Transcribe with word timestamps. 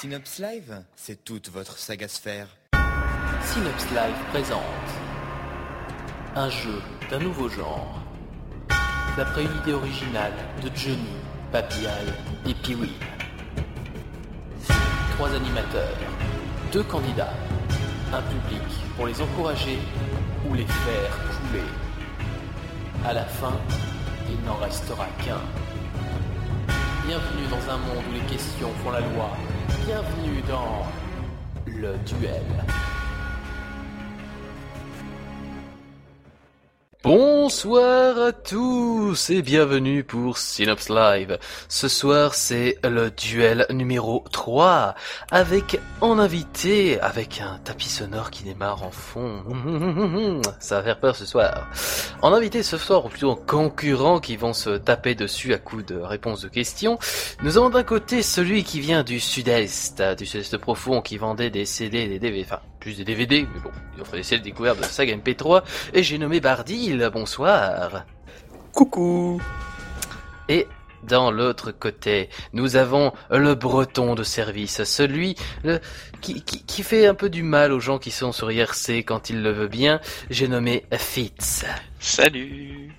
Synops 0.00 0.38
Live, 0.38 0.82
c'est 0.96 1.24
toute 1.24 1.50
votre 1.50 1.78
saga 1.78 2.08
sphère. 2.08 2.48
Synops 3.44 3.90
Live 3.90 4.16
présente 4.30 4.64
un 6.34 6.48
jeu 6.48 6.80
d'un 7.10 7.18
nouveau 7.18 7.48
genre, 7.48 7.98
d'après 9.16 9.42
une 9.42 9.56
idée 9.62 9.72
originale 9.72 10.32
de 10.62 10.70
Johnny, 10.76 11.16
Papillal 11.50 12.06
et 12.46 12.54
Pee-wee. 12.54 12.94
Trois 15.16 15.34
animateurs, 15.34 15.96
deux 16.72 16.84
candidats, 16.84 17.32
un 18.12 18.22
public 18.22 18.62
pour 18.96 19.08
les 19.08 19.20
encourager 19.20 19.78
ou 20.48 20.54
les 20.54 20.66
faire 20.66 21.18
couler. 21.26 21.64
À 23.04 23.12
la 23.12 23.24
fin, 23.24 23.56
il 24.28 24.46
n'en 24.46 24.56
restera 24.56 25.06
qu'un. 25.24 25.40
Bienvenue 27.06 27.46
dans 27.50 27.72
un 27.72 27.78
monde 27.78 28.04
où 28.08 28.14
les 28.14 28.32
questions 28.32 28.70
font 28.84 28.92
la 28.92 29.00
loi. 29.00 29.30
Bienvenue 29.84 30.42
dans 30.48 30.86
le 31.66 31.96
duel. 32.06 32.44
Bonsoir 37.50 38.16
à 38.16 38.30
tous 38.30 39.28
et 39.28 39.42
bienvenue 39.42 40.04
pour 40.04 40.38
Synops 40.38 40.88
Live. 40.88 41.36
Ce 41.68 41.88
soir 41.88 42.36
c'est 42.36 42.78
le 42.84 43.10
duel 43.10 43.66
numéro 43.70 44.22
3 44.30 44.94
avec 45.32 45.80
en 46.00 46.20
invité, 46.20 47.00
avec 47.00 47.40
un 47.40 47.58
tapis 47.64 47.88
sonore 47.88 48.30
qui 48.30 48.44
démarre 48.44 48.84
en 48.84 48.92
fond. 48.92 49.42
Ça 50.60 50.76
va 50.76 50.84
faire 50.84 51.00
peur 51.00 51.16
ce 51.16 51.26
soir. 51.26 51.66
En 52.22 52.32
invité 52.32 52.62
ce 52.62 52.78
soir, 52.78 53.04
ou 53.04 53.08
plutôt 53.08 53.32
en 53.32 53.36
concurrents 53.36 54.20
qui 54.20 54.36
vont 54.36 54.52
se 54.52 54.70
taper 54.70 55.16
dessus 55.16 55.52
à 55.52 55.58
coups 55.58 55.86
de 55.86 55.96
réponses 55.96 56.42
de 56.42 56.48
questions, 56.48 57.00
nous 57.42 57.58
avons 57.58 57.70
d'un 57.70 57.82
côté 57.82 58.22
celui 58.22 58.62
qui 58.62 58.78
vient 58.78 59.02
du 59.02 59.18
sud-est, 59.18 60.00
du 60.16 60.24
sud-est 60.24 60.56
profond, 60.56 61.02
qui 61.02 61.16
vendait 61.16 61.50
des 61.50 61.64
CD, 61.64 62.06
des 62.06 62.20
DVD, 62.20 62.44
enfin 62.46 62.60
plus 62.80 62.96
des 62.96 63.04
DVD, 63.04 63.46
mais 63.54 63.60
bon, 63.60 63.70
il 63.94 64.02
offre 64.02 64.16
des 64.16 64.22
CD 64.22 64.42
découvertes 64.42 64.78
de 64.78 64.84
saga 64.84 65.14
MP3, 65.14 65.62
et 65.92 66.02
j'ai 66.02 66.18
nommé 66.18 66.40
Bardil, 66.40 67.10
bonsoir. 67.12 68.04
Coucou. 68.72 69.40
Et 70.48 70.66
dans 71.02 71.30
l'autre 71.30 71.70
côté, 71.70 72.28
nous 72.52 72.76
avons 72.76 73.12
le 73.30 73.54
breton 73.54 74.14
de 74.14 74.22
service, 74.22 74.82
celui 74.84 75.36
le, 75.62 75.80
qui, 76.20 76.42
qui, 76.42 76.64
qui 76.64 76.82
fait 76.82 77.06
un 77.06 77.14
peu 77.14 77.30
du 77.30 77.42
mal 77.42 77.72
aux 77.72 77.80
gens 77.80 77.98
qui 77.98 78.10
sont 78.10 78.32
sur 78.32 78.50
IRC 78.50 79.04
quand 79.06 79.30
il 79.30 79.42
le 79.42 79.52
veut 79.52 79.68
bien. 79.68 80.00
J'ai 80.28 80.48
nommé 80.48 80.84
Fitz. 80.92 81.64
Salut. 82.00 82.90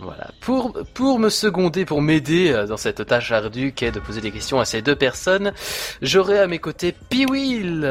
Voilà. 0.00 0.28
Pour, 0.40 0.72
pour 0.92 1.18
me 1.20 1.28
seconder, 1.28 1.84
pour 1.84 2.02
m'aider 2.02 2.50
euh, 2.52 2.66
dans 2.66 2.76
cette 2.76 3.06
tâche 3.06 3.30
ardue 3.30 3.72
qu'est 3.72 3.92
de 3.92 4.00
poser 4.00 4.20
des 4.20 4.32
questions 4.32 4.58
à 4.58 4.64
ces 4.64 4.82
deux 4.82 4.96
personnes, 4.96 5.52
j'aurai 6.02 6.40
à 6.40 6.46
mes 6.48 6.58
côtés 6.58 6.92
Piwil. 7.10 7.88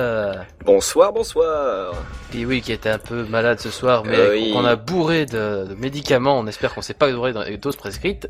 Bonsoir, 0.66 1.14
bonsoir. 1.14 1.94
Piwil 2.32 2.62
qui 2.62 2.74
était 2.74 2.90
un 2.90 2.98
peu 3.00 3.24
malade 3.26 3.60
ce 3.60 3.70
soir, 3.70 4.04
mais 4.06 4.18
Euh, 4.18 4.32
oui. 4.34 4.52
qu'on 4.52 4.66
a 4.66 4.76
bourré 4.76 5.26
de, 5.26 5.66
de 5.70 5.76
médicaments. 5.76 6.38
On 6.38 6.46
espère 6.48 6.74
qu'on 6.76 6.82
s'est 6.82 6.94
pas 6.94 7.10
bourré 7.12 7.32
dans 7.34 7.44
les 7.44 7.58
doses 7.58 7.78
prescrites. 7.78 8.28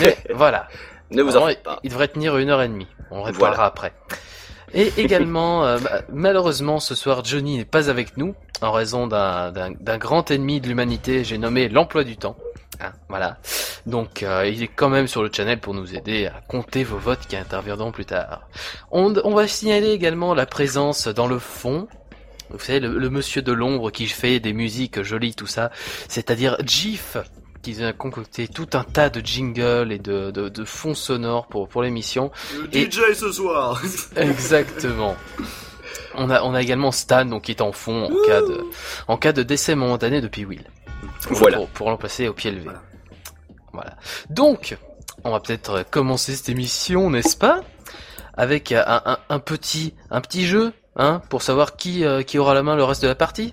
Mais 0.00 0.16
voilà. 0.34 0.66
Ne 1.10 1.22
vous 1.22 1.36
en 1.36 1.46
faites 1.46 1.62
pas. 1.62 1.78
il, 1.84 1.90
devrait 1.90 2.08
tenir 2.08 2.36
une 2.36 2.50
heure 2.50 2.62
et 2.62 2.68
demie. 2.68 2.88
On 3.10 3.22
réparera 3.22 3.50
Voilà. 3.54 3.64
après. 3.64 3.92
Et 4.74 4.92
également, 4.98 5.64
euh, 5.64 5.78
ma- 5.78 5.90
malheureusement, 6.12 6.78
ce 6.80 6.94
soir, 6.94 7.24
Johnny 7.24 7.56
n'est 7.56 7.64
pas 7.64 7.88
avec 7.88 8.16
nous 8.18 8.34
en 8.60 8.72
raison 8.72 9.06
d'un 9.06 9.98
grand 9.98 10.30
ennemi 10.30 10.60
de 10.60 10.66
l'humanité. 10.68 11.24
J'ai 11.24 11.38
nommé 11.38 11.68
l'emploi 11.70 12.04
du 12.04 12.16
temps. 12.18 12.36
Hein, 12.80 12.92
voilà. 13.08 13.38
Donc, 13.86 14.22
euh, 14.22 14.46
il 14.46 14.62
est 14.62 14.68
quand 14.68 14.88
même 14.88 15.08
sur 15.08 15.22
le 15.22 15.30
channel 15.32 15.58
pour 15.58 15.74
nous 15.74 15.94
aider 15.96 16.26
à 16.26 16.40
compter 16.48 16.84
vos 16.84 16.98
votes 16.98 17.26
qui 17.28 17.36
interviendront 17.36 17.90
plus 17.90 18.04
tard. 18.04 18.42
On, 18.92 19.14
on 19.24 19.34
va 19.34 19.48
signaler 19.48 19.90
également 19.90 20.32
la 20.34 20.46
présence 20.46 21.08
dans 21.08 21.26
le 21.26 21.38
fond. 21.40 21.88
Vous 22.50 22.58
savez, 22.60 22.80
le, 22.80 22.96
le 22.98 23.10
monsieur 23.10 23.42
de 23.42 23.52
l'ombre 23.52 23.90
qui 23.90 24.06
fait 24.06 24.38
des 24.40 24.52
musiques 24.52 25.02
jolies, 25.02 25.34
tout 25.34 25.46
ça. 25.48 25.70
C'est-à-dire 26.08 26.56
Gif, 26.64 27.16
qui 27.62 27.82
a 27.82 27.92
concocté 27.92 28.46
tout 28.46 28.68
un 28.74 28.84
tas 28.84 29.10
de 29.10 29.20
jingles 29.26 29.90
et 29.90 29.98
de, 29.98 30.30
de, 30.30 30.48
de 30.48 30.64
fonds 30.64 30.94
sonores 30.94 31.48
pour, 31.48 31.68
pour 31.68 31.82
l'émission. 31.82 32.30
Le 32.54 32.76
Et- 32.76 32.88
DJ 32.90 33.00
ce 33.14 33.32
soir 33.32 33.82
Exactement. 34.16 35.16
On 36.14 36.30
a, 36.30 36.42
on 36.42 36.54
a 36.54 36.62
également 36.62 36.92
Stan, 36.92 37.24
donc 37.24 37.42
qui 37.44 37.50
est 37.52 37.60
en 37.60 37.72
fond 37.72 38.04
en 38.04 38.26
cas 38.26 38.40
de, 38.40 38.64
en 39.08 39.16
cas 39.16 39.32
de 39.32 39.42
décès 39.42 39.74
momentané 39.74 40.20
de 40.20 40.28
P-Will. 40.28 40.64
Voilà. 41.30 41.56
Pour, 41.58 41.68
pour 41.68 41.90
l'emplacer 41.90 42.28
au 42.28 42.32
pied 42.32 42.50
levé. 42.50 42.64
Voilà. 42.64 42.82
Voilà. 43.72 43.96
Donc, 44.30 44.76
on 45.24 45.30
va 45.30 45.40
peut-être 45.40 45.70
euh, 45.70 45.82
commencer 45.88 46.34
cette 46.34 46.48
émission, 46.48 47.10
n'est-ce 47.10 47.36
pas? 47.36 47.60
Avec 48.36 48.72
euh, 48.72 48.82
un, 48.86 49.02
un, 49.04 49.18
un 49.28 49.38
petit, 49.40 49.94
un 50.10 50.20
petit 50.20 50.46
jeu, 50.46 50.72
hein, 50.96 51.20
pour 51.28 51.42
savoir 51.42 51.76
qui, 51.76 52.04
euh, 52.04 52.22
qui 52.22 52.38
aura 52.38 52.54
la 52.54 52.62
main 52.62 52.76
le 52.76 52.84
reste 52.84 53.02
de 53.02 53.08
la 53.08 53.14
partie. 53.14 53.52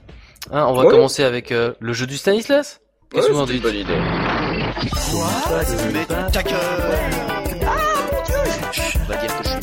Hein, 0.52 0.66
on 0.68 0.74
va 0.74 0.84
Ouais. 0.84 0.92
commencer 0.92 1.24
avec 1.24 1.52
euh, 1.52 1.74
le 1.80 1.94
jeu 1.94 2.06
du 2.06 2.18
Stanislas. 2.18 2.82
Qu'est-ce 3.12 3.28
que 3.28 3.32
vous 3.34 3.40
en 3.40 3.48
c'est 3.48 3.54
une 3.54 3.60
dites? 3.60 3.64
bonne 3.64 3.76
idée. 3.76 3.98
Mais 5.94 6.06
ta 6.32 6.44
gueule? 6.44 6.56
On 8.98 9.08
va 9.08 9.16
dire 9.18 9.38
que 9.38 9.44
je 9.44 9.50
suis 9.50 9.60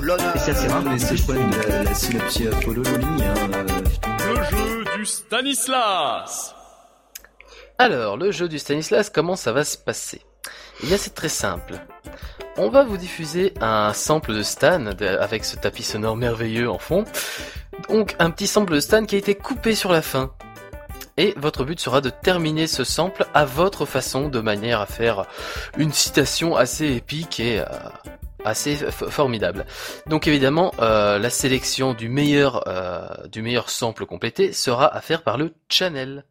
l'honneur 0.00 0.36
Et 0.36 0.38
ça 0.38 0.54
c'est 0.54 0.68
rare 0.68 0.82
mais 0.82 0.98
c'est 0.98 1.14
le 1.16 1.22
problème 1.22 1.50
de 1.50 1.56
la, 1.56 1.82
la 1.84 1.94
synopsie 1.94 2.48
Apollo 2.48 2.82
Loli 2.82 3.06
hein, 3.24 3.34
euh, 3.52 4.34
Le 4.34 4.42
jeu 4.44 4.84
du 4.96 5.04
Stanislas 5.06 6.54
Alors, 7.78 8.16
le 8.16 8.30
jeu 8.30 8.48
du 8.48 8.58
Stanislas, 8.58 9.10
comment 9.10 9.36
ça 9.36 9.52
va 9.52 9.64
se 9.64 9.76
passer? 9.76 10.22
Eh 10.82 10.86
bien, 10.86 10.96
c'est 10.96 11.14
très 11.14 11.28
simple. 11.28 11.74
On 12.56 12.68
va 12.68 12.84
vous 12.84 12.96
diffuser 12.96 13.54
un 13.60 13.92
sample 13.92 14.34
de 14.34 14.42
Stan 14.42 14.86
avec 14.86 15.44
ce 15.44 15.56
tapis 15.56 15.82
sonore 15.82 16.16
merveilleux 16.16 16.70
en 16.70 16.78
fond. 16.78 17.04
Donc, 17.88 18.14
un 18.18 18.30
petit 18.30 18.46
sample 18.46 18.74
de 18.74 18.80
Stan 18.80 19.04
qui 19.04 19.14
a 19.14 19.18
été 19.18 19.34
coupé 19.34 19.74
sur 19.74 19.90
la 19.90 20.02
fin. 20.02 20.32
Et 21.16 21.34
votre 21.36 21.64
but 21.64 21.78
sera 21.78 22.00
de 22.00 22.10
terminer 22.10 22.66
ce 22.66 22.84
sample 22.84 23.26
à 23.34 23.44
votre 23.44 23.84
façon, 23.84 24.28
de 24.28 24.40
manière 24.40 24.80
à 24.80 24.86
faire 24.86 25.26
une 25.76 25.92
citation 25.92 26.56
assez 26.56 26.86
épique 26.92 27.38
et 27.40 27.60
euh, 27.60 27.66
assez 28.44 28.76
formidable. 28.76 29.66
Donc 30.06 30.26
évidemment, 30.26 30.72
euh, 30.80 31.18
la 31.18 31.30
sélection 31.30 31.94
du 31.94 32.08
meilleur, 32.08 32.66
euh, 32.66 33.06
du 33.30 33.42
meilleur 33.42 33.70
sample 33.70 34.06
complété 34.06 34.52
sera 34.52 34.86
à 34.94 35.00
faire 35.00 35.22
par 35.22 35.36
le 35.36 35.54
channel. 35.68 36.24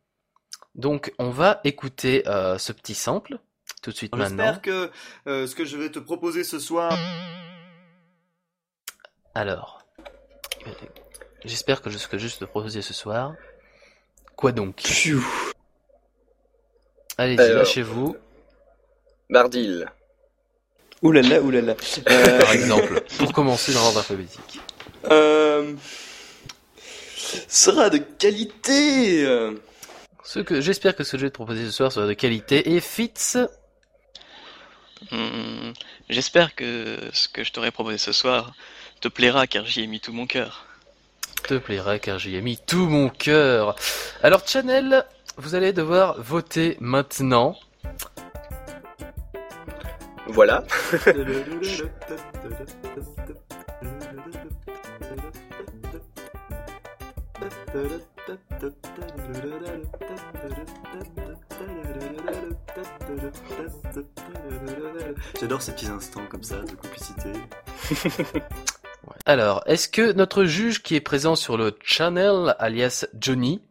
Donc 0.75 1.13
on 1.19 1.29
va 1.29 1.59
écouter 1.63 2.23
euh, 2.27 2.57
ce 2.57 2.71
petit 2.71 2.95
sample 2.95 3.37
tout 3.81 3.91
de 3.91 3.95
suite 3.95 4.15
maintenant. 4.15 4.43
J'espère 4.43 4.61
que 4.61 4.91
euh, 5.27 5.47
ce 5.47 5.55
que 5.55 5.65
je 5.65 5.77
vais 5.77 5.89
te 5.89 5.99
proposer 5.99 6.43
ce 6.43 6.59
soir... 6.59 6.97
Alors, 9.33 9.81
euh, 10.67 10.71
j'espère 11.45 11.81
que 11.81 11.89
ce 11.89 12.07
que 12.07 12.17
je 12.17 12.27
vais 12.27 12.33
te 12.33 12.45
proposer 12.45 12.81
ce 12.81 12.93
soir. 12.93 13.33
Quoi 14.35 14.51
donc? 14.51 14.81
Alors. 17.17 17.57
lâchez-vous. 17.57 18.15
Bardil. 19.29 19.89
Oulala, 21.01 21.41
oulala. 21.41 21.75
Euh, 22.09 22.39
Par 22.39 22.51
exemple, 22.51 23.01
pour 23.17 23.33
commencer 23.33 23.73
dans 23.73 23.81
l'ordre 23.81 23.99
alphabétique. 23.99 24.59
euh, 25.09 25.73
sera 27.47 27.89
de 27.89 27.97
qualité. 27.97 29.25
Ce 30.23 30.39
que 30.39 30.61
j'espère 30.61 30.95
que 30.95 31.03
ce 31.03 31.11
que 31.13 31.17
je 31.17 31.25
vais 31.25 31.29
te 31.29 31.35
proposer 31.35 31.65
ce 31.65 31.71
soir 31.71 31.91
sera 31.91 32.07
de 32.07 32.13
qualité 32.13 32.71
et 32.73 32.79
Fitz. 32.79 33.37
Hmm, 35.11 35.71
J'espère 36.09 36.55
que 36.55 36.97
ce 37.13 37.27
que 37.27 37.43
je 37.43 37.51
t'aurais 37.51 37.71
proposé 37.71 37.97
ce 37.97 38.11
soir 38.11 38.53
te 38.99 39.07
plaira 39.07 39.47
car 39.47 39.65
j'y 39.65 39.81
ai 39.81 39.87
mis 39.87 39.99
tout 39.99 40.13
mon 40.13 40.27
cœur. 40.27 40.65
te 41.47 41.55
plaira 41.57 41.97
car 41.99 42.19
j'y 42.19 42.35
ai 42.35 42.41
mis 42.41 42.57
tout 42.57 42.87
mon 42.87 43.09
cœur. 43.09 43.75
Alors 44.21 44.47
Channel, 44.47 45.05
vous 45.37 45.55
allez 45.55 45.73
devoir 45.73 46.21
voter 46.21 46.77
maintenant. 46.79 47.57
Voilà. 50.27 50.63
J'adore 65.39 65.61
ces 65.61 65.71
petits 65.71 65.87
instants 65.87 66.25
comme 66.29 66.43
ça 66.43 66.61
de 66.61 66.75
complicité. 66.75 67.29
Alors, 69.25 69.63
est-ce 69.65 69.87
que 69.87 70.11
notre 70.11 70.45
juge 70.45 70.83
qui 70.83 70.95
est 70.95 71.01
présent 71.01 71.35
sur 71.35 71.57
le 71.57 71.75
channel, 71.83 72.55
alias 72.59 73.05
Johnny, 73.19 73.61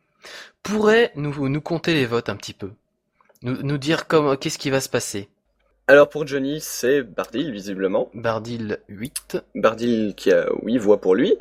pourrait 0.62 1.12
nous, 1.14 1.48
nous 1.48 1.60
compter 1.60 1.94
les 1.94 2.06
votes 2.06 2.28
un 2.28 2.36
petit 2.36 2.52
peu? 2.52 2.70
Nous, 3.42 3.62
nous 3.62 3.78
dire 3.78 4.06
comment, 4.06 4.36
qu'est-ce 4.36 4.58
qui 4.58 4.70
va 4.70 4.80
se 4.80 4.88
passer? 4.88 5.28
Alors 5.86 6.08
pour 6.08 6.26
Johnny, 6.26 6.60
c'est 6.60 7.02
Bardil, 7.02 7.50
visiblement. 7.50 8.10
Bardil 8.14 8.78
8. 8.88 9.38
Bardil 9.56 10.14
qui 10.16 10.30
a, 10.32 10.46
oui, 10.62 10.78
voix 10.78 11.00
pour 11.00 11.14
lui. 11.14 11.36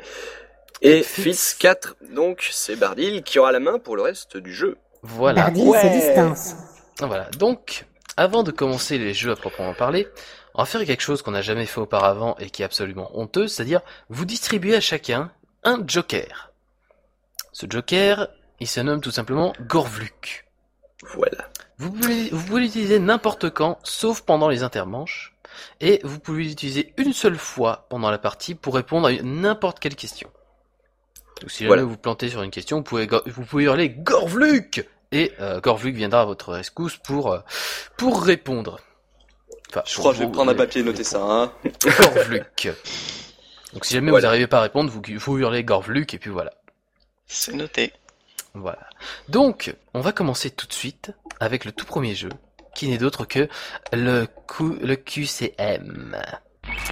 Et 0.81 1.03
Fitz. 1.03 1.23
Fitz 1.23 1.53
4, 1.55 1.95
donc 2.13 2.47
c'est 2.51 2.75
Bardil 2.75 3.23
qui 3.23 3.39
aura 3.39 3.51
la 3.51 3.59
main 3.59 3.79
pour 3.79 3.95
le 3.95 4.01
reste 4.01 4.37
du 4.37 4.53
jeu. 4.53 4.77
Voilà. 5.03 5.43
Bardil, 5.43 5.71
c'est 5.81 5.89
distance. 5.89 6.53
Voilà. 6.99 7.25
Donc, 7.37 7.85
avant 8.17 8.43
de 8.43 8.51
commencer 8.51 8.97
les 8.97 9.13
jeux 9.13 9.31
à 9.31 9.35
proprement 9.35 9.73
parler, 9.73 10.07
on 10.55 10.61
va 10.61 10.65
faire 10.65 10.85
quelque 10.85 11.01
chose 11.01 11.21
qu'on 11.21 11.31
n'a 11.31 11.41
jamais 11.41 11.65
fait 11.65 11.79
auparavant 11.79 12.35
et 12.39 12.49
qui 12.49 12.61
est 12.61 12.65
absolument 12.65 13.09
honteux, 13.17 13.47
c'est-à-dire 13.47 13.81
vous 14.09 14.25
distribuez 14.25 14.75
à 14.75 14.81
chacun 14.81 15.31
un 15.63 15.83
joker. 15.85 16.51
Ce 17.51 17.65
joker, 17.69 18.29
il 18.59 18.67
se 18.67 18.79
nomme 18.79 19.01
tout 19.01 19.11
simplement 19.11 19.53
Gorvluk. 19.67 20.45
Voilà. 21.13 21.49
Vous 21.77 21.91
pouvez, 21.91 22.29
vous 22.29 22.45
pouvez 22.45 22.61
l'utiliser 22.61 22.99
n'importe 22.99 23.49
quand, 23.49 23.79
sauf 23.83 24.21
pendant 24.21 24.49
les 24.49 24.63
intermanches, 24.63 25.33
et 25.79 26.01
vous 26.03 26.19
pouvez 26.19 26.43
l'utiliser 26.43 26.93
une 26.97 27.13
seule 27.13 27.37
fois 27.37 27.85
pendant 27.89 28.11
la 28.11 28.17
partie 28.17 28.55
pour 28.55 28.75
répondre 28.75 29.07
à 29.07 29.13
n'importe 29.23 29.79
quelle 29.79 29.95
question. 29.95 30.29
Donc, 31.41 31.51
si 31.51 31.59
jamais 31.59 31.67
Voilà. 31.69 31.83
vous 31.83 31.97
plantez 31.97 32.29
sur 32.29 32.41
une 32.41 32.51
question, 32.51 32.77
vous 32.77 32.83
pouvez, 32.83 33.07
vous 33.27 33.45
pouvez 33.45 33.63
hurler 33.65 33.89
Gorvluk 33.89 34.85
et 35.11 35.31
euh, 35.39 35.59
Gorvluk 35.61 35.95
viendra 35.95 36.21
à 36.21 36.25
votre 36.25 36.53
rescousse 36.53 36.97
pour 36.97 37.31
euh, 37.31 37.39
pour 37.97 38.23
répondre. 38.23 38.79
Enfin, 39.69 39.83
Je 39.85 39.93
pour 39.95 40.03
crois 40.03 40.11
que 40.13 40.19
je 40.19 40.23
vais 40.25 40.31
prendre 40.31 40.51
un 40.51 40.55
papier 40.55 40.81
et 40.81 40.83
noter 40.83 41.03
ça. 41.03 41.21
Hein. 41.21 41.51
Gorvluk. 41.83 42.69
Donc 43.73 43.85
si 43.85 43.93
jamais 43.93 44.09
Voilà. 44.09 44.21
vous 44.27 44.31
n'arrivez 44.31 44.47
pas 44.47 44.59
à 44.59 44.61
répondre, 44.63 44.89
vous, 44.91 45.01
vous 45.17 45.37
hurlez 45.37 45.63
Gorvluk 45.63 46.13
et 46.13 46.17
puis 46.19 46.29
voilà. 46.29 46.51
C'est 47.27 47.53
noté. 47.53 47.93
Voilà. 48.55 48.89
Donc, 49.27 49.75
on 49.93 50.01
va 50.01 50.11
commencer 50.11 50.49
tout 50.49 50.65
de 50.65 50.73
suite 50.73 51.11
avec 51.39 51.65
le 51.65 51.71
tout 51.71 51.85
premier 51.85 52.15
jeu, 52.15 52.29
qui 52.75 52.87
n'est 52.87 52.97
d'autre 52.97 53.25
que 53.25 53.47
le, 53.93 54.25
Q, 54.47 54.63
le 54.81 54.95
QCM. 54.95 56.17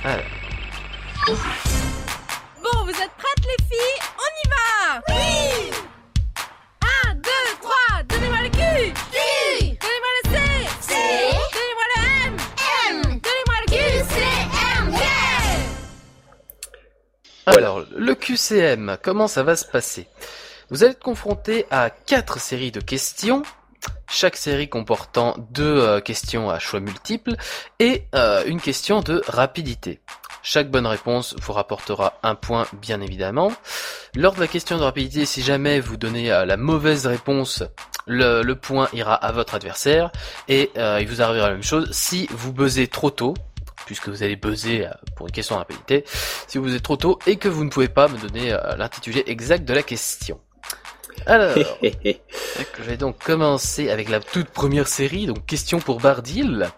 Alors, 0.04 0.24
Bon, 2.64 2.84
vous 2.84 2.92
êtes 3.02 3.07
alors, 17.56 17.84
le 17.96 18.14
QCM, 18.14 18.98
comment 19.02 19.28
ça 19.28 19.44
va 19.44 19.56
se 19.56 19.64
passer? 19.64 20.08
Vous 20.70 20.84
allez 20.84 20.92
être 20.92 21.04
confronté 21.04 21.66
à 21.72 21.90
quatre 21.90 22.40
séries 22.40 22.72
de 22.72 22.82
questions, 22.82 23.44
chaque 24.10 24.36
série 24.36 24.68
comportant 24.68 25.36
deux 25.52 25.78
euh, 25.80 26.02
questions 26.02 26.50
à 26.50 26.60
choix 26.60 26.82
multiples 26.82 27.36
et 27.80 28.04
euh, 28.16 28.44
une 28.46 28.60
question 28.60 29.00
de 29.00 29.22
rapidité. 29.28 30.02
Chaque 30.44 30.70
bonne 30.70 30.88
réponse 30.88 31.36
vous 31.42 31.54
rapportera 31.54 32.20
un 32.22 32.36
point, 32.36 32.68
bien 32.82 33.00
évidemment. 33.00 33.54
Lors 34.14 34.34
de 34.34 34.42
la 34.42 34.48
question 34.48 34.78
de 34.78 34.84
rapidité, 34.84 35.26
si 35.26 35.42
jamais 35.42 35.80
vous 35.80 35.96
donnez 35.96 36.32
euh, 36.32 36.46
la 36.46 36.58
mauvaise 36.58 37.06
réponse, 37.08 37.64
le, 38.08 38.54
point 38.54 38.90
ira 38.92 39.14
à 39.14 39.32
votre 39.32 39.56
adversaire. 39.56 40.12
Et 40.50 40.72
il 40.76 41.08
vous 41.08 41.22
arrivera 41.22 41.48
la 41.48 41.54
même 41.54 41.64
chose 41.64 41.90
si 41.92 42.28
vous 42.32 42.54
buzzez 42.54 42.88
trop 42.88 43.10
tôt, 43.10 43.34
puisque 43.88 44.10
vous 44.10 44.22
allez 44.22 44.36
buzzer 44.36 44.86
euh, 44.86 44.92
pour 45.16 45.28
une 45.28 45.32
question 45.32 45.56
de 45.56 45.60
rapidité, 45.60 46.04
si 46.46 46.58
vous 46.58 46.76
êtes 46.76 46.84
trop 46.84 46.98
tôt 46.98 47.18
et 47.26 47.38
que 47.38 47.48
vous 47.48 47.64
ne 47.64 47.70
pouvez 47.70 47.88
pas 47.88 48.10
me 48.10 48.18
donner 48.18 48.52
euh, 48.52 48.76
l'intitulé 48.76 49.24
exact 49.28 49.64
de 49.64 49.74
la 49.74 49.82
question. 49.82 50.42
Alors, 51.26 51.58
je 51.82 52.84
vais 52.84 52.98
donc 52.98 53.18
commencer 53.24 53.90
avec 53.90 54.10
la 54.10 54.20
toute 54.20 54.50
première 54.50 54.90
série, 54.90 55.26
donc 55.26 55.46
question 55.46 55.80
pour 55.80 56.02
Bardil. 56.02 56.70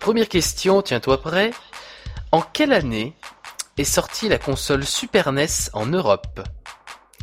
Première 0.00 0.28
question, 0.28 0.82
tiens-toi 0.82 1.22
prêt. 1.22 1.52
En 2.32 2.42
quelle 2.42 2.72
année 2.72 3.14
est 3.76 3.84
sortie 3.84 4.28
la 4.28 4.38
console 4.38 4.84
Super 4.84 5.32
NES 5.32 5.70
en 5.72 5.86
Europe? 5.86 6.40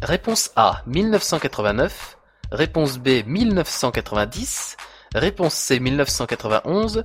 Réponse 0.01 0.51
A 0.55 0.83
1989, 0.87 2.17
réponse 2.51 2.97
B 2.97 3.25
1990, 3.25 4.77
réponse 5.15 5.53
C 5.53 5.81
1991 5.81 7.03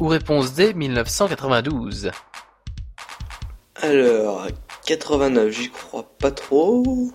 ou 0.00 0.08
réponse 0.08 0.54
D 0.54 0.74
1992 0.74 2.10
Alors, 3.76 4.46
89, 4.86 5.50
j'y 5.50 5.70
crois 5.70 6.04
pas 6.18 6.30
trop. 6.30 7.12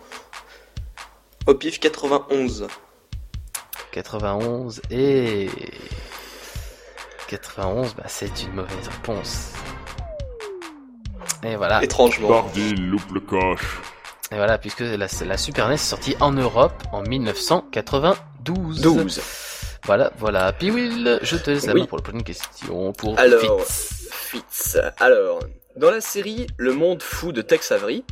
Au 1.48 1.54
pif, 1.56 1.80
91. 1.80 2.68
91 3.92 4.82
et 4.90 5.50
91, 7.28 7.96
bah 7.96 8.04
c'est 8.08 8.44
une 8.44 8.54
mauvaise 8.54 8.88
réponse. 8.88 9.54
Et 11.44 11.56
voilà. 11.56 11.84
Étrangement. 11.84 12.30
Bardil 12.30 12.90
loupe 12.90 13.12
le 13.12 13.20
coche. 13.20 13.82
Et 14.32 14.36
voilà, 14.36 14.58
puisque 14.58 14.80
la, 14.80 15.08
la 15.26 15.38
Super 15.38 15.68
NES 15.68 15.74
est 15.74 15.78
sortie 15.78 16.16
en 16.20 16.32
Europe 16.32 16.84
en 16.94 17.02
1992. 17.02 18.82
12. 18.82 19.22
Voilà, 19.86 20.12
voilà. 20.18 20.54
Puis 20.54 20.70
Will, 20.72 21.20
je 21.24 21.38
te 21.38 21.50
laisse 21.50 21.66
la 21.66 21.74
Oui. 21.74 21.82
main 21.82 21.86
pour 21.88 21.98
la 21.98 22.04
prochaine 22.04 22.24
question. 22.24 22.94
Pour 22.94 23.18
Alors, 23.20 23.62
Fitz. 23.66 24.10
Fitz. 24.12 24.78
Alors, 25.00 25.40
dans 25.76 25.90
la 25.90 26.02
série 26.02 26.48
Le 26.58 26.74
monde 26.74 27.02
fou 27.02 27.32
de 27.32 27.42
Tex 27.42 27.72
Avery, 27.72 28.04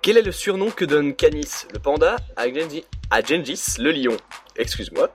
quel 0.00 0.16
est 0.18 0.22
le 0.22 0.32
surnom 0.32 0.70
que 0.70 0.84
donne 0.84 1.14
Canis, 1.14 1.66
le 1.72 1.78
panda, 1.78 2.16
à, 2.36 2.48
Genji- 2.48 2.84
à 3.10 3.22
Gengis, 3.22 3.76
le 3.78 3.92
lion? 3.92 4.16
Excuse-moi. 4.56 5.12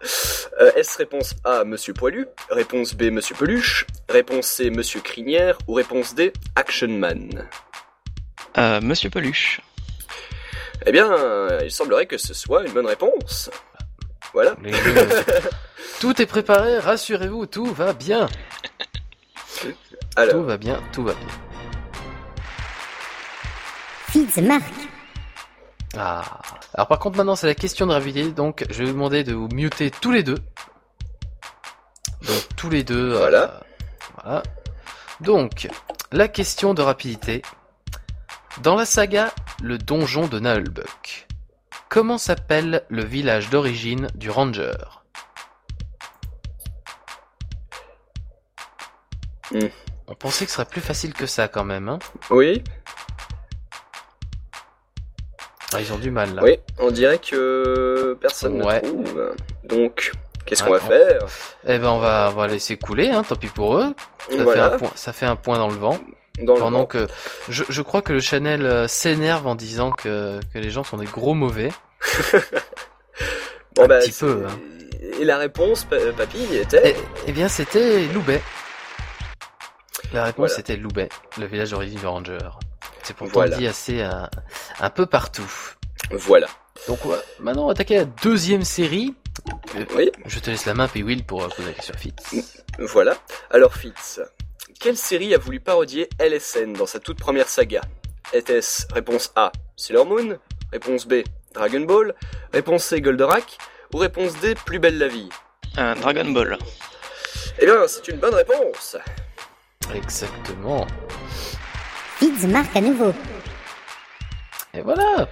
Euh, 0.62 0.72
Est-ce 0.76 0.98
réponse 0.98 1.36
A, 1.44 1.64
Monsieur 1.64 1.94
Poilu 1.94 2.26
Réponse 2.50 2.96
B, 2.96 3.04
Monsieur 3.12 3.36
Peluche 3.36 3.86
Réponse 4.10 4.48
C, 4.48 4.70
Monsieur 4.70 5.02
Crinière 5.02 5.58
Ou 5.68 5.74
réponse 5.74 6.16
D, 6.16 6.32
Action 6.56 6.88
Man 6.88 7.48
Euh, 8.58 8.80
Monsieur 8.82 9.10
Peluche. 9.10 9.62
Eh 10.86 10.92
bien, 10.92 11.12
euh, 11.12 11.60
il 11.64 11.72
semblerait 11.72 12.06
que 12.06 12.18
ce 12.18 12.34
soit 12.34 12.66
une 12.66 12.72
bonne 12.72 12.86
réponse. 12.88 13.50
Voilà. 14.34 14.56
Les 14.62 14.72
tout 16.00 16.22
est 16.22 16.26
préparé, 16.26 16.80
rassurez-vous, 16.80 17.46
tout 17.46 17.66
va 17.66 17.94
bien. 17.94 18.28
Tout 20.32 20.44
va 20.44 20.58
bien, 20.58 20.82
tout 20.94 21.04
va 21.04 21.14
bien. 21.14 21.28
Marque. 24.44 24.64
Ah. 25.96 26.24
Alors 26.74 26.88
par 26.88 27.00
contre 27.00 27.18
maintenant 27.18 27.36
c'est 27.36 27.46
la 27.48 27.56
question 27.56 27.86
de 27.88 27.94
rapidité, 27.94 28.32
donc 28.32 28.66
je 28.70 28.80
vais 28.80 28.86
vous 28.86 28.94
demander 28.94 29.24
de 29.24 29.34
vous 29.34 29.48
muter 29.50 29.92
tous 29.92 30.12
les 30.12 30.24
deux. 30.24 30.38
Donc 32.24 32.44
tous 32.56 32.70
les 32.70 32.84
deux. 32.84 33.14
euh, 33.14 33.18
Voilà. 33.20 33.62
voilà. 34.24 34.44
Donc 35.22 35.68
la 36.12 36.28
question 36.28 36.74
de 36.74 36.82
rapidité. 36.82 37.42
Dans 38.64 38.76
la 38.76 38.86
saga 38.86 39.32
Le 39.62 39.78
donjon 39.78 40.28
de 40.28 40.40
Nalbuck, 40.40 41.27
comment 41.90 42.18
s'appelle 42.18 42.84
le 42.90 43.04
village 43.04 43.50
d'origine 43.50 44.08
du 44.16 44.30
Ranger? 44.30 44.74
Hmm. 49.52 49.60
On 50.08 50.16
pensait 50.16 50.46
que 50.46 50.52
ce 50.52 50.58
serait 50.58 50.66
plus 50.70 50.82
facile 50.82 51.14
que 51.14 51.26
ça 51.26 51.48
quand 51.48 51.64
même, 51.64 51.88
hein? 51.90 52.00
Oui, 52.30 52.64
ah, 55.74 55.82
Ils 55.82 55.92
ont 55.94 55.98
du 55.98 56.12
mal 56.12 56.34
là. 56.36 56.44
oui, 56.44 56.58
on 56.80 56.92
dirait 56.92 57.20
que 57.20 58.18
personne 58.22 58.62
Ouais. 58.64 58.82
ne 58.82 58.88
trouve. 58.90 59.36
Donc, 59.64 60.12
qu'est-ce 60.46 60.64
qu'on 60.64 60.72
va 60.72 60.80
faire? 60.80 61.20
Eh 61.66 61.78
ben 61.78 61.90
on 61.90 62.00
va, 62.00 62.30
on 62.32 62.36
va 62.36 62.48
laisser 62.48 62.78
couler, 62.78 63.10
hein, 63.10 63.24
tant 63.24 63.36
pis 63.36 63.48
pour 63.48 63.78
eux. 63.78 63.94
Ça, 64.30 64.38
fait 64.38 64.44
Voilà, 64.44 64.74
un 64.74 64.78
point, 64.78 64.92
ça 64.96 65.14
fait 65.14 65.26
un 65.26 65.36
point 65.36 65.58
dans 65.58 65.68
le 65.70 65.76
vent. 65.76 65.98
Dans 66.40 66.54
le 66.56 66.60
Pendant 66.60 66.80
vent. 66.80 66.86
que 66.86 67.08
je, 67.50 67.64
je 67.68 67.82
crois 67.82 68.02
que 68.02 68.14
le 68.14 68.20
Chanel 68.20 68.66
euh, 68.66 68.88
s'énerve 68.88 69.48
en 69.48 69.56
disant 69.56 69.92
que, 69.92 70.40
que 70.54 70.60
les 70.60 70.70
gens 70.70 70.84
sont 70.84 70.98
des 70.98 71.06
gros 71.06 71.34
mauvais. 71.34 71.72
Bon, 73.76 73.84
un 73.84 73.88
bah, 73.88 74.00
petit 74.00 74.12
peu, 74.12 74.46
hein. 74.48 74.60
Et 75.20 75.26
la 75.26 75.38
réponse, 75.38 75.84
pa- 75.84 75.98
papy, 76.16 76.44
était 76.56 76.96
Eh, 76.96 76.96
eh 77.28 77.32
bien 77.32 77.48
c'était 77.48 78.02
Loubet. 78.14 78.42
La 80.14 80.24
réponse 80.26 80.48
Voilà. 80.50 80.56
c'était 80.56 80.76
Loubet, 80.78 81.10
le 81.38 81.46
village 81.48 81.72
d'origine 81.72 82.00
du 82.00 82.06
Ranger. 82.06 82.38
C'est 83.04 83.16
pourtant 83.16 83.34
Voilà. 83.42 83.56
dit 83.58 83.68
assez 83.68 84.02
euh, 84.02 84.10
un 84.80 84.90
peu 84.90 85.06
partout. 85.06 85.50
Voilà. 86.12 86.48
Donc 86.88 87.04
ouais, 87.06 87.18
maintenant 87.40 87.64
on 87.64 87.68
va 87.68 87.72
attaquer 87.74 87.98
la 87.98 88.06
deuxième 88.06 88.64
série. 88.64 89.16
Euh, 89.76 89.86
Oui, 89.96 90.12
Je 90.26 90.40
te 90.40 90.50
laisse 90.50 90.66
la 90.66 90.74
main 90.74 90.88
puis 90.88 91.04
Will 91.04 91.24
pour 91.26 91.44
euh, 91.44 91.48
poser 91.50 91.70
la 91.70 91.74
question 91.74 91.94
à 91.94 91.98
Fitz. 91.98 92.64
voilà. 92.80 93.16
Alors, 93.52 93.76
Fitz, 93.76 94.20
quelle 94.80 94.98
série 94.98 95.34
a 95.34 95.38
voulu 95.38 95.60
parodier 95.60 96.10
LSN 96.20 96.74
dans 96.74 96.86
sa 96.86 97.00
toute 97.00 97.20
première 97.20 97.50
saga? 97.50 97.82
Était-ce 98.34 98.92
réponse 98.94 99.32
A, 99.36 99.52
Sailor 99.76 100.06
Moon? 100.06 100.38
Réponse 100.72 101.08
B, 101.08 101.24
Dragon 101.54 101.82
Ball? 101.82 102.14
Réponse 102.54 102.84
C, 102.84 103.02
Goldorak? 103.02 103.58
Ou 103.94 103.98
réponse 103.98 104.40
D, 104.40 104.56
Plus 104.66 104.80
belle 104.80 104.98
la 104.98 105.08
vie? 105.08 105.30
Un 105.78 105.96
Dragon 105.96 106.30
Ball. 106.32 106.58
Eh 107.60 107.66
bien, 107.66 107.88
c'est 107.88 108.08
une 108.08 108.18
bonne 108.18 108.36
réponse 108.36 108.98
Exactement. 109.94 110.86
Fitz 112.18 112.44
marque 112.44 112.76
à 112.76 112.82
nouveau. 112.82 113.14
Et 114.74 114.82
voilà 114.82 115.28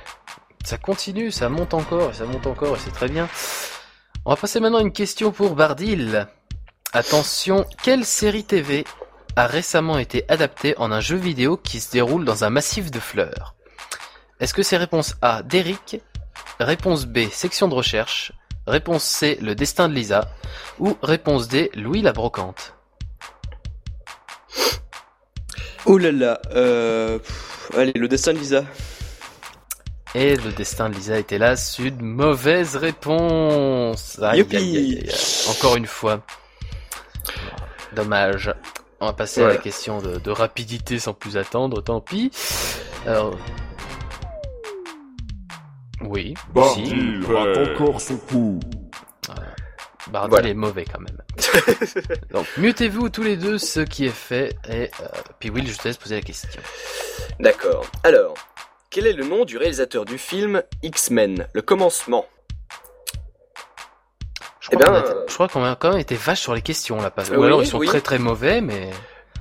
Ça 0.63 0.77
continue, 0.77 1.31
ça 1.31 1.49
monte 1.49 1.73
encore, 1.73 2.11
et 2.11 2.13
ça 2.13 2.25
monte 2.25 2.47
encore, 2.47 2.75
et 2.75 2.79
c'est 2.79 2.93
très 2.93 3.09
bien. 3.09 3.27
On 4.25 4.31
va 4.31 4.35
passer 4.37 4.59
maintenant 4.59 4.79
à 4.79 4.81
une 4.81 4.93
question 4.93 5.31
pour 5.31 5.55
Bardil. 5.55 6.27
Attention, 6.93 7.65
quelle 7.83 8.05
série 8.05 8.43
TV 8.45 8.85
a 9.35 9.47
récemment 9.47 9.97
été 9.97 10.25
adaptée 10.29 10.75
en 10.77 10.91
un 10.91 11.01
jeu 11.01 11.17
vidéo 11.17 11.57
qui 11.57 11.79
se 11.79 11.91
déroule 11.91 12.25
dans 12.25 12.43
un 12.43 12.49
massif 12.49 12.91
de 12.91 12.99
fleurs 12.99 13.55
Est-ce 14.39 14.53
que 14.53 14.63
c'est 14.63 14.77
réponse 14.77 15.15
A, 15.21 15.43
Derrick 15.43 16.01
Réponse 16.59 17.05
B, 17.05 17.29
section 17.31 17.67
de 17.67 17.73
recherche 17.73 18.31
Réponse 18.67 19.03
C, 19.03 19.37
le 19.41 19.55
destin 19.55 19.89
de 19.89 19.93
Lisa 19.93 20.29
Ou 20.79 20.97
réponse 21.03 21.47
D, 21.47 21.69
Louis 21.75 22.01
la 22.01 22.13
brocante? 22.13 22.75
Ouh 25.85 25.97
là 25.97 26.11
là, 26.11 26.41
euh... 26.51 27.19
pff, 27.19 27.71
allez, 27.77 27.93
le 27.93 28.07
destin 28.07 28.33
de 28.33 28.39
Lisa. 28.39 28.63
Et 30.15 30.35
le 30.35 30.51
destin 30.53 30.89
de 30.89 30.95
Lisa 30.95 31.19
était 31.19 31.37
là, 31.37 31.55
une 31.77 32.01
mauvaise 32.01 32.75
réponse. 32.77 34.17
Aïe. 34.19 35.07
Encore 35.49 35.75
une 35.75 35.85
fois. 35.85 36.25
Dommage. 37.93 38.51
On 39.01 39.07
va 39.07 39.13
passer 39.13 39.43
à 39.43 39.47
la 39.47 39.57
question 39.57 40.01
de, 40.01 40.17
de 40.19 40.31
rapidité 40.31 40.99
sans 40.99 41.13
plus 41.13 41.37
attendre, 41.37 41.81
tant 41.83 42.01
pis. 42.01 42.31
Alors... 43.05 43.37
Oui, 46.01 46.33
si. 46.35 46.53
Bardil 46.53 47.25
rate 47.25 47.57
encore 47.69 48.01
son 48.01 48.17
coup. 48.17 48.59
Bardil 50.11 50.29
Voilà. 50.29 50.49
est 50.49 50.53
mauvais 50.53 50.85
quand 50.85 50.99
même. 50.99 51.17
Donc, 52.31 52.45
mutez-vous 52.57 53.09
tous 53.09 53.23
les 53.23 53.37
deux, 53.37 53.57
ce 53.57 53.79
qui 53.79 54.05
est 54.05 54.09
fait. 54.09 54.55
Et 54.69 54.91
euh, 55.01 55.07
puis 55.39 55.49
Will, 55.49 55.67
je 55.67 55.77
te 55.77 55.87
laisse 55.87 55.97
poser 55.97 56.15
la 56.15 56.21
question. 56.21 56.61
D'accord. 57.39 57.85
Alors, 58.03 58.35
quel 58.91 59.07
est 59.07 59.13
le 59.13 59.23
nom 59.25 59.45
du 59.45 59.57
réalisateur 59.57 60.05
du 60.05 60.17
film 60.19 60.61
X-Men, 60.83 61.47
le 61.53 61.61
commencement 61.61 62.25
Je 64.65 64.69
Eh 64.71 64.75
crois, 64.77 64.91
bien, 64.91 65.01
qu'on 65.03 65.09
a, 65.09 65.23
je 65.27 65.33
crois 65.33 65.47
qu'on 65.47 65.63
a 65.63 65.75
quand 65.75 65.89
même 65.91 65.99
été 65.99 66.15
vache 66.15 66.41
sur 66.41 66.55
les 66.55 66.61
questions 66.63 66.99
là. 67.01 67.11
Parce... 67.11 67.29
Ou 67.29 67.35
Oui, 67.35 67.45
alors 67.45 67.61
ils 67.61 67.67
sont 67.67 67.77
oui. 67.77 67.85
très 67.87 68.01
très 68.01 68.17
mauvais, 68.17 68.61
mais... 68.61 68.89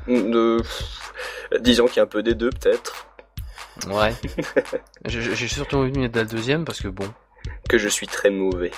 Euh, 0.08 0.58
pff, 0.58 1.12
Disons 1.60 1.86
qu'il 1.86 1.96
y 1.96 2.00
a 2.00 2.02
un 2.02 2.06
peu 2.06 2.22
des 2.22 2.34
deux, 2.34 2.50
peut-être. 2.50 3.06
Ouais. 3.88 4.14
J'ai 5.06 5.48
surtout 5.48 5.76
envie 5.76 5.92
de 5.92 5.98
mettre 5.98 6.18
la 6.18 6.24
deuxième 6.24 6.64
parce 6.66 6.80
que 6.82 6.88
bon. 6.88 7.06
Que 7.68 7.78
je 7.78 7.88
suis 7.88 8.06
très 8.06 8.28
mauvais. 8.30 8.70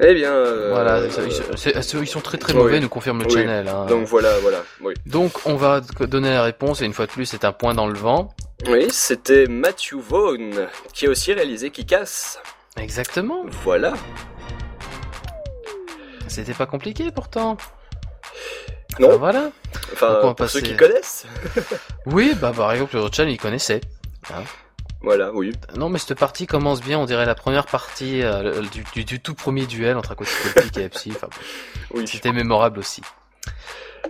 Eh 0.00 0.14
bien... 0.14 0.32
euh, 0.32 0.70
Voilà, 0.72 1.10
c'est- 1.10 1.30
c'est- 1.56 1.82
c'est- 1.82 1.98
ils 1.98 2.06
sont 2.06 2.20
très 2.20 2.38
très 2.38 2.52
oui. 2.52 2.58
mauvais, 2.60 2.78
nous 2.80 2.88
confirme 2.88 3.20
le 3.20 3.26
Oui. 3.26 3.32
channel. 3.32 3.68
hein. 3.68 3.86
Donc 3.86 4.06
voilà, 4.06 4.38
voilà. 4.40 4.62
Oui, 4.80 4.94
Donc 5.06 5.40
on 5.44 5.56
va 5.56 5.80
donner 5.80 6.30
la 6.30 6.42
réponse 6.44 6.82
et 6.82 6.84
une 6.84 6.92
fois 6.92 7.06
de 7.06 7.10
plus 7.10 7.26
c'est 7.26 7.44
un 7.44 7.52
point 7.52 7.74
dans 7.74 7.86
le 7.88 7.98
vent. 7.98 8.34
oui 8.68 8.86
c'était 8.90 9.46
Matthew 9.46 9.94
Vaughn, 9.94 10.68
qui 10.92 11.06
a 11.06 11.10
aussi 11.10 11.32
réalisé 11.32 11.70
Kick-Ass. 11.70 12.38
Exactement. 12.80 13.44
Voilà. 13.64 13.94
C'était 16.26 16.54
pas 16.54 16.66
compliqué 16.66 17.10
pourtant. 17.10 17.56
Non. 19.00 19.08
Enfin, 19.08 19.16
voilà. 19.16 19.50
Enfin, 19.92 20.08
Donc, 20.14 20.24
on 20.24 20.26
va 20.28 20.34
pour 20.34 20.50
ceux 20.50 20.60
qui 20.60 20.76
connaissent. 20.76 21.26
Oui, 22.06 22.34
bah 22.40 22.52
par 22.56 22.72
exemple 22.72 22.96
le 22.96 23.06
channel 23.12 23.32
il 23.34 23.38
connaissait. 23.38 23.80
Voilà, 25.02 25.32
oui. 25.32 25.52
Non 25.76 25.88
mais 25.88 25.98
cette 25.98 26.18
partie 26.18 26.46
commence 26.46 26.80
bien, 26.80 26.98
on 26.98 27.04
dirait 27.04 27.26
la 27.26 27.34
première 27.34 27.66
partie 27.66 28.22
euh, 28.22 28.62
du, 28.62 28.82
du- 28.94 29.04
du 29.04 29.20
tout 29.20 29.34
premier 29.34 29.66
duel 29.66 29.96
entre 29.96 30.12
Aquatic 30.12 30.76
et. 30.78 30.90
Enfin, 31.10 31.28
Oui. 31.94 32.06
C'était 32.08 32.32
mémorable 32.32 32.78
aussi. 32.80 33.02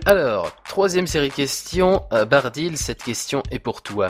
Alors, 0.05 0.51
troisième 0.63 1.07
série 1.07 1.29
question, 1.31 2.05
euh, 2.13 2.25
Bardil, 2.25 2.77
cette 2.77 3.03
question 3.03 3.43
est 3.51 3.59
pour 3.59 3.81
toi. 3.81 4.09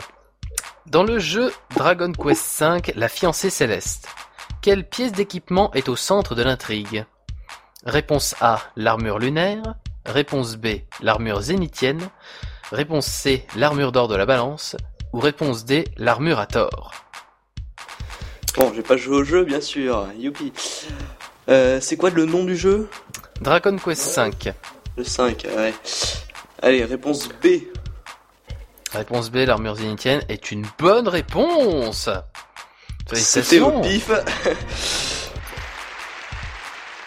Dans 0.86 1.02
le 1.02 1.18
jeu 1.18 1.52
Dragon 1.76 2.12
Quest 2.12 2.60
V, 2.62 2.92
la 2.96 3.08
fiancée 3.08 3.50
céleste, 3.50 4.08
quelle 4.62 4.86
pièce 4.86 5.12
d'équipement 5.12 5.72
est 5.72 5.88
au 5.88 5.96
centre 5.96 6.34
de 6.34 6.42
l'intrigue? 6.42 7.04
Réponse 7.84 8.34
A, 8.40 8.60
l'armure 8.76 9.18
lunaire. 9.18 9.62
Réponse 10.04 10.56
B, 10.56 10.80
l'armure 11.00 11.40
zénithienne. 11.40 12.10
Réponse 12.70 13.06
C, 13.06 13.46
l'armure 13.56 13.92
d'or 13.92 14.08
de 14.08 14.16
la 14.16 14.26
balance. 14.26 14.76
Ou 15.12 15.20
réponse 15.20 15.64
D, 15.64 15.84
l'armure 15.96 16.38
à 16.38 16.46
tort. 16.46 16.92
Bon, 18.56 18.72
j'ai 18.74 18.82
pas 18.82 18.96
joué 18.96 19.16
au 19.16 19.24
jeu, 19.24 19.44
bien 19.44 19.60
sûr. 19.60 20.08
Youpi. 20.18 20.52
Euh, 21.48 21.80
c'est 21.80 21.96
quoi 21.96 22.10
le 22.10 22.26
nom 22.26 22.44
du 22.44 22.56
jeu? 22.56 22.88
Dragon 23.40 23.76
Quest 23.76 24.18
V. 24.18 24.52
Le 24.96 25.04
5, 25.04 25.46
ouais. 25.56 25.74
Allez, 26.62 26.84
réponse 26.84 27.28
B. 27.28 27.46
Réponse 28.92 29.30
B, 29.30 29.36
l'armure 29.36 29.76
zénithienne 29.76 30.22
est 30.28 30.50
une 30.50 30.66
bonne 30.78 31.08
réponse. 31.08 32.10
C'était 33.12 33.60
au 33.60 33.80
pif. 33.80 34.10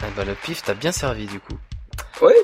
Ah 0.01 0.07
bah 0.15 0.23
le 0.25 0.33
pif 0.35 0.63
t'a 0.63 0.73
bien 0.73 0.91
servi 0.91 1.25
du 1.27 1.39
coup. 1.39 1.57
Ouais. 2.21 2.35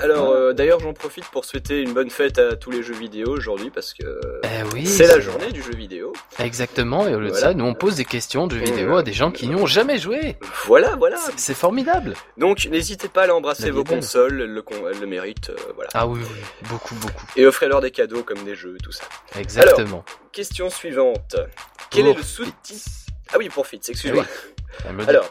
Alors, 0.00 0.30
euh, 0.30 0.52
d'ailleurs, 0.52 0.78
j'en 0.78 0.92
profite 0.92 1.24
pour 1.24 1.44
souhaiter 1.44 1.80
une 1.82 1.92
bonne 1.92 2.08
fête 2.10 2.38
à 2.38 2.54
tous 2.54 2.70
les 2.70 2.84
jeux 2.84 2.94
vidéo 2.94 3.30
aujourd'hui 3.30 3.68
parce 3.70 3.92
que 3.94 4.20
Eh 4.44 4.62
oui. 4.72 4.86
c'est 4.86 5.08
la 5.08 5.18
journée 5.18 5.50
du 5.50 5.60
jeu 5.60 5.72
vidéo. 5.74 6.12
Exactement, 6.38 7.08
et 7.08 7.16
au 7.16 7.18
lieu 7.18 7.30
de 7.30 7.34
ça, 7.34 7.52
nous 7.52 7.64
on 7.64 7.74
pose 7.74 7.96
des 7.96 8.04
questions 8.04 8.46
de 8.46 8.54
jeux 8.56 8.64
vidéo 8.64 8.94
à 8.98 9.02
des 9.02 9.12
gens 9.12 9.32
qui 9.32 9.48
n'y 9.48 9.56
ont 9.56 9.66
jamais 9.66 9.98
joué. 9.98 10.36
Voilà, 10.66 10.94
voilà. 10.94 11.16
C'est- 11.36 11.52
formidable. 11.54 12.14
Donc, 12.36 12.66
n'hésitez 12.70 13.08
pas 13.08 13.24
à 13.26 13.32
embrasser 13.32 13.72
vos 13.72 13.82
consoles, 13.82 14.40
elles 14.40 14.52
le, 14.54 14.62
con- 14.62 14.76
le 15.00 15.06
méritent, 15.08 15.50
euh, 15.50 15.56
voilà. 15.74 15.90
Ah 15.94 16.06
oui, 16.06 16.20
oui, 16.22 16.40
beaucoup, 16.68 16.94
beaucoup. 16.94 17.26
Et 17.34 17.44
offrez-leur 17.44 17.80
des 17.80 17.90
cadeaux 17.90 18.22
comme 18.22 18.44
des 18.44 18.54
jeux, 18.54 18.76
tout 18.80 18.92
ça. 18.92 19.02
Exactement. 19.36 20.04
Question 20.30 20.70
suivante. 20.70 21.34
Quel 21.90 22.06
est 22.06 22.14
le 22.14 22.22
sous-titre 22.22 22.88
Ah 23.32 23.36
oui, 23.38 23.48
pour 23.48 23.66
Fitz, 23.66 23.88
excuse-moi. 23.88 24.24
Dit. 24.24 25.04
Alors, 25.08 25.30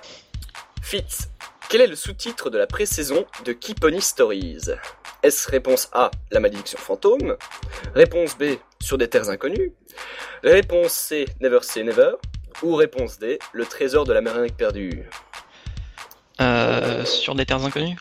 Fitz, 0.82 1.30
quel 1.70 1.82
est 1.82 1.88
le 1.88 1.96
sous-titre 1.96 2.50
de 2.50 2.58
la 2.58 2.68
pré-saison 2.68 3.26
de 3.44 3.54
Keep 3.54 3.84
On 3.84 4.00
Stories 4.00 4.66
Est-ce 5.24 5.50
réponse 5.50 5.90
A, 5.94 6.12
La 6.32 6.40
malédiction 6.40 6.78
fantôme 6.78 7.38
Réponse 7.96 8.38
B, 8.38 8.56
Sur 8.82 8.98
des 8.98 9.10
terres 9.10 9.30
inconnues 9.30 9.74
Réponse 10.44 10.94
C, 10.94 11.26
Never 11.42 11.60
Say 11.62 11.84
Never 11.84 12.12
Ou 12.62 12.76
réponse 12.76 13.20
D, 13.20 13.40
Le 13.52 13.66
trésor 13.66 14.06
de 14.06 14.14
la 14.14 14.22
Marinique 14.22 14.56
perdue 14.58 15.10
Euh, 16.40 17.04
sur 17.04 17.36
des 17.36 17.46
terres 17.46 17.66
inconnues? 17.66 17.98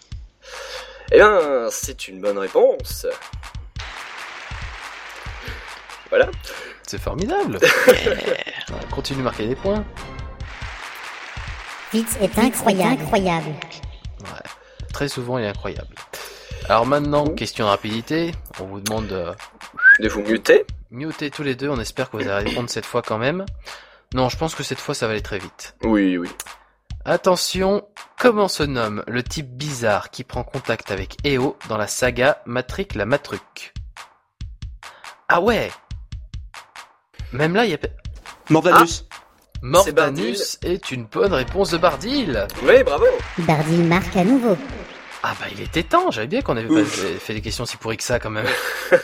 Eh 1.12 1.16
bien, 1.16 1.68
c'est 1.70 2.08
une 2.08 2.20
bonne 2.20 2.38
réponse. 2.38 3.06
Voilà. 6.10 6.30
C'est 6.86 7.00
formidable. 7.00 7.58
Ouais, 8.68 8.84
Continue 8.90 9.20
de 9.20 9.24
marquer 9.24 9.46
des 9.46 9.54
points. 9.54 9.84
Fitz 11.90 12.16
est 12.20 12.36
incroyable. 12.36 13.00
incroyable. 13.00 13.46
Ouais. 14.24 14.86
Très 14.92 15.08
souvent, 15.08 15.38
il 15.38 15.44
est 15.44 15.48
incroyable. 15.48 15.94
Alors 16.68 16.84
maintenant, 16.84 17.26
question 17.28 17.66
de 17.66 17.70
rapidité. 17.70 18.32
On 18.58 18.64
vous 18.64 18.80
demande 18.80 19.06
de 19.06 19.26
De 20.00 20.08
vous 20.08 20.22
muter 20.22 20.66
muter 20.90 21.30
tous 21.30 21.42
les 21.44 21.54
deux. 21.54 21.68
On 21.68 21.78
espère 21.78 22.10
que 22.10 22.16
vous 22.16 22.28
allez 22.28 22.48
répondre 22.48 22.68
cette 22.70 22.86
fois 22.86 23.02
quand 23.02 23.18
même. 23.18 23.44
Non, 24.14 24.28
je 24.28 24.36
pense 24.36 24.54
que 24.54 24.62
cette 24.62 24.78
fois, 24.80 24.94
ça 24.94 25.06
va 25.06 25.12
aller 25.12 25.22
très 25.22 25.38
vite. 25.38 25.76
Oui, 25.84 26.16
oui. 26.18 26.28
Attention, 27.04 27.86
comment 28.18 28.48
se 28.48 28.62
nomme 28.64 29.04
le 29.06 29.22
type 29.22 29.48
bizarre 29.56 30.10
qui 30.10 30.24
prend 30.24 30.42
contact 30.42 30.90
avec 30.90 31.16
EO 31.24 31.56
dans 31.68 31.76
la 31.76 31.86
saga 31.86 32.42
Matrick 32.46 32.94
la 32.96 33.04
Matruc? 33.06 33.74
Ah 35.28 35.40
ouais 35.40 35.70
Même 37.32 37.54
là, 37.54 37.64
il 37.64 37.70
y 37.72 37.74
a... 37.74 37.78
Mordanus. 38.50 39.04
Mordanus 39.62 40.58
est 40.62 40.90
une 40.90 41.04
bonne 41.06 41.32
réponse 41.32 41.70
de 41.70 41.78
Bardil 41.78 42.46
Oui, 42.62 42.82
bravo 42.84 43.06
Bardil 43.38 43.84
marque 43.84 44.16
à 44.16 44.24
nouveau. 44.24 44.56
Ah 45.22 45.34
bah 45.40 45.46
il 45.50 45.60
était 45.60 45.82
temps, 45.82 46.10
j'avais 46.12 46.26
bien 46.28 46.42
qu'on 46.42 46.56
avait 46.56 46.68
pas 46.68 46.84
fait 46.84 47.34
des 47.34 47.40
questions 47.40 47.66
si 47.66 47.76
pourries 47.78 47.96
que 47.96 48.04
ça 48.04 48.18
quand 48.18 48.30
même. 48.30 48.46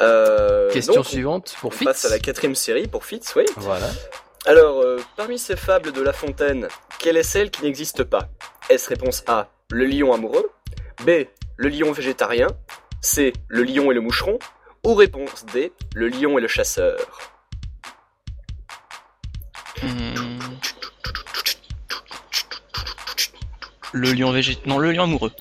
Euh, 0.00 0.72
Question 0.72 0.94
donc, 0.96 1.06
suivante 1.06 1.54
pour 1.60 1.68
On 1.68 1.72
Fitz. 1.72 1.84
passe 1.84 2.04
à 2.06 2.08
la 2.08 2.18
quatrième 2.18 2.56
série 2.56 2.88
pour 2.88 3.04
Fitz, 3.04 3.32
oui. 3.36 3.44
Voilà. 3.56 3.86
Alors, 4.44 4.80
euh, 4.80 5.00
parmi 5.16 5.38
ces 5.38 5.54
fables 5.54 5.92
de 5.92 6.02
La 6.02 6.12
Fontaine, 6.12 6.66
quelle 6.98 7.16
est 7.16 7.22
celle 7.22 7.52
qui 7.52 7.62
n'existe 7.62 8.02
pas? 8.02 8.28
Est-ce 8.68 8.88
réponse 8.88 9.22
A, 9.28 9.50
le 9.70 9.86
lion 9.86 10.12
amoureux 10.12 10.50
B, 11.04 11.10
le 11.56 11.68
lion 11.68 11.92
végétarien 11.92 12.48
C, 13.00 13.32
le 13.46 13.62
lion 13.62 13.92
et 13.92 13.94
le 13.94 14.00
moucheron 14.00 14.38
Ou 14.84 14.94
réponse 14.94 15.46
D, 15.52 15.72
le 15.94 16.08
lion 16.08 16.38
et 16.38 16.40
le 16.40 16.48
chasseur 16.48 16.98
Hmm. 19.82 20.38
Le 23.92 24.12
lion 24.12 24.30
végétal. 24.32 24.62
Non, 24.66 24.78
le 24.78 24.92
lion 24.92 25.04
amoureux. 25.04 25.32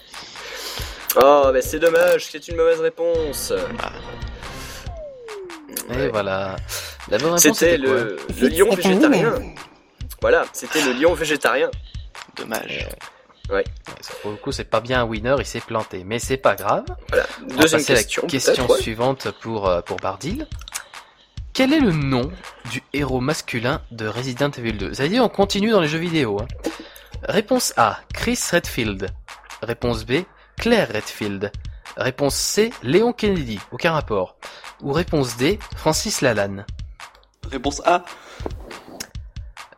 Oh, 1.15 1.51
mais 1.53 1.61
c'est 1.61 1.79
dommage, 1.79 2.25
c'est 2.29 2.47
une 2.47 2.57
mauvaise 2.57 2.79
réponse. 2.81 3.53
Et 5.91 6.07
voilà. 6.09 6.55
La 7.09 7.17
bonne 7.17 7.33
réponse 7.33 7.41
C'était 7.41 7.77
le, 7.77 8.17
le 8.39 8.47
lion 8.47 8.69
végétarien. 8.73 9.33
Voilà, 10.21 10.45
c'était 10.53 10.81
le 10.81 10.93
lion 10.93 11.13
végétarien. 11.13 11.69
Dommage. 12.35 12.87
Ouais. 13.49 13.63
Ça, 14.01 14.13
Pour 14.21 14.31
le 14.31 14.37
coup, 14.37 14.51
c'est 14.51 14.63
pas 14.63 14.79
bien 14.81 15.01
un 15.01 15.03
winner, 15.05 15.35
il 15.39 15.45
s'est 15.45 15.59
planté. 15.59 16.03
Mais 16.05 16.19
c'est 16.19 16.37
pas 16.37 16.55
grave. 16.55 16.85
Voilà. 17.09 17.25
On 17.43 17.47
va 17.55 17.61
Deuxième 17.63 17.81
passer 17.81 17.93
à 17.93 17.95
question. 17.97 18.21
la 18.23 18.27
question 18.29 18.67
ouais. 18.67 18.81
suivante 18.81 19.31
pour, 19.41 19.67
euh, 19.67 19.81
pour 19.81 19.97
Bardil. 19.97 20.47
Quel 21.53 21.71
est 21.73 21.79
le 21.79 21.91
nom 21.91 22.31
du 22.71 22.81
héros 22.93 23.19
masculin 23.19 23.81
de 23.91 24.07
Resident 24.07 24.49
Evil 24.49 24.73
2 24.73 24.93
C'est-à-dire, 24.93 25.23
on 25.23 25.29
continue 25.29 25.69
dans 25.71 25.81
les 25.81 25.87
jeux 25.87 25.99
vidéo. 25.99 26.39
hein. 26.41 26.47
Réponse 27.23 27.73
A, 27.77 27.99
Chris 28.13 28.39
Redfield. 28.51 29.09
Réponse 29.61 30.03
B, 30.05 30.23
Claire 30.57 30.89
Redfield. 30.91 31.51
Réponse 31.95 32.35
C, 32.35 32.71
Léon 32.81 33.13
Kennedy. 33.13 33.59
Aucun 33.71 33.91
rapport. 33.91 34.35
Ou 34.81 34.91
réponse 34.93 35.37
D, 35.37 35.59
Francis 35.75 36.21
Lalanne. 36.21 36.65
Réponse 37.51 37.81
A. 37.85 38.03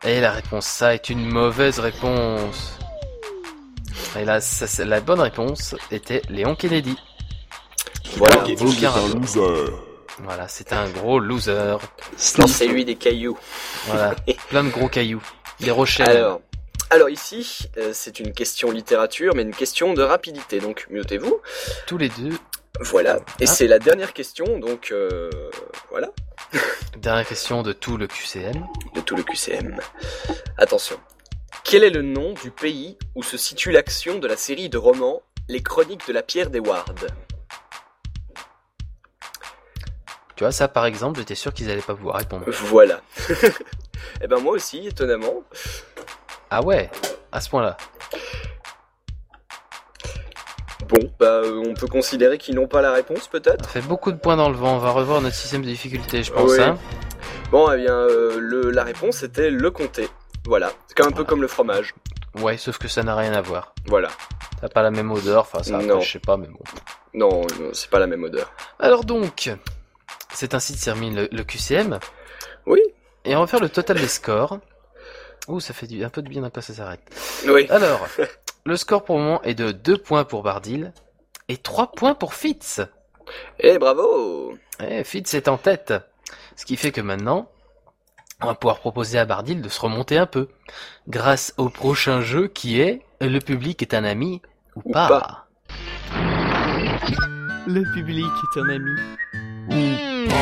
Et 0.04 0.20
la 0.20 0.30
réponse 0.32 0.80
A 0.82 0.94
est 0.94 1.10
une 1.10 1.26
mauvaise 1.28 1.78
réponse. 1.78 2.78
Et 4.18 4.24
là, 4.24 4.40
ça, 4.40 4.84
la 4.84 5.00
bonne 5.00 5.20
réponse 5.20 5.74
était 5.90 6.22
Léon 6.28 6.54
Kennedy. 6.54 6.96
Voilà. 8.16 8.42
Aucun 8.44 8.54
Vous 8.56 8.78
êtes 8.84 8.84
un 8.84 9.08
loser. 9.14 9.72
Voilà, 10.22 10.48
c'est 10.48 10.72
un 10.72 10.88
gros 10.88 11.18
loser. 11.18 11.76
Non, 12.38 12.46
c'est 12.46 12.66
lui 12.66 12.84
des 12.84 12.96
cailloux. 12.96 13.38
Voilà, 13.86 14.14
plein 14.48 14.64
de 14.64 14.70
gros 14.70 14.88
cailloux. 14.88 15.22
Des 15.60 15.70
rochers. 15.70 16.04
Alors, 16.04 16.40
alors 16.90 17.10
ici, 17.10 17.68
euh, 17.76 17.90
c'est 17.92 18.20
une 18.20 18.32
question 18.32 18.70
littérature, 18.70 19.34
mais 19.34 19.42
une 19.42 19.54
question 19.54 19.92
de 19.94 20.02
rapidité. 20.02 20.60
Donc, 20.60 20.86
notez-vous. 20.90 21.40
Tous 21.86 21.98
les 21.98 22.08
deux. 22.10 22.38
Voilà. 22.80 23.16
Et 23.40 23.44
Ah. 23.44 23.46
c'est 23.46 23.66
la 23.66 23.78
dernière 23.78 24.12
question, 24.12 24.58
donc 24.58 24.88
euh, 24.92 25.30
voilà, 25.90 26.08
Dernière 26.98 27.26
question 27.26 27.62
de 27.62 27.72
tout 27.72 27.96
le 27.96 28.06
QCM. 28.06 28.66
de 28.94 29.00
tout 29.00 29.16
le 29.16 29.22
QCM. 29.22 29.78
Attention. 30.58 30.98
Quel 31.68 31.82
est 31.82 31.90
le 31.90 32.02
nom 32.02 32.32
du 32.44 32.52
pays 32.52 32.96
où 33.16 33.24
se 33.24 33.36
situe 33.36 33.72
l'action 33.72 34.20
de 34.20 34.28
la 34.28 34.36
série 34.36 34.68
de 34.68 34.78
romans 34.78 35.22
Les 35.48 35.64
Chroniques 35.64 36.06
de 36.06 36.12
la 36.12 36.22
Pierre 36.22 36.48
des 36.48 36.60
Wardes? 36.60 37.08
Tu 40.36 40.44
vois, 40.44 40.52
ça 40.52 40.68
par 40.68 40.86
exemple, 40.86 41.18
j'étais 41.18 41.34
sûr 41.34 41.52
qu'ils 41.52 41.68
allaient 41.68 41.80
pas 41.80 41.96
pouvoir 41.96 42.18
répondre. 42.18 42.44
Voilà. 42.48 43.00
Eh 44.22 44.28
ben 44.28 44.38
moi 44.38 44.52
aussi, 44.52 44.86
étonnamment. 44.86 45.42
Ah 46.48 46.62
ouais, 46.62 46.88
à 47.32 47.40
ce 47.40 47.50
point-là. 47.50 47.76
Bon, 50.88 51.10
bah 51.18 51.42
euh, 51.44 51.62
on 51.66 51.74
peut 51.74 51.88
considérer 51.88 52.38
qu'ils 52.38 52.54
n'ont 52.54 52.68
pas 52.68 52.80
la 52.80 52.92
réponse 52.92 53.26
peut-être? 53.26 53.64
Ça 53.64 53.70
fait 53.70 53.86
beaucoup 53.86 54.12
de 54.12 54.16
points 54.16 54.36
dans 54.36 54.48
le 54.48 54.54
vent. 54.54 54.76
On 54.76 54.78
va 54.78 54.92
revoir 54.92 55.20
notre 55.20 55.34
système 55.34 55.62
de 55.62 55.66
difficulté, 55.66 56.22
je 56.22 56.32
pense. 56.32 56.58
Hein 56.58 56.78
Bon, 57.50 57.70
eh 57.72 57.76
bien, 57.76 57.92
euh, 57.94 58.38
le, 58.38 58.70
la 58.70 58.84
réponse 58.84 59.22
était 59.22 59.50
le 59.50 59.70
comté. 59.70 60.08
Voilà. 60.46 60.72
C'est 60.86 60.96
comme 60.96 61.08
un 61.08 61.12
peu 61.12 61.24
comme 61.24 61.42
le 61.42 61.48
fromage. 61.48 61.94
ouais, 62.40 62.56
sauf 62.56 62.78
que 62.78 62.88
ça 62.88 63.02
n'a 63.02 63.14
rien 63.16 63.32
à 63.32 63.40
voir. 63.40 63.74
Voilà. 63.86 64.08
Ça 64.08 64.62
n'a 64.62 64.68
pas 64.68 64.82
la 64.82 64.90
même 64.90 65.10
odeur. 65.12 65.42
Enfin, 65.42 65.62
ça, 65.62 65.74
après, 65.76 65.86
Non. 65.86 66.00
je 66.00 66.10
sais 66.12 66.18
pas, 66.18 66.36
mais 66.36 66.46
bon. 66.48 66.60
Non, 67.14 67.42
non, 67.60 67.70
c'est 67.72 67.90
pas 67.90 67.98
la 67.98 68.06
même 68.06 68.22
odeur. 68.24 68.52
Alors 68.78 69.04
donc, 69.04 69.50
c'est 70.32 70.54
ainsi 70.54 70.74
que 70.74 70.78
se 70.78 70.84
termine 70.84 71.14
le, 71.16 71.28
le 71.32 71.44
QCM. 71.44 71.98
Oui. 72.66 72.80
Et 73.24 73.34
on 73.36 73.40
va 73.40 73.46
faire 73.46 73.60
le 73.60 73.68
total 73.68 73.98
des 73.98 74.06
scores. 74.08 74.58
Ouh, 75.48 75.60
ça 75.60 75.72
fait 75.74 75.86
du- 75.86 76.04
un 76.04 76.10
peu 76.10 76.22
de 76.22 76.28
bien 76.28 76.42
d'un 76.42 76.50
coup 76.50 76.60
ça 76.60 76.74
s'arrête. 76.74 77.00
Oui. 77.48 77.66
Alors, 77.70 78.06
le 78.64 78.76
score 78.76 79.04
pour 79.04 79.16
le 79.18 79.24
moment 79.24 79.42
est 79.42 79.54
de 79.54 79.72
2 79.72 79.98
points 79.98 80.24
pour 80.24 80.42
Bardil 80.42 80.92
et 81.48 81.56
3 81.56 81.92
points 81.92 82.14
pour 82.14 82.34
Fitz. 82.34 82.80
Eh, 83.60 83.78
bravo 83.78 84.54
Eh, 84.80 85.04
Fitz 85.04 85.34
est 85.34 85.48
en 85.48 85.56
tête. 85.58 85.94
Ce 86.56 86.64
qui 86.64 86.76
fait 86.76 86.92
que 86.92 87.00
maintenant, 87.00 87.50
on 88.42 88.46
va 88.46 88.54
pouvoir 88.54 88.78
proposer 88.80 89.18
à 89.18 89.24
Bardil 89.24 89.62
de 89.62 89.68
se 89.68 89.80
remonter 89.80 90.18
un 90.18 90.26
peu. 90.26 90.48
Grâce 91.08 91.54
au 91.56 91.68
prochain 91.68 92.20
jeu 92.20 92.48
qui 92.48 92.80
est 92.80 93.02
Le 93.20 93.38
public 93.38 93.80
est 93.82 93.94
un 93.94 94.04
ami 94.04 94.42
ou, 94.74 94.82
Ou 94.84 94.92
pas. 94.92 95.08
pas. 95.08 95.46
Le 97.66 97.82
public 97.94 98.26
est 98.54 98.60
un 98.60 98.68
ami. 98.68 100.36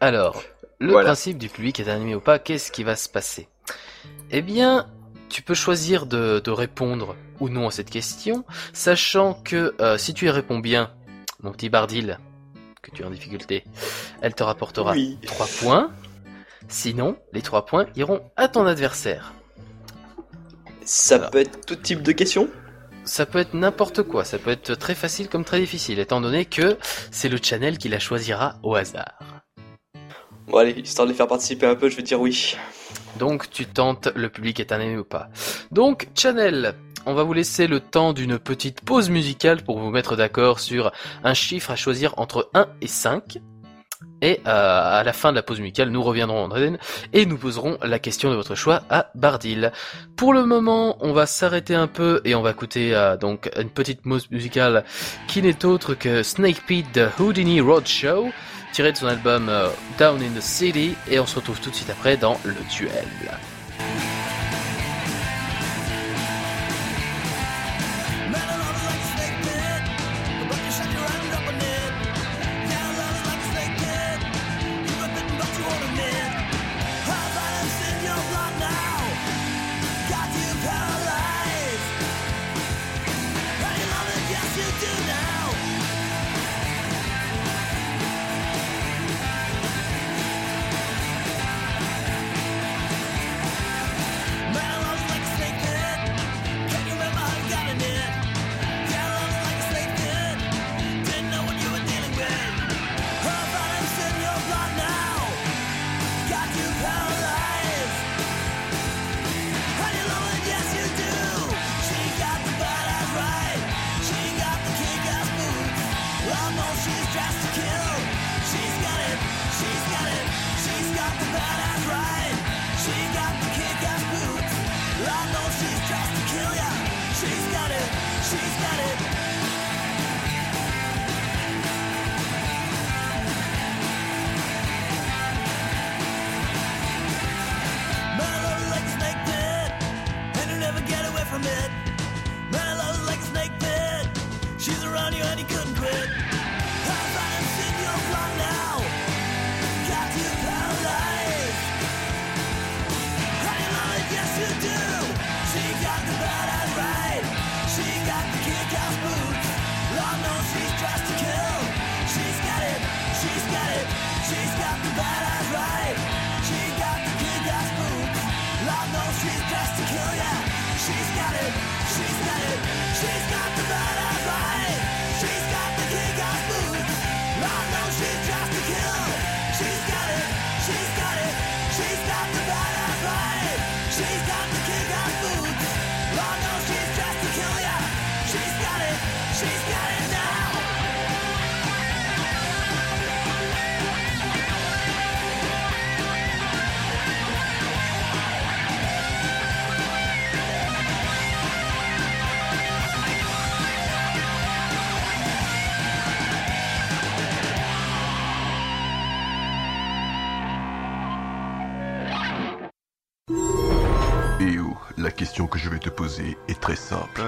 Alors, 0.00 0.42
le 0.78 0.92
Voilà. 0.92 1.08
principe 1.08 1.38
du 1.38 1.48
public 1.48 1.80
est 1.80 1.88
un 1.88 1.96
ami 2.00 2.14
ou 2.14 2.20
pas, 2.20 2.38
qu'est-ce 2.38 2.70
qui 2.70 2.84
va 2.84 2.96
se 2.96 3.08
passer? 3.08 3.48
Eh 4.30 4.42
bien, 4.42 4.86
tu 5.28 5.42
peux 5.42 5.54
choisir 5.54 6.06
de, 6.06 6.40
de 6.44 6.50
répondre 6.50 7.16
ou 7.40 7.48
non 7.48 7.68
à 7.68 7.70
cette 7.70 7.90
question, 7.90 8.44
sachant 8.72 9.34
que 9.34 9.74
euh, 9.80 9.98
si 9.98 10.14
tu 10.14 10.26
y 10.26 10.30
réponds 10.30 10.58
bien, 10.58 10.90
mon 11.42 11.52
petit 11.52 11.68
Bardil, 11.68 12.18
que 12.82 12.90
tu 12.90 13.02
es 13.02 13.04
en 13.04 13.10
difficulté, 13.10 13.64
elle 14.22 14.34
te 14.34 14.42
rapportera 14.42 14.92
Oui. 14.92 15.18
3 15.26 15.46
points. 15.60 15.90
Sinon, 16.68 17.16
les 17.32 17.42
3 17.42 17.64
points 17.66 17.86
iront 17.96 18.20
à 18.36 18.48
ton 18.48 18.66
adversaire. 18.66 19.32
Ça 20.84 21.16
Alors. 21.16 21.30
peut 21.30 21.38
être 21.40 21.64
tout 21.66 21.76
type 21.76 22.02
de 22.02 22.12
questions 22.12 22.48
Ça 23.04 23.26
peut 23.26 23.38
être 23.38 23.54
n'importe 23.54 24.02
quoi, 24.02 24.24
ça 24.24 24.38
peut 24.38 24.50
être 24.50 24.74
très 24.74 24.94
facile 24.94 25.28
comme 25.28 25.44
très 25.44 25.60
difficile, 25.60 25.98
étant 25.98 26.20
donné 26.20 26.44
que 26.44 26.78
c'est 27.10 27.28
le 27.28 27.38
channel 27.42 27.78
qui 27.78 27.88
la 27.88 27.98
choisira 27.98 28.56
au 28.62 28.74
hasard. 28.74 29.18
Bon 30.46 30.58
allez, 30.58 30.72
histoire 30.72 31.06
de 31.06 31.12
les 31.12 31.16
faire 31.16 31.26
participer 31.26 31.66
un 31.66 31.74
peu, 31.74 31.88
je 31.90 31.96
vais 31.96 32.02
dire 32.02 32.20
oui. 32.20 32.56
Donc 33.18 33.50
tu 33.50 33.66
tentes 33.66 34.08
le 34.14 34.28
public 34.28 34.60
est 34.60 34.72
un 34.72 34.80
ami 34.80 34.96
ou 34.96 35.04
pas. 35.04 35.28
Donc 35.70 36.08
Channel, 36.14 36.74
on 37.06 37.14
va 37.14 37.22
vous 37.22 37.32
laisser 37.32 37.66
le 37.66 37.80
temps 37.80 38.12
d'une 38.12 38.38
petite 38.38 38.82
pause 38.82 39.10
musicale 39.10 39.62
pour 39.62 39.78
vous 39.78 39.90
mettre 39.90 40.16
d'accord 40.16 40.60
sur 40.60 40.92
un 41.24 41.34
chiffre 41.34 41.70
à 41.70 41.76
choisir 41.76 42.14
entre 42.18 42.50
1 42.54 42.66
et 42.80 42.86
5. 42.86 43.38
Et 44.20 44.40
euh, 44.46 44.98
à 45.00 45.02
la 45.04 45.12
fin 45.12 45.30
de 45.30 45.36
la 45.36 45.42
pause 45.42 45.60
musicale, 45.60 45.90
nous 45.90 46.02
reviendrons 46.02 46.44
en 46.44 46.48
Dreden 46.48 46.78
et 47.12 47.24
nous 47.24 47.38
poserons 47.38 47.78
la 47.82 47.98
question 47.98 48.30
de 48.30 48.36
votre 48.36 48.54
choix 48.54 48.82
à 48.90 49.10
Bardil. 49.14 49.72
Pour 50.16 50.32
le 50.32 50.44
moment, 50.44 50.96
on 51.00 51.12
va 51.12 51.26
s'arrêter 51.26 51.74
un 51.74 51.86
peu 51.86 52.20
et 52.24 52.34
on 52.34 52.42
va 52.42 52.50
écouter 52.50 52.94
euh, 52.94 53.16
donc 53.16 53.50
une 53.56 53.70
petite 53.70 54.02
pause 54.02 54.30
musicale 54.30 54.84
qui 55.28 55.40
n'est 55.40 55.64
autre 55.64 55.94
que 55.94 56.22
Snake 56.22 56.62
Pete 56.66 56.92
de 56.94 57.08
Houdini 57.20 57.60
Roadshow, 57.60 58.30
tiré 58.72 58.92
de 58.92 58.96
son 58.96 59.06
album 59.06 59.48
euh, 59.48 59.68
Down 59.98 60.22
in 60.22 60.30
the 60.38 60.42
City, 60.42 60.96
et 61.10 61.18
on 61.18 61.26
se 61.26 61.36
retrouve 61.36 61.60
tout 61.60 61.70
de 61.70 61.74
suite 61.74 61.90
après 61.90 62.16
dans 62.16 62.38
le 62.44 62.56
duel. 62.70 63.06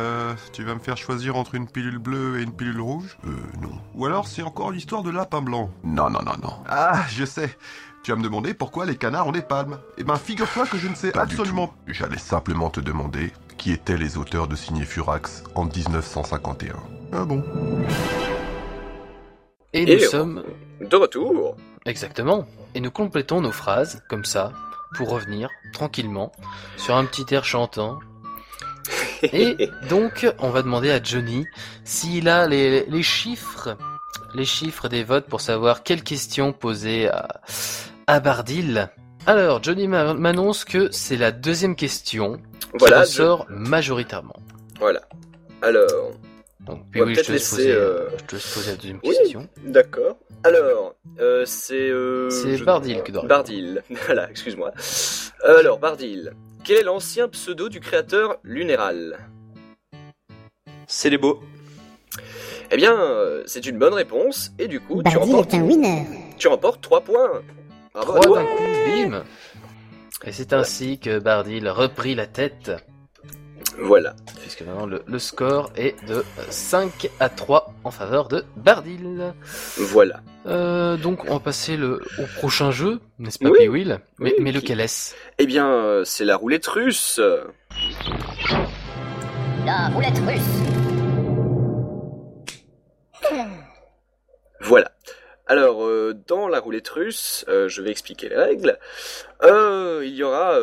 Euh, 0.01 0.35
tu 0.53 0.65
vas 0.65 0.75
me 0.75 0.81
faire 0.81 0.97
choisir 0.97 1.37
entre 1.37 1.55
une 1.55 1.69
pilule 1.69 1.99
bleue 1.99 2.41
et 2.41 2.43
une 2.43 2.53
pilule 2.53 2.81
rouge 2.81 3.19
Euh, 3.27 3.31
non. 3.61 3.73
Ou 3.95 4.07
alors 4.07 4.27
c'est 4.27 4.43
encore 4.43 4.71
l'histoire 4.71 5.03
de 5.03 5.11
lapin 5.11 5.43
blanc 5.43 5.71
Non, 5.85 6.09
non, 6.09 6.21
non, 6.25 6.33
non. 6.43 6.55
Ah, 6.69 7.03
je 7.11 7.25
sais. 7.27 7.55
Tu 8.03 8.11
vas 8.13 8.17
me 8.17 8.23
demander 8.23 8.55
pourquoi 8.55 8.87
les 8.87 8.97
canards 8.97 9.27
ont 9.27 9.33
des 9.33 9.43
palmes. 9.43 9.79
Eh 9.99 10.05
ben, 10.05 10.17
figure-toi 10.17 10.67
que 10.67 10.79
je 10.79 10.89
ne 10.89 10.95
sais 10.95 11.11
Pas 11.13 11.27
du 11.27 11.35
absolument 11.35 11.67
tout. 11.67 11.75
J'allais 11.89 12.17
simplement 12.19 12.71
te 12.71 12.81
demander 12.81 13.33
qui 13.59 13.73
étaient 13.73 13.99
les 13.99 14.17
auteurs 14.17 14.49
de 14.49 14.57
Signé 14.57 14.87
Furax 14.87 15.45
en 15.55 15.65
1951. 15.67 16.77
Ah 17.13 17.25
bon 17.27 17.45
Et 19.75 19.83
Et 19.83 19.97
nous 19.97 20.05
on- 20.07 20.11
sommes 20.11 20.45
De 20.81 20.97
retour. 20.97 21.57
exactement. 21.85 22.47
Et 22.75 22.81
nous 22.81 22.91
complétons 22.91 23.41
nos 23.43 23.53
phrases 23.53 24.03
comme 24.09 24.25
ça 24.25 24.53
pour 24.97 25.11
revenir 25.11 25.51
tranquillement 25.75 26.33
sur 26.79 26.97
un 26.97 27.05
petit 27.05 27.35
air 27.35 27.45
chantant. 27.45 27.99
Et 29.23 29.69
donc, 29.89 30.27
on 30.39 30.51
va 30.51 30.63
demander 30.63 30.91
à 30.91 31.03
Johnny 31.03 31.47
s'il 31.85 32.29
a 32.29 32.47
les, 32.47 32.85
les 32.87 33.03
chiffres, 33.03 33.77
les 34.35 34.45
chiffres 34.45 34.89
des 34.89 35.05
votes 35.05 35.27
pour 35.27 35.41
savoir 35.41 35.83
quelles 35.83 36.03
questions 36.03 36.53
poser 36.53 37.09
à, 37.09 37.29
à 38.07 38.21
Bardil. 38.21 38.91
Alors, 39.27 39.63
Johnny 39.63 39.87
m'a- 39.89 40.15
m'annonce 40.15 40.65
que 40.65 40.91
c'est 40.91 41.17
la 41.17 41.31
deuxième 41.33 41.77
question 41.77 42.41
qui 42.79 42.93
ressort 42.93 43.47
majoritairement. 43.51 44.37
Voilà. 44.79 45.03
Alors, 45.63 46.13
Donc, 46.61 46.81
On 46.87 46.91
puis 46.91 47.03
oui, 47.03 47.15
je 47.15 47.21
te, 47.23 47.33
laisse 47.33 47.53
laisser, 47.53 47.57
poser, 47.57 47.73
euh, 47.73 48.09
je 48.19 48.25
te 48.25 48.35
laisse 48.37 48.55
poser 48.55 48.71
la 48.71 48.77
deuxième 48.77 49.01
Oui. 49.05 49.17
question. 49.21 49.49
d'accord. 49.65 50.17
Alors, 50.43 50.95
euh, 51.21 51.45
c'est... 51.45 51.91
euh, 51.91 52.31
C'est 52.31 52.57
Bardil 52.65 52.97
répondre. 52.97 53.27
Bardil. 53.27 53.83
Voilà, 54.07 54.31
excuse-moi. 54.31 54.73
Alors, 55.45 55.79
Bardil. 55.79 56.33
Quel 56.65 56.79
est 56.79 56.83
l'ancien 56.85 57.29
pseudo 57.29 57.69
du 57.69 57.81
créateur 57.81 58.39
Lunéral? 58.43 59.19
C'est 60.87 61.11
les 61.11 61.19
beaux. 61.19 61.41
Eh 62.71 62.77
bien, 62.77 62.95
euh, 62.95 63.43
c'est 63.47 63.67
une 63.67 63.79
bonne 63.79 63.95
réponse, 63.95 64.53
et 64.59 64.69
du 64.69 64.81
coup, 64.81 64.99
tu 65.03 65.15
Bardil 65.15 65.33
remportes, 65.33 65.55
est 65.55 65.59
un 65.59 65.63
winner. 65.63 66.07
tu 66.39 66.49
remportes 66.49 66.81
3 66.81 67.01
points. 67.01 67.43
Bravo 67.95 68.13
à 68.13 68.21
Trois 68.21 68.27
toi. 68.27 68.39
d'un 68.43 68.47
coup, 68.47 69.11
bim 69.11 69.25
Et 70.25 70.33
c'est 70.33 70.53
ainsi 70.53 70.99
que 71.01 71.19
Bardil 71.19 71.69
reprit 71.69 72.15
la 72.15 72.27
tête, 72.27 72.71
Voilà. 73.79 74.15
puisque 74.41 74.63
maintenant 74.63 74.87
le, 74.87 75.03
le 75.07 75.19
score 75.19 75.71
est 75.77 75.95
de 76.07 76.25
5 76.51 77.09
à 77.21 77.29
3 77.29 77.73
en 77.85 77.91
faveur 77.91 78.29
de 78.29 78.45
Bardil. 78.57 79.33
Voilà. 79.77 80.21
Euh, 80.47 80.97
donc 80.97 81.25
on 81.29 81.35
va 81.35 81.41
passer 81.41 81.77
le, 81.77 82.01
au 82.19 82.27
prochain 82.37 82.71
jeu, 82.71 83.01
n'est-ce 83.19 83.39
pas 83.39 83.49
Oui. 83.51 83.59
P-Will 83.59 84.01
mais, 84.19 84.31
Oui, 84.33 84.43
mais 84.43 84.51
qui- 84.53 84.57
lequel 84.57 84.81
est-ce? 84.81 85.15
Eh 85.39 85.47
bien, 85.47 85.69
euh, 85.71 86.05
c'est 86.05 86.25
la 86.25 86.37
roulette 86.37 86.67
russe. 86.67 87.21
La 89.67 89.89
roulette 89.89 90.19
russe. 90.27 90.41
Voilà. 94.61 94.91
Alors, 95.47 95.85
euh, 95.85 96.15
dans 96.29 96.49
la 96.49 96.61
roulette 96.61 96.89
russe, 96.89 97.45
euh, 97.49 97.69
je 97.69 97.83
vais 97.83 97.91
expliquer 97.91 98.29
les 98.29 98.37
règles. 98.37 98.79
Euh, 99.43 100.03
il 100.05 100.15
y 100.15 100.23
aura 100.23 100.55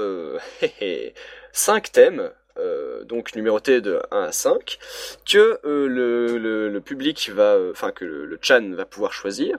5 1.52 1.92
thèmes, 1.92 2.32
euh, 2.60 3.04
donc 3.04 3.36
numérotés 3.36 3.82
de 3.82 4.02
1 4.12 4.24
à 4.24 4.32
5, 4.32 4.78
que 5.26 5.60
euh, 5.66 5.88
le, 5.88 6.38
le- 6.38 6.70
le 6.70 6.82
public 6.82 7.30
va, 7.34 7.54
euh, 7.56 7.72
enfin 7.72 7.92
que 7.92 8.06
le, 8.06 8.26
le 8.26 8.40
Chan 8.42 8.72
va 8.74 8.86
pouvoir 8.86 9.14
choisir. 9.14 9.58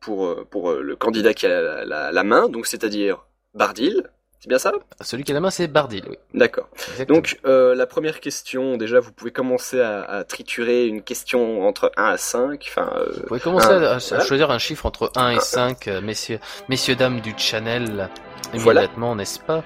pour, 0.00 0.46
pour 0.50 0.72
le 0.72 0.96
candidat 0.96 1.34
qui 1.34 1.46
a 1.46 1.48
la, 1.62 1.84
la- 1.84 2.12
la 2.12 2.24
main, 2.24 2.48
donc 2.48 2.66
c'est-à-dire 2.66 3.24
Bardil, 3.54 4.02
c'est 4.40 4.48
bien 4.48 4.58
ça? 4.58 4.72
Celui 5.00 5.24
qui 5.24 5.30
a 5.32 5.34
la 5.34 5.40
main 5.40 5.50
c'est 5.50 5.68
Bardil, 5.68 6.04
oui. 6.08 6.16
D'accord. 6.34 6.68
Donc, 7.08 7.38
euh, 7.46 7.74
la 7.74 7.86
première 7.86 8.20
question, 8.20 8.76
déjà, 8.76 9.00
vous 9.00 9.12
pouvez 9.12 9.30
commencer 9.30 9.80
à, 9.80 10.02
à 10.02 10.24
triturer 10.24 10.86
une 10.86 11.02
question 11.02 11.66
entre 11.66 11.90
1 11.96 12.04
à 12.04 12.16
5. 12.18 12.66
Enfin, 12.68 12.92
euh, 12.96 13.06
Vous 13.16 13.22
pouvez 13.28 13.40
commencer 13.40 13.70
à, 13.72 13.98
choisir 14.20 14.50
un 14.50 14.58
chiffre 14.58 14.84
entre 14.84 15.10
1 15.16 15.30
et 15.30 15.40
5, 15.40 15.88
euh, 15.88 16.00
messieurs, 16.02 16.40
messieurs, 16.68 16.94
dames 16.96 17.20
du 17.20 17.32
channel, 17.38 18.10
Voilà. 18.52 18.82
immédiatement, 18.82 19.16
n'est-ce 19.16 19.40
pas? 19.40 19.64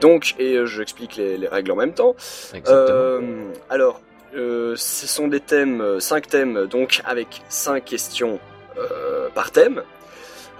Donc, 0.00 0.34
et 0.38 0.54
euh, 0.56 0.66
j'explique 0.66 1.16
les, 1.16 1.36
les 1.36 1.48
règles 1.48 1.72
en 1.72 1.76
même 1.76 1.92
temps. 1.92 2.14
Exactement. 2.54 2.88
Euh, 2.88 3.20
alors, 3.68 4.00
euh, 4.34 4.74
ce 4.76 5.06
sont 5.06 5.28
des 5.28 5.40
thèmes, 5.40 6.00
5 6.00 6.28
thèmes, 6.28 6.66
donc 6.66 7.02
avec 7.04 7.42
5 7.48 7.84
questions 7.84 8.38
euh, 8.78 9.28
par 9.34 9.50
thème. 9.50 9.82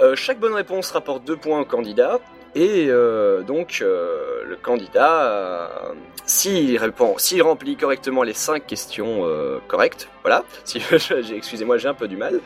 Euh, 0.01 0.17
chaque 0.17 0.39
bonne 0.39 0.55
réponse 0.55 0.91
rapporte 0.91 1.25
2 1.25 1.37
points 1.37 1.61
au 1.61 1.65
candidat. 1.65 2.19
Et 2.55 2.87
euh, 2.89 3.43
donc, 3.43 3.79
euh, 3.81 4.45
le 4.49 4.57
candidat, 4.57 5.23
euh, 5.23 5.69
s'il 6.27 6.77
répond, 6.79 7.17
s'il 7.17 7.43
remplit 7.43 7.77
correctement 7.77 8.25
les 8.25 8.35
5 8.35 8.67
questions 8.67 9.25
correctes, 9.69 10.09
voilà, 10.23 10.45
si, 10.65 10.83
excusez-moi, 11.35 11.79
j'ai 11.79 11.89
un 11.89 11.95
peu 11.95 12.09
du 12.09 12.17
mal, 12.17 12.41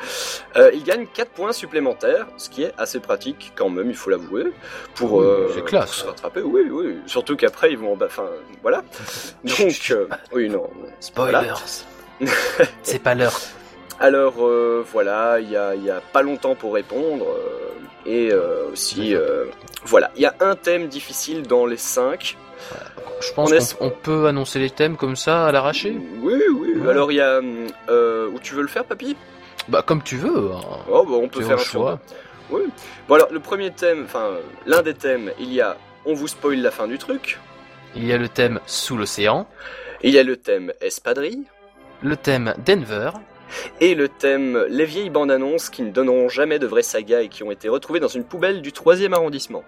il 0.57 0.83
gagne 0.85 1.07
4 1.07 1.31
points 1.31 1.53
supplémentaires, 1.53 2.27
ce 2.37 2.51
qui 2.51 2.65
est 2.65 2.73
assez 2.77 3.01
pratique 3.01 3.53
quand 3.55 3.71
même, 3.71 3.89
il 3.89 3.97
faut 3.97 4.11
l'avouer, 4.11 4.53
pour, 4.95 5.15
Oui, 5.15 5.27
c'est 5.55 5.65
classe. 5.65 5.87
pour 5.87 5.95
se 5.95 6.07
rattraper. 6.07 6.41
Oui, 6.43 6.69
oui, 6.71 6.97
surtout 7.07 7.37
qu'après 7.37 7.73
ils 7.73 7.79
vont, 7.79 7.97
bah, 7.97 8.07
enfin, 8.09 8.29
voilà. 8.63 8.83
Donc, 9.45 9.93
oui, 10.33 10.49
non. 10.49 10.69
Spoilers. 11.01 11.55
c'est 12.83 13.03
pas 13.03 13.15
l'heure. 13.15 13.41
Alors 14.01 14.35
euh, 14.47 14.85
voilà, 14.93 15.39
il 15.41 15.51
y 15.51 15.57
a, 15.57 15.75
y 15.75 15.91
a 15.91 16.01
pas 16.01 16.23
longtemps 16.23 16.55
pour 16.55 16.75
répondre 16.75 17.27
euh, 17.27 17.71
et 18.07 18.31
euh, 18.33 18.71
aussi 18.73 19.15
voilà, 19.85 20.11
il 20.17 20.23
y 20.23 20.27
a 20.27 20.35
un 20.41 20.57
thème 20.57 20.89
difficile 20.89 21.43
dans 21.43 21.65
les 21.67 21.77
cinq. 21.77 22.37
Je 23.21 23.33
pense 23.33 23.53
est- 23.53 23.79
qu'on 23.79 23.87
on 23.87 23.91
peut 23.91 24.27
annoncer 24.27 24.59
les 24.59 24.71
thèmes 24.71 24.97
comme 24.97 25.17
ça 25.17 25.47
à 25.47 25.53
l'arraché. 25.53 25.97
Oui, 26.23 26.35
oui. 26.59 26.75
Ouais. 26.79 26.91
Alors 26.91 27.13
il 27.13 27.17
y 27.17 27.21
a 27.21 27.41
où 27.41 28.39
tu 28.43 28.55
veux 28.55 28.63
le 28.63 28.69
faire, 28.69 28.85
papy? 28.85 29.17
Bah 29.69 29.83
comme 29.87 30.03
tu 30.03 30.17
veux. 30.17 30.51
hein. 30.53 30.61
Oh, 30.91 31.05
bah, 31.09 31.15
on 31.15 31.29
peut 31.29 31.43
faire 31.43 31.59
un 31.59 31.63
choix. 31.63 32.01
Oui. 32.51 32.63
Bon 33.09 33.15
alors 33.15 33.29
le 33.33 33.41
premier 33.41 33.71
thème, 33.71 34.03
enfin 34.05 34.31
l'un 34.67 34.83
des 34.83 34.95
thèmes, 34.95 35.31
il 35.39 35.53
y 35.53 35.61
a 35.61 35.77
on 36.05 36.13
vous 36.15 36.29
spoil 36.29 36.61
la 36.61 36.71
fin 36.71 36.87
du 36.89 36.99
truc. 36.99 37.39
Il 37.97 38.05
y 38.05 38.13
a 38.13 38.19
le 38.19 38.29
thème 38.29 38.61
sous 38.67 38.97
l'océan, 38.97 39.47
Il 40.03 40.11
y 40.13 40.19
a 40.19 40.23
le 40.25 40.37
thème 40.37 40.73
espadrille 40.81 41.45
le 42.03 42.17
thème 42.17 42.53
Denver, 42.67 43.11
et 43.81 43.95
le 43.95 44.09
thème 44.09 44.65
les 44.69 44.85
vieilles 44.85 45.11
bandes 45.11 45.31
annonces 45.31 45.69
qui 45.71 45.83
ne 45.83 45.91
donneront 45.91 46.29
jamais 46.29 46.59
de 46.59 46.67
vraies 46.67 46.83
sagas 46.83 47.21
et 47.21 47.29
qui 47.29 47.43
ont 47.43 47.51
été 47.51 47.69
retrouvées 47.69 48.01
dans 48.01 48.09
une 48.09 48.25
poubelle 48.25 48.63
du 48.63 48.73
troisième 48.73 49.13
arrondissement. 49.15 49.63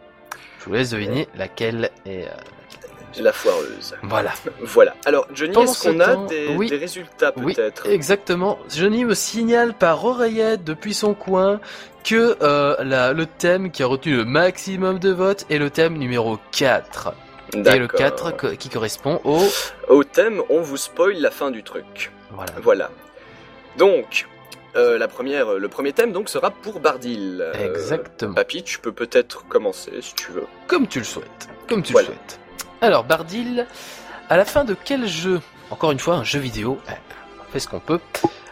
je 0.61 0.65
vous 0.67 0.73
laisse 0.75 0.91
deviner 0.91 1.29
laquelle 1.37 1.91
est... 2.05 2.25
euh, 2.27 3.23
La 3.23 3.33
foireuse. 3.33 3.97
Voilà. 4.03 4.33
Voilà. 4.61 4.95
Alors, 5.07 5.27
Johnny, 5.33 5.57
est-ce 5.63 5.83
qu'on 5.89 6.01
a 6.01 6.15
temps, 6.15 6.27
des, 6.27 6.49
oui. 6.57 6.69
des 6.69 6.77
résultats 6.77 7.33
Oui, 7.37 7.55
peut-être? 7.55 7.87
exactement. 7.89 8.59
Johnny 8.75 9.05
me 9.05 9.15
signale 9.15 9.73
par 9.75 10.05
oreillette 10.05 10.65
depuis 10.65 10.93
son 10.95 11.15
coin 11.15 11.61
que 12.05 12.37
euh, 12.43 12.77
la- 12.85 13.13
le 13.13 13.27
thème 13.27 13.71
qui 13.71 13.83
a 13.83 13.87
retenu 13.87 14.17
le 14.17 14.25
maximum 14.25 14.99
de 14.99 15.11
votes 15.11 15.45
est 15.51 15.59
le 15.59 15.71
thème 15.71 15.97
numéro 15.97 16.39
4. 16.53 17.13
Et 17.55 17.57
le 17.59 17.63
D'accord. 17.63 17.99
4 17.99 18.31
co- 18.37 18.57
qui 18.59 18.69
correspond 18.69 19.21
au... 19.25 19.41
Au 19.89 20.03
thème, 20.05 20.43
on 20.51 20.61
vous 20.61 20.77
spoil 20.77 21.15
la 21.19 21.31
fin 21.31 21.51
du 21.53 21.63
truc. 21.63 22.11
Voilà. 22.33 22.53
Voilà. 22.63 22.91
Donc, 23.79 24.27
euh, 24.77 24.99
la 24.99 25.09
première, 25.09 25.55
le 25.55 25.69
premier 25.69 25.93
thème 25.93 26.13
donc 26.13 26.29
sera 26.29 26.51
pour 26.51 26.81
Bardil. 26.81 27.41
Euh, 27.41 27.53
Exactement. 27.75 28.35
Papy, 28.35 28.63
tu 28.63 28.79
peux 28.79 28.93
peut-être 28.93 29.47
commencer 29.49 29.93
si 30.01 30.15
tu 30.15 30.31
veux. 30.33 30.47
Comme 30.67 30.87
tu 30.89 30.99
le 30.99 31.05
souhaites. 31.05 31.49
Comme 31.69 31.83
tu 31.83 31.93
Voilà. 31.93 32.09
le 32.09 32.15
souhaites. 32.15 32.41
Alors, 32.81 33.05
Bardil, 33.05 33.67
à 34.29 34.37
la 34.37 34.45
fin 34.45 34.65
de 34.65 34.75
quel 34.85 35.07
jeu 35.07 35.41
Encore 35.71 35.93
une 35.93 35.99
fois, 35.99 36.15
un 36.17 36.25
jeu 36.25 36.39
vidéo. 36.39 36.79
eh, 36.89 36.93
On 37.41 37.53
fait 37.53 37.61
ce 37.61 37.69
qu'on 37.69 37.81
peut. 37.81 38.01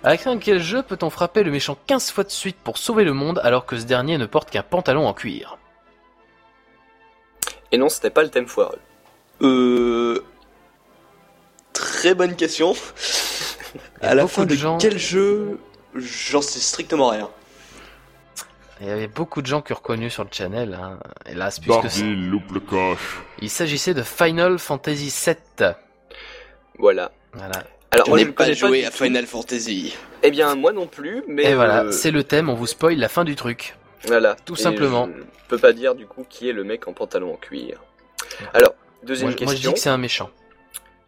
À 0.02 0.10
la 0.10 0.18
fin 0.18 0.34
de 0.36 0.42
quel 0.42 0.60
jeu 0.60 0.82
peut-on 0.82 1.08
frapper 1.10 1.42
le 1.42 1.50
méchant 1.50 1.78
15 1.86 2.10
fois 2.10 2.24
de 2.24 2.30
suite 2.30 2.56
pour 2.62 2.76
sauver 2.78 3.04
le 3.04 3.12
monde 3.14 3.40
alors 3.42 3.64
que 3.66 3.78
ce 3.78 3.84
dernier 3.84 4.18
ne 4.18 4.26
porte 4.26 4.50
qu'un 4.50 4.62
pantalon 4.62 5.06
en 5.06 5.14
cuir? 5.14 5.56
Et 7.72 7.78
non, 7.78 7.88
c'était 7.88 8.10
pas 8.10 8.22
le 8.22 8.28
thème 8.30 8.46
foireux. 8.46 8.78
Euh... 9.42 10.22
Très 11.72 12.14
bonne 12.14 12.36
question. 12.36 12.74
Y 14.04 14.06
a 14.06 14.10
À 14.10 14.14
la 14.14 14.22
beaucoup 14.22 14.34
fin 14.34 14.46
de 14.46 14.54
gens- 14.54 14.78
quel 14.78 14.98
jeu 14.98 15.58
J'en 15.96 16.42
sais 16.42 16.58
strictement 16.60 17.08
rien. 17.10 17.30
Il 18.80 18.88
y 18.88 18.90
avait 18.90 19.06
beaucoup 19.06 19.40
de 19.40 19.46
gens 19.46 19.62
qui 19.62 19.72
ont 19.72 19.76
reconnu 19.76 20.10
sur 20.10 20.24
le 20.24 20.30
channel, 20.32 20.74
hein, 20.74 20.98
hélas, 21.26 21.60
puisque 21.60 21.88
c'est- 21.88 22.00
Bardil 22.02 22.28
loupe 22.30 22.50
le 22.52 22.60
coche. 22.60 23.20
il 23.40 23.48
s'agissait 23.48 23.94
de 23.94 24.02
Final 24.02 24.58
Fantasy 24.58 25.14
VII. 25.26 25.68
Voilà. 26.78 27.12
Voilà. 27.32 27.62
Alors, 27.92 28.06
Je 28.06 28.10
moi, 28.10 28.18
n'ai 28.18 28.26
pas 28.26 28.52
joué 28.52 28.84
à 28.84 28.90
tout. 28.90 28.96
Final 29.04 29.26
Fantasy. 29.26 29.96
Eh 30.24 30.30
bien, 30.32 30.56
moi 30.56 30.72
non 30.72 30.88
plus, 30.88 31.22
mais. 31.28 31.44
Et 31.44 31.54
voilà, 31.54 31.84
euh, 31.84 31.92
c'est 31.92 32.10
le 32.10 32.24
thème, 32.24 32.48
on 32.50 32.54
vous 32.54 32.66
spoil 32.66 32.96
la 32.98 33.08
fin 33.08 33.22
du 33.24 33.36
truc. 33.36 33.76
Voilà. 34.06 34.34
tout 34.44 34.54
Et 34.56 34.60
simplement. 34.60 35.08
Je 35.16 35.48
peux 35.48 35.58
pas 35.58 35.72
dire 35.72 35.94
du 35.94 36.06
coup 36.06 36.26
qui 36.28 36.48
est 36.48 36.52
le 36.52 36.64
mec 36.64 36.88
en 36.88 36.92
pantalon 36.92 37.34
en 37.34 37.36
cuir. 37.36 37.80
Alors, 38.52 38.74
deuxième 39.04 39.30
Moi, 39.30 39.36
je- 39.38 39.44
moi, 39.44 39.52
je 39.52 39.56
question. 39.58 39.70
dis 39.70 39.74
que 39.74 39.80
c'est 39.80 39.88
un 39.90 39.98
méchant. 39.98 40.30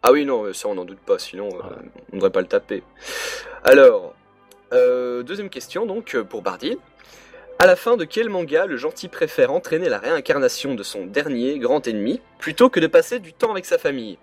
Ah 0.08 0.12
oui, 0.12 0.24
non, 0.24 0.52
ça 0.52 0.68
on 0.68 0.76
n'en 0.76 0.84
doute 0.84 1.00
pas, 1.00 1.18
sinon 1.18 1.48
euh, 1.48 1.62
on 2.12 2.16
ne 2.16 2.18
devrait 2.18 2.30
pas 2.30 2.40
le 2.40 2.46
taper. 2.46 2.84
Alors, 3.64 4.14
euh, 4.72 5.24
deuxième 5.24 5.50
question 5.50 5.84
donc 5.84 6.14
euh, 6.14 6.22
pour 6.22 6.42
Bardil. 6.42 6.78
À 7.58 7.66
la 7.66 7.74
fin 7.74 7.96
de 7.96 8.04
quel 8.04 8.28
manga 8.28 8.66
le 8.66 8.76
gentil 8.76 9.08
préfère 9.08 9.50
entraîner 9.50 9.88
la 9.88 9.98
réincarnation 9.98 10.76
de 10.76 10.84
son 10.84 11.06
dernier 11.06 11.58
grand 11.58 11.88
ennemi 11.88 12.20
plutôt 12.38 12.70
que 12.70 12.78
de 12.78 12.86
passer 12.86 13.18
du 13.18 13.32
temps 13.32 13.50
avec 13.50 13.64
sa 13.64 13.78
famille? 13.78 14.16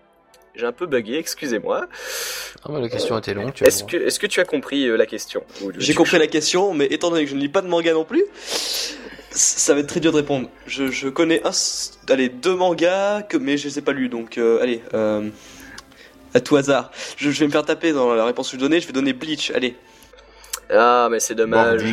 J'ai 0.56 0.66
un 0.66 0.72
peu 0.72 0.86
bugué, 0.86 1.18
excusez-moi. 1.18 1.88
Ah, 2.64 2.70
bah, 2.72 2.80
la 2.80 2.88
question 2.88 3.18
était 3.18 3.34
longue. 3.34 3.52
Est-ce 3.62 3.84
que, 4.20 4.28
tu 4.28 4.40
as 4.40 4.46
compris 4.46 4.88
euh, 4.88 4.96
la 4.96 5.06
question? 5.06 5.44
J'ai 5.80 5.94
compris 5.96 6.18
la 6.18 6.28
question, 6.28 6.74
mais 6.74 6.86
étant 6.86 7.10
donné 7.10 7.26
que 7.26 7.30
je 7.30 7.36
ne 7.36 7.42
lis 7.42 7.50
pas 7.50 7.62
de 7.62 7.68
manga 7.68 7.92
non 7.92 8.06
plus, 8.06 8.24
ça 9.32 9.74
va 9.74 9.82
être 9.82 9.88
très 9.88 10.00
dur 10.00 10.14
de 10.14 10.18
répondre. 10.18 10.48
Je, 10.66 10.88
je 10.88 11.10
connais 11.10 11.42
un, 11.44 11.52
allez, 12.08 12.30
deux 12.30 12.56
mangas, 12.56 13.24
que, 13.24 13.36
mais 13.36 13.58
je 13.58 13.68
les 13.68 13.80
ai 13.80 13.82
pas 13.82 13.92
lus, 13.92 14.08
donc 14.08 14.38
euh, 14.38 14.62
allez, 14.62 14.82
euh, 14.94 15.28
à 16.36 16.40
tout 16.42 16.56
hasard. 16.56 16.92
Je, 17.18 17.32
je 17.32 17.40
vais 17.40 17.48
me 17.48 17.52
faire 17.52 17.66
taper 17.66 17.92
dans 17.94 18.14
la 18.14 18.26
réponse 18.26 18.50
que 18.50 18.58
je 18.58 18.62
donner, 18.62 18.80
je 18.80 18.88
vais 18.88 18.94
donner 18.94 19.14
Bleach, 19.14 19.52
allez. 19.52 19.76
Ah, 20.72 21.08
mais 21.12 21.20
c'est 21.20 21.36
dommage. 21.36 21.84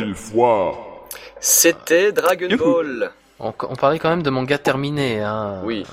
C'était 1.39 2.11
Dragon 2.11 2.55
Ball. 2.57 3.11
On, 3.39 3.53
on 3.69 3.75
parlait 3.75 3.97
quand 3.97 4.09
même 4.09 4.21
de 4.21 4.29
manga 4.29 4.57
terminé. 4.59 5.19
Hein. 5.21 5.61
Oui. 5.63 5.83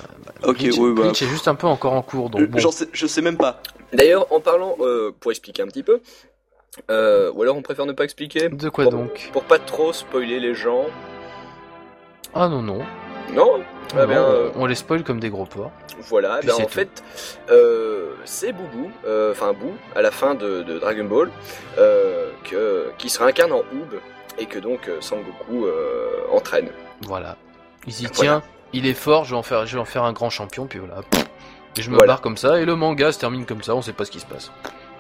Ok, 0.43 0.59
Bleach, 0.59 0.77
oui, 0.79 0.93
bah, 0.95 1.03
Bleach 1.03 1.23
est 1.23 1.29
juste 1.29 1.49
un 1.49 1.55
peu 1.55 1.67
encore 1.67 1.95
en 1.95 2.03
cours, 2.03 2.29
donc 2.29 2.43
bon. 2.43 2.59
j'en 2.59 2.71
sais, 2.71 2.89
je 2.93 3.07
sais 3.07 3.23
même 3.23 3.39
pas. 3.39 3.63
D'ailleurs, 3.93 4.31
en 4.33 4.41
parlant, 4.41 4.77
euh, 4.81 5.13
pour 5.19 5.31
expliquer 5.31 5.63
un 5.63 5.67
petit 5.67 5.83
peu, 5.83 6.01
euh, 6.91 7.33
ou 7.33 7.43
alors 7.43 7.57
on 7.57 7.63
préfère 7.63 7.87
ne 7.87 7.93
pas 7.93 8.05
expliquer 8.05 8.51
De 8.51 8.69
quoi 8.69 8.85
pour, 8.85 8.93
donc? 8.93 9.31
Pour 9.33 9.45
pas 9.45 9.59
trop 9.59 9.93
spoiler 9.95 10.39
les 10.41 10.55
gens. 10.55 10.85
Ah 12.35 12.49
non, 12.49 12.61
non. 12.61 12.81
Non 13.33 13.61
Ah 13.97 14.07
bien, 14.07 14.23
euh, 14.23 14.51
On 14.57 14.67
les 14.67 14.75
spoil 14.75 15.03
comme 15.05 15.21
des 15.21 15.31
gros 15.31 15.45
porcs. 15.47 15.71
Voilà, 16.09 16.41
ben 16.43 16.53
en 16.55 16.59
tout. 16.63 16.69
fait, 16.69 17.03
euh, 17.51 18.13
c'est 18.25 18.53
Boubou, 18.53 18.91
euh, 19.07 19.33
enfin 19.33 19.53
Bou, 19.53 19.73
à 19.97 20.03
la 20.03 20.11
fin 20.11 20.35
de, 20.35 20.63
de 20.63 20.79
Dragon 20.79 21.05
Ball, 21.05 21.31
euh, 21.79 22.31
que, 22.45 22.91
qui 22.99 23.09
se 23.11 23.19
réincarne 23.19 23.53
en 23.53 23.59
Oob, 23.59 23.95
et 24.39 24.47
que 24.47 24.59
donc 24.59 24.89
euh, 24.89 25.01
Sangoku 25.01 25.67
euh, 25.67 26.09
entraîne. 26.31 26.69
Voilà. 27.03 27.37
Il 27.87 27.93
dit, 27.93 28.07
Voilà. 28.15 28.41
tiens, 28.41 28.43
il 28.73 28.87
est 28.87 28.95
fort, 28.95 29.25
je 29.25 29.31
vais 29.31 29.37
en 29.37 29.43
faire, 29.43 29.67
je 29.67 29.75
vais 29.75 29.81
en 29.81 29.85
faire 29.85 30.05
un 30.05 30.13
grand 30.13 30.31
champion, 30.31 30.67
puis 30.67 30.79
voilà. 30.79 31.03
Et 31.77 31.83
je 31.83 31.91
me 31.91 31.97
Voilà. 31.97 32.13
barre 32.15 32.21
comme 32.21 32.37
ça, 32.37 32.61
et 32.61 32.65
le 32.65 32.77
manga 32.77 33.11
se 33.13 33.19
termine 33.19 33.45
comme 33.47 33.63
ça, 33.63 33.75
on 33.75 33.83
sait 33.83 33.93
pas 33.93 34.05
ce 34.05 34.11
qui 34.11 34.21
se 34.21 34.27
passe. 34.27 34.51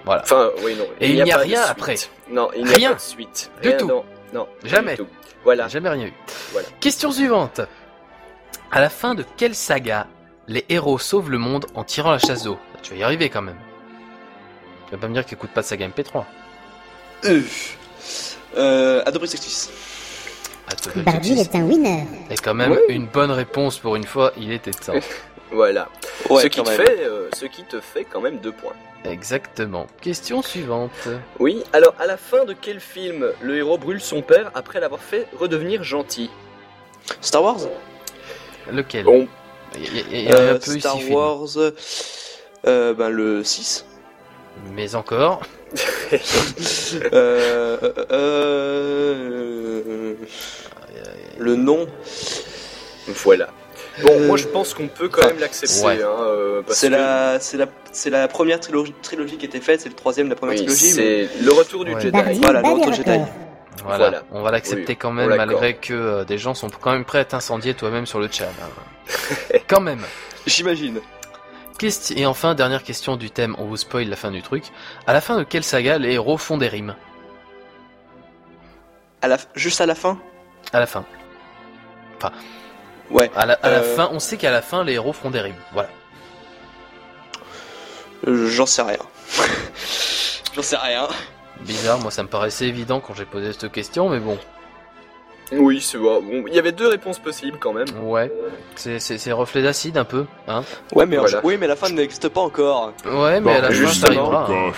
Voilà. 0.04 0.22
Enfin, 0.22 0.50
oui, 0.64 0.74
non. 0.76 0.84
Et 1.00 1.10
il 1.10 1.22
n'y 1.22 1.32
a 1.32 1.36
de 1.38 1.42
rien 1.42 1.62
après. 1.68 1.96
Non, 2.30 2.50
il 2.56 2.64
n'y 2.64 2.72
a 2.72 2.76
Rien. 2.76 2.88
pas 2.90 2.94
de 2.96 3.00
suite. 3.00 3.50
Du 3.62 3.68
Rien, 3.68 3.76
tout. 3.78 3.90
Non, 4.32 4.46
Jamais. 4.64 4.92
du 4.92 4.98
tout. 4.98 5.08
Voilà. 5.44 5.68
Jamais 5.68 5.88
rien 5.90 6.06
eu. 6.06 6.12
Voilà. 6.52 6.66
Question 6.80 7.10
suivante. 7.12 7.60
À 8.70 8.80
la 8.80 8.90
fin 8.90 9.14
de 9.14 9.24
quelle 9.36 9.54
saga 9.54 10.06
les 10.46 10.64
héros 10.68 10.98
sauvent 10.98 11.30
le 11.30 11.38
monde 11.38 11.66
en 11.74 11.84
tirant 11.84 12.10
la 12.10 12.18
chasse 12.18 12.42
d'eau 12.44 12.58
Tu 12.82 12.92
vas 12.92 12.96
y 13.00 13.02
arriver 13.02 13.28
quand 13.30 13.42
même. 13.42 13.58
Tu 14.86 14.92
vas 14.92 14.98
pas 14.98 15.08
me 15.08 15.14
dire 15.14 15.24
qu'il 15.24 15.36
écoute 15.36 15.50
pas 15.50 15.62
de 15.62 15.66
saga 15.66 15.88
MP3. 15.88 16.24
Euh, 17.24 17.42
euh, 18.56 19.02
Adobe 19.06 19.26
Sextus. 19.26 19.70
Bardil 20.96 21.38
est 21.38 21.54
un 21.54 21.62
winner. 21.62 22.04
Et 22.30 22.34
quand 22.36 22.54
même 22.54 22.72
Ouais. 22.72 22.84
une 22.88 23.06
bonne 23.06 23.30
réponse 23.30 23.78
pour 23.78 23.96
une 23.96 24.04
fois, 24.04 24.32
il 24.36 24.52
était 24.52 24.72
ça. 24.72 24.92
Voilà. 25.50 25.88
Ouais, 26.28 26.42
ce, 26.42 26.48
qui 26.48 26.62
te 26.62 26.68
fait, 26.68 27.00
euh, 27.00 27.30
ce 27.32 27.46
qui 27.46 27.62
te 27.64 27.80
fait 27.80 28.04
quand 28.04 28.20
même 28.20 28.36
deux 28.36 28.52
points. 28.52 28.74
Exactement. 29.04 29.86
Question 30.02 30.42
suivante. 30.42 31.08
Oui, 31.38 31.62
alors 31.72 31.94
à 31.98 32.04
la 32.04 32.18
fin 32.18 32.44
de 32.44 32.52
quel 32.52 32.80
film 32.80 33.26
le 33.40 33.56
héros 33.56 33.78
brûle 33.78 34.02
son 34.02 34.20
père 34.20 34.50
après 34.54 34.78
l'avoir 34.78 35.00
fait 35.00 35.26
redevenir 35.38 35.82
gentil? 35.82 36.28
Star 37.22 37.42
Wars? 37.42 37.60
Lequel 38.72 39.04
Bon, 39.04 39.28
Il 39.76 40.22
y, 40.24 40.28
a- 40.28 40.36
a 40.36 40.40
Euh, 40.40 40.54
un 40.54 40.58
peu 40.58 40.78
Star 40.78 40.96
ici. 40.98 41.12
Wars, 41.12 41.46
euh, 42.66 42.94
ben 42.94 43.08
le 43.10 43.44
6. 43.44 43.84
Mais 44.74 44.94
encore. 44.94 45.40
euh, 47.12 47.76
euh, 48.10 50.14
le 51.38 51.56
nom. 51.56 51.86
voilà. 53.08 53.48
Bon, 54.02 54.12
Euh, 54.12 54.26
moi 54.26 54.36
je 54.36 54.46
pense 54.46 54.74
qu'on 54.74 54.88
peut 54.88 55.08
quand 55.08 55.26
même 55.26 55.38
l'accepter. 55.40 55.84
ouais. 55.84 56.02
hein, 56.02 56.08
euh, 56.20 56.62
C'est 56.68 56.88
que- 56.88 56.92
la, 56.92 57.40
c'est 57.40 57.56
la, 57.56 57.66
c'est 57.92 58.10
la 58.10 58.28
première 58.28 58.60
trilogie, 58.60 58.94
trilogie 59.02 59.36
qui 59.36 59.46
était 59.46 59.60
faite, 59.60 59.80
c'est 59.80 59.88
le 59.88 59.94
troisième 59.94 60.26
de 60.28 60.32
la 60.32 60.36
première 60.36 60.58
Oui, 60.58 60.66
trilogie. 60.66 60.94
mais- 60.96 61.28
c'est 61.28 61.42
le 61.44 61.52
retour 61.52 61.84
du 61.84 61.94
Ouais. 61.94 62.00
Jedi. 62.00 62.12
Bardil 62.12 62.40
Voilà, 62.40 62.62
bat 62.62 62.68
le 62.68 62.74
retour 62.74 62.92
Jedi. 62.94 63.10
Voilà, 63.84 64.08
Voilà. 64.10 64.22
on 64.32 64.42
va 64.42 64.50
l'accepter 64.50 64.92
Oui, 64.92 64.96
quand 64.96 65.10
même, 65.12 65.34
malgré 65.34 65.74
que 65.76 65.92
euh, 65.94 66.24
des 66.24 66.38
gens 66.38 66.54
sont 66.54 66.68
quand 66.68 66.92
même 66.92 67.04
prêts 67.04 67.18
à 67.20 67.24
t'incendier 67.24 67.74
toi-même 67.74 68.06
sur 68.06 68.18
le 68.20 68.28
chat. 68.30 68.46
hein. 68.46 69.58
quand 69.68 69.80
même. 69.80 70.04
J'imagine. 70.46 71.00
Et 72.16 72.26
enfin, 72.26 72.54
dernière 72.56 72.82
question 72.82 73.14
du 73.16 73.30
thème, 73.30 73.54
on 73.58 73.64
vous 73.66 73.76
spoil 73.76 74.08
la 74.08 74.16
fin 74.16 74.32
du 74.32 74.42
truc. 74.42 74.64
À 75.06 75.12
la 75.12 75.20
fin 75.20 75.36
de 75.38 75.44
quelle 75.44 75.62
saga 75.62 75.96
les 75.98 76.14
héros 76.14 76.36
font 76.36 76.58
des 76.58 76.66
rimes? 76.66 76.96
À 79.22 79.28
la, 79.28 79.36
juste 79.54 79.80
à 79.80 79.86
la 79.86 79.94
fin? 79.94 80.18
À 80.72 80.80
la 80.80 80.86
fin. 80.86 81.04
Ouais. 83.10 83.30
À 83.36 83.46
la, 83.46 83.54
à 83.54 83.70
la 83.70 83.78
Euh. 83.78 83.96
fin, 83.96 84.08
on 84.12 84.18
sait 84.18 84.36
qu'à 84.36 84.50
la 84.50 84.60
fin, 84.60 84.82
les 84.84 84.94
héros 84.94 85.12
font 85.12 85.30
des 85.30 85.40
rimes. 85.40 85.54
Voilà. 85.72 85.88
Euh, 88.26 88.48
J'en 88.48 88.66
sais 88.66 88.82
rien. 88.82 88.98
J'en 90.54 90.62
sais 90.62 90.76
rien. 90.76 91.08
Bizarre, 91.60 91.98
moi 92.00 92.10
ça 92.10 92.22
me 92.22 92.28
paraissait 92.28 92.66
évident 92.66 93.00
quand 93.00 93.14
j'ai 93.14 93.24
posé 93.24 93.52
cette 93.52 93.72
question, 93.72 94.08
mais 94.08 94.20
bon. 94.20 94.38
Oui, 95.50 95.80
c'est 95.80 95.96
bon. 95.98 96.20
Bon, 96.22 96.44
Il 96.46 96.54
y 96.54 96.58
avait 96.58 96.72
deux 96.72 96.88
réponses 96.88 97.18
possibles 97.18 97.58
quand 97.58 97.72
même. 97.72 97.86
Ouais. 98.02 98.30
C'est, 98.76 98.98
c'est, 98.98 99.16
c'est 99.16 99.32
reflet 99.32 99.62
d'acide 99.62 99.96
un 99.96 100.04
peu, 100.04 100.26
hein 100.46 100.62
Ouais, 100.92 101.06
mais, 101.06 101.16
Voilà. 101.16 101.40
oui, 101.42 101.56
mais 101.58 101.66
la 101.66 101.74
fin 101.76 101.88
n'existe 101.88 102.28
pas 102.28 102.42
encore. 102.42 102.92
Ouais, 103.06 103.40
mais 103.40 103.56
à 103.56 103.60
la 103.62 103.68
fin, 103.68 103.74
ça 103.74 103.80
justement, 103.80 104.30
arrivera. 104.30 104.44
hein. 104.44 104.68
Gosh. 104.68 104.76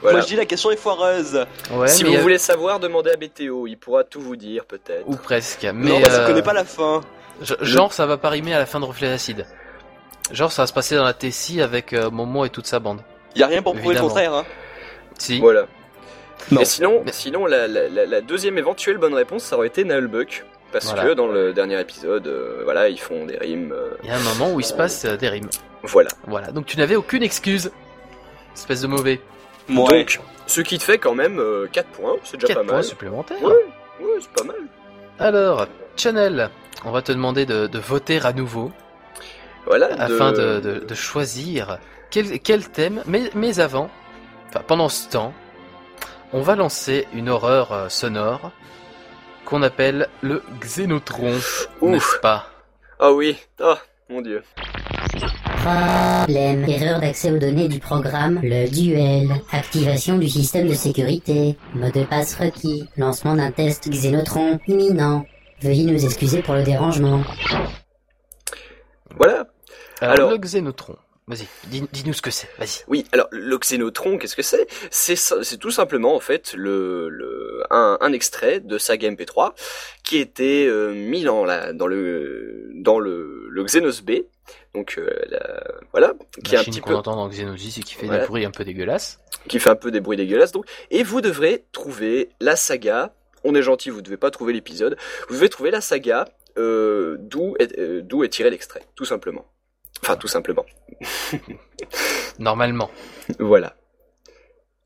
Voilà. 0.00 0.16
Moi, 0.18 0.20
je 0.22 0.26
dis 0.28 0.36
la 0.36 0.46
question 0.46 0.70
est 0.70 0.76
foireuse. 0.76 1.46
Ouais, 1.72 1.88
si 1.88 2.04
vous 2.04 2.14
euh, 2.14 2.18
voulez 2.20 2.38
savoir, 2.38 2.78
demandez 2.80 3.10
à 3.10 3.16
BTO, 3.16 3.66
il 3.66 3.76
pourra 3.76 4.02
tout 4.04 4.20
vous 4.20 4.34
dire 4.36 4.64
peut-être. 4.66 5.04
Ou 5.06 5.16
presque. 5.16 5.62
Mais 5.74 5.90
non, 5.90 6.00
parce 6.00 6.14
euh, 6.14 6.20
qu'on 6.20 6.26
connaît 6.28 6.42
pas 6.42 6.52
la 6.52 6.64
fin. 6.64 7.00
je- 7.40 7.54
genre, 7.60 7.92
ça 7.92 8.06
va 8.06 8.16
pas 8.18 8.28
rimer 8.30 8.54
à 8.54 8.58
la 8.58 8.66
fin 8.66 8.78
de 8.80 8.84
reflet 8.84 9.08
d'acide. 9.08 9.46
Genre, 10.32 10.50
ça 10.50 10.62
va 10.62 10.66
se 10.66 10.72
passer 10.72 10.94
dans 10.96 11.04
la 11.04 11.12
Tessie 11.14 11.60
avec 11.60 11.92
euh, 11.92 12.08
Momo 12.10 12.44
et 12.44 12.50
toute 12.50 12.66
sa 12.66 12.78
bande. 12.80 13.00
Y 13.36 13.42
a 13.42 13.46
rien 13.48 13.62
pour 13.62 13.74
prouver 13.76 13.94
le 13.96 14.00
contraire. 14.00 14.34
Hein. 14.34 14.44
Si. 15.18 15.38
Voilà. 15.40 15.66
Non. 16.50 16.60
Et 16.60 16.64
sinon, 16.64 17.02
Mais- 17.04 17.12
sinon 17.12 17.46
la, 17.46 17.66
la- 17.68 17.88
la- 17.88 18.06
la 18.06 18.20
deuxième 18.20 18.58
éventuelle 18.58 18.98
bonne 18.98 19.14
réponse, 19.14 19.44
ça 19.44 19.56
aurait 19.56 19.68
été 19.68 19.84
Nullbuck. 19.84 20.44
Parce 20.72 20.86
Voilà. 20.86 21.10
que 21.10 21.14
dans 21.14 21.26
le 21.26 21.52
dernier 21.52 21.78
épisode, 21.80 22.26
euh, 22.26 22.62
voilà, 22.64 22.88
ils 22.88 22.98
font 22.98 23.26
des 23.26 23.36
rimes. 23.36 23.72
euh, 23.72 23.90
Il 24.02 24.08
y 24.08 24.12
a 24.12 24.16
un 24.16 24.20
moment 24.20 24.52
où 24.54 24.58
il 24.60 24.64
se 24.64 24.72
passe 24.72 25.04
euh, 25.04 25.16
des 25.18 25.28
rimes. 25.28 25.50
voilà. 25.82 26.08
Voilà. 26.26 26.50
Donc 26.50 26.64
tu 26.66 26.78
n'avais 26.78 26.96
aucune 26.96 27.22
excuse. 27.22 27.70
Espèce 28.54 28.80
de 28.80 28.86
mauvais. 28.86 29.20
Ouais. 29.68 29.74
Donc, 29.74 30.20
ce 30.46 30.60
qui 30.62 30.78
te 30.78 30.82
fait 30.82 30.98
quand 30.98 31.14
même 31.14 31.40
4 31.72 31.86
points, 31.88 32.16
c'est 32.24 32.36
déjà 32.38 32.48
4 32.48 32.56
pas 32.60 32.64
points 32.64 32.74
mal. 32.76 32.84
supplémentaires. 32.84 33.42
Ouais, 33.42 33.52
ouais, 34.00 34.18
c'est 34.20 34.30
pas 34.32 34.44
mal. 34.44 34.56
Alors, 35.18 35.66
Channel, 35.96 36.50
on 36.84 36.90
va 36.90 37.02
te 37.02 37.12
demander 37.12 37.44
de, 37.46 37.66
de 37.66 37.78
voter 37.78 38.18
à 38.24 38.32
nouveau 38.32 38.72
Voilà. 39.66 39.88
afin 40.00 40.32
de, 40.32 40.58
de- 40.60 40.78
de 40.84 40.94
choisir 40.94 41.78
quel, 42.10 42.40
quel 42.40 42.68
thème. 42.68 43.02
Mais, 43.06 43.30
mais 43.34 43.60
avant, 43.60 43.88
enfin 44.48 44.62
pendant 44.66 44.88
ce 44.88 45.08
temps, 45.08 45.32
on 46.32 46.40
va 46.40 46.56
lancer 46.56 47.06
une 47.14 47.28
horreur 47.28 47.72
euh, 47.72 47.88
sonore 47.88 48.50
qu'on 49.44 49.62
appelle 49.62 50.08
le 50.22 50.42
Xénotron, 50.60 51.32
n'est-ce 51.82 52.18
pas? 52.20 52.46
Ah 52.98 53.12
oui, 53.12 53.36
oh 53.60 53.74
mon 54.08 54.20
dieu. 54.22 54.42
Problème. 55.64 56.64
Erreur 56.68 57.00
d'accès 57.00 57.30
aux 57.30 57.38
données 57.38 57.68
du 57.68 57.78
programme. 57.78 58.40
Le 58.42 58.68
duel. 58.68 59.28
Activation 59.52 60.18
du 60.18 60.28
système 60.28 60.66
de 60.68 60.74
sécurité. 60.74 61.56
Mot 61.74 61.90
de 61.90 62.02
passe 62.04 62.34
requis. 62.36 62.88
Lancement 62.96 63.34
d'un 63.36 63.50
test 63.52 63.88
Xénotron 63.88 64.58
imminent. 64.66 65.24
Veuillez 65.60 65.84
nous 65.84 66.04
excuser 66.04 66.42
pour 66.42 66.54
le 66.54 66.64
dérangement. 66.64 67.22
Voilà. 69.16 69.44
Alors, 70.00 70.14
Alors- 70.14 70.30
le 70.32 70.38
Xénotron. 70.38 70.96
Vas-y, 71.28 71.46
dis- 71.68 71.84
dis-nous 71.92 72.12
ce 72.14 72.20
que 72.22 72.32
c'est. 72.32 72.48
Vas-y. 72.58 72.82
Oui, 72.88 73.04
alors 73.12 73.28
le 73.30 73.56
xénotron, 73.56 74.18
qu'est-ce 74.18 74.34
que 74.34 74.42
c'est? 74.42 74.66
C'est 74.90 75.56
tout 75.58 75.70
simplement 75.70 76.16
en 76.16 76.20
fait 76.20 76.52
le, 76.54 77.08
le 77.08 77.62
un, 77.70 77.96
un 78.00 78.12
extrait 78.12 78.58
de 78.58 78.76
Saga 78.76 79.08
MP3 79.08 79.52
qui 80.04 80.18
était 80.18 80.66
euh, 80.66 80.92
mis 80.92 81.22
dans 81.22 81.44
la 81.44 81.72
dans 81.72 81.86
le 81.86 82.70
dans 82.74 82.98
le 82.98 83.46
le 83.48 83.64
Xenos 83.64 84.02
B. 84.02 84.22
Donc 84.74 84.96
euh, 84.98 85.08
la- 85.28 85.62
voilà, 85.92 86.14
qui 86.44 86.56
est 86.56 86.58
un 86.58 86.64
petit 86.64 86.80
qu'on 86.80 86.90
peu 86.90 86.96
entend 86.96 87.14
dans 87.14 87.28
Xenosis 87.28 87.78
et 87.78 87.82
qui 87.82 87.94
fait 87.94 88.06
Voilà. 88.06 88.22
des 88.22 88.26
bruits 88.28 88.44
un 88.44 88.50
peu 88.50 88.64
dégueulasses. 88.64 89.20
qui 89.48 89.60
fait 89.60 89.70
un 89.70 89.76
peu 89.76 89.92
des 89.92 90.00
bruits 90.00 90.16
dégueulasses 90.16 90.50
donc 90.52 90.66
et 90.90 91.04
vous 91.04 91.20
devrez 91.20 91.64
trouver 91.72 92.30
la 92.40 92.56
saga. 92.56 93.14
On 93.44 93.54
est 93.54 93.62
gentil, 93.62 93.90
vous 93.90 94.02
devez 94.02 94.16
pas 94.16 94.30
trouver 94.32 94.52
l'épisode. 94.52 94.96
Vous 95.28 95.36
devez 95.36 95.48
trouver 95.48 95.70
la 95.70 95.80
saga 95.80 96.24
euh, 96.58 97.16
d'où 97.20 97.54
est 97.60 97.78
d'où 98.02 98.24
est 98.24 98.28
tiré 98.28 98.50
l'extrait, 98.50 98.82
tout 98.96 99.04
simplement. 99.04 99.46
Enfin, 100.02 100.16
tout 100.16 100.26
simplement. 100.28 100.66
Normalement. 102.38 102.90
Voilà. 103.38 103.76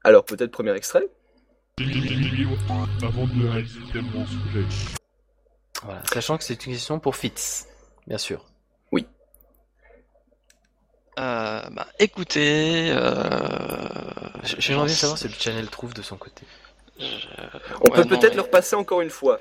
Alors 0.04 0.24
peut-être 0.24 0.50
premier 0.50 0.74
extrait. 0.74 1.06
Avant 1.78 3.26
de 3.26 3.48
réaliser 3.48 3.80
tellement 3.92 4.24
sujet. 4.26 4.64
Voilà. 5.82 6.02
Sachant 6.12 6.38
que 6.38 6.44
c'est 6.44 6.64
une 6.66 6.72
question 6.72 6.98
pour 6.98 7.16
Fitz, 7.16 7.66
bien 8.06 8.18
sûr. 8.18 8.44
Euh, 11.18 11.62
bah, 11.70 11.86
écoutez, 11.98 12.90
euh, 12.90 13.88
J- 14.44 14.56
J'aimerais 14.58 14.84
bien 14.84 14.94
savoir 14.94 15.16
si 15.16 15.26
le 15.26 15.32
channel 15.32 15.66
trouve 15.68 15.94
de 15.94 16.02
son 16.02 16.18
côté. 16.18 16.42
On 17.00 17.04
Ouais, 17.04 17.94
peut 17.94 18.04
peut-être 18.04 18.30
mais- 18.32 18.34
le 18.36 18.42
repasser 18.42 18.76
encore 18.76 19.00
une 19.00 19.08
fois. 19.08 19.40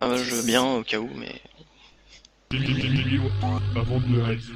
Ah, 0.00 0.14
je 0.14 0.32
veux 0.36 0.44
bien 0.44 0.64
au 0.64 0.84
cas 0.84 0.98
où, 0.98 1.10
mais. 1.16 1.42
Avant 2.52 3.98
de 3.98 4.20
réaliser 4.20 4.52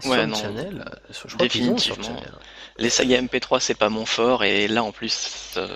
Sur 0.00 0.10
Ouais, 0.10 0.26
non. 0.26 0.36
channel, 0.36 0.84
euh, 0.86 0.98
je 1.08 1.18
crois 1.18 1.28
sur 1.30 1.38
Définitivement. 1.38 2.02
channel. 2.04 2.32
Les 2.78 2.90
sagas 2.90 3.20
MP3, 3.22 3.60
c'est 3.60 3.74
pas 3.74 3.88
mon 3.88 4.06
fort, 4.06 4.44
et 4.44 4.68
là 4.68 4.82
en 4.82 4.92
plus. 4.92 5.54
euh, 5.56 5.68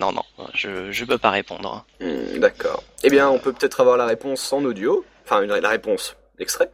Non, 0.00 0.10
non, 0.12 0.24
je, 0.54 0.90
je 0.90 1.04
peux 1.04 1.18
pas 1.18 1.30
répondre. 1.30 1.84
hein. 2.00 2.04
Hmm, 2.04 2.40
D'accord. 2.40 2.82
Eh 3.04 3.10
bien, 3.10 3.28
on 3.30 3.38
peut 3.38 3.52
peut-être 3.52 3.80
avoir 3.80 3.96
la 3.96 4.06
réponse 4.06 4.52
en 4.52 4.64
audio. 4.64 5.04
Enfin, 5.24 5.42
une- 5.42 5.54
la 5.54 5.68
réponse, 5.68 6.16
l'extrait. 6.38 6.70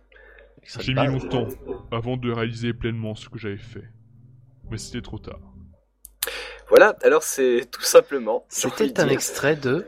J'ai 0.79 0.95
mis 0.95 1.07
longtemps 1.07 1.47
avant 1.93 2.17
de 2.17 2.31
réaliser 2.33 2.73
pleinement 2.73 3.15
ce 3.15 3.29
que 3.29 3.39
j'avais 3.39 3.57
fait. 3.59 3.85
Mais 4.71 4.79
c'était 4.79 5.03
trop 5.03 5.19
tard. 5.19 5.39
Voilà, 6.69 6.97
alors 7.03 7.23
c'est 7.25 7.67
tout 7.71 7.83
simplement. 7.83 8.45
C'était 8.49 9.01
un 9.01 9.09
extrait 9.09 9.57
de. 9.57 9.87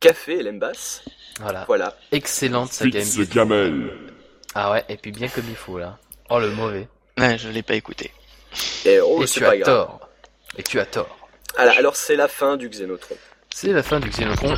Café 0.00 0.38
et 0.40 0.42
Lembas. 0.42 1.02
Voilà. 1.40 1.64
Voilà. 1.66 1.96
Excellente 2.10 2.72
saga 2.72 3.00
Fitz 3.00 3.16
MP3. 3.18 3.34
Gamel. 3.34 3.90
Ah 4.54 4.70
ouais, 4.72 4.84
et 4.88 4.96
puis 4.96 5.12
bien 5.12 5.28
comme 5.28 5.44
il 5.48 5.56
faut 5.56 5.78
là. 5.78 5.98
Oh 6.30 6.38
le 6.38 6.50
mauvais. 6.50 6.88
Ouais, 7.18 7.38
je 7.38 7.48
l'ai 7.48 7.62
pas 7.62 7.74
écouté. 7.74 8.10
Et 8.84 9.00
oh, 9.00 9.22
et 9.22 9.26
tu 9.26 9.40
pas 9.40 9.50
as 9.50 9.56
grave. 9.56 9.64
tort. 9.64 10.08
Et 10.58 10.62
tu 10.62 10.78
as 10.80 10.86
tort. 10.86 11.16
Alors, 11.56 11.74
alors 11.78 11.96
c'est 11.96 12.16
la 12.16 12.28
fin 12.28 12.56
du 12.56 12.68
Xénotron. 12.68 13.16
C'est 13.54 13.72
la 13.72 13.82
fin 13.82 14.00
du 14.00 14.08
Xénotron. 14.08 14.54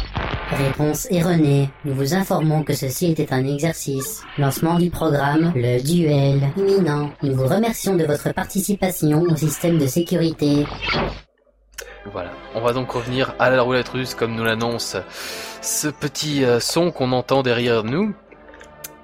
Réponse 0.53 1.09
erronée. 1.11 1.69
Nous 1.85 1.95
vous 1.95 2.15
informons 2.15 2.63
que 2.63 2.75
ceci 2.75 3.11
était 3.11 3.33
un 3.33 3.45
exercice. 3.47 4.23
Lancement 4.39 4.79
du 4.79 4.91
programme, 4.91 5.53
le 5.57 5.81
duel 5.83 6.41
imminent. 6.57 7.11
Nous 7.23 7.35
vous 7.35 7.47
remercions 7.47 7.97
de 7.97 8.05
votre 8.05 8.33
participation 8.33 9.23
au 9.23 9.37
système 9.37 9.79
de 9.79 9.87
sécurité. 9.87 10.65
Voilà. 12.13 12.31
On 12.55 12.61
va 12.61 12.73
donc 12.73 12.91
revenir 12.91 13.35
à 13.39 13.51
la 13.51 13.63
roulette 13.63 13.89
russe 13.89 14.15
comme 14.15 14.35
nous 14.35 14.45
l'annonce 14.45 14.97
ce 15.63 15.89
petit 15.89 16.45
euh, 16.45 16.61
son 16.61 16.91
qu'on 16.93 17.13
entend 17.13 17.43
derrière 17.43 17.83
nous. 17.83 18.15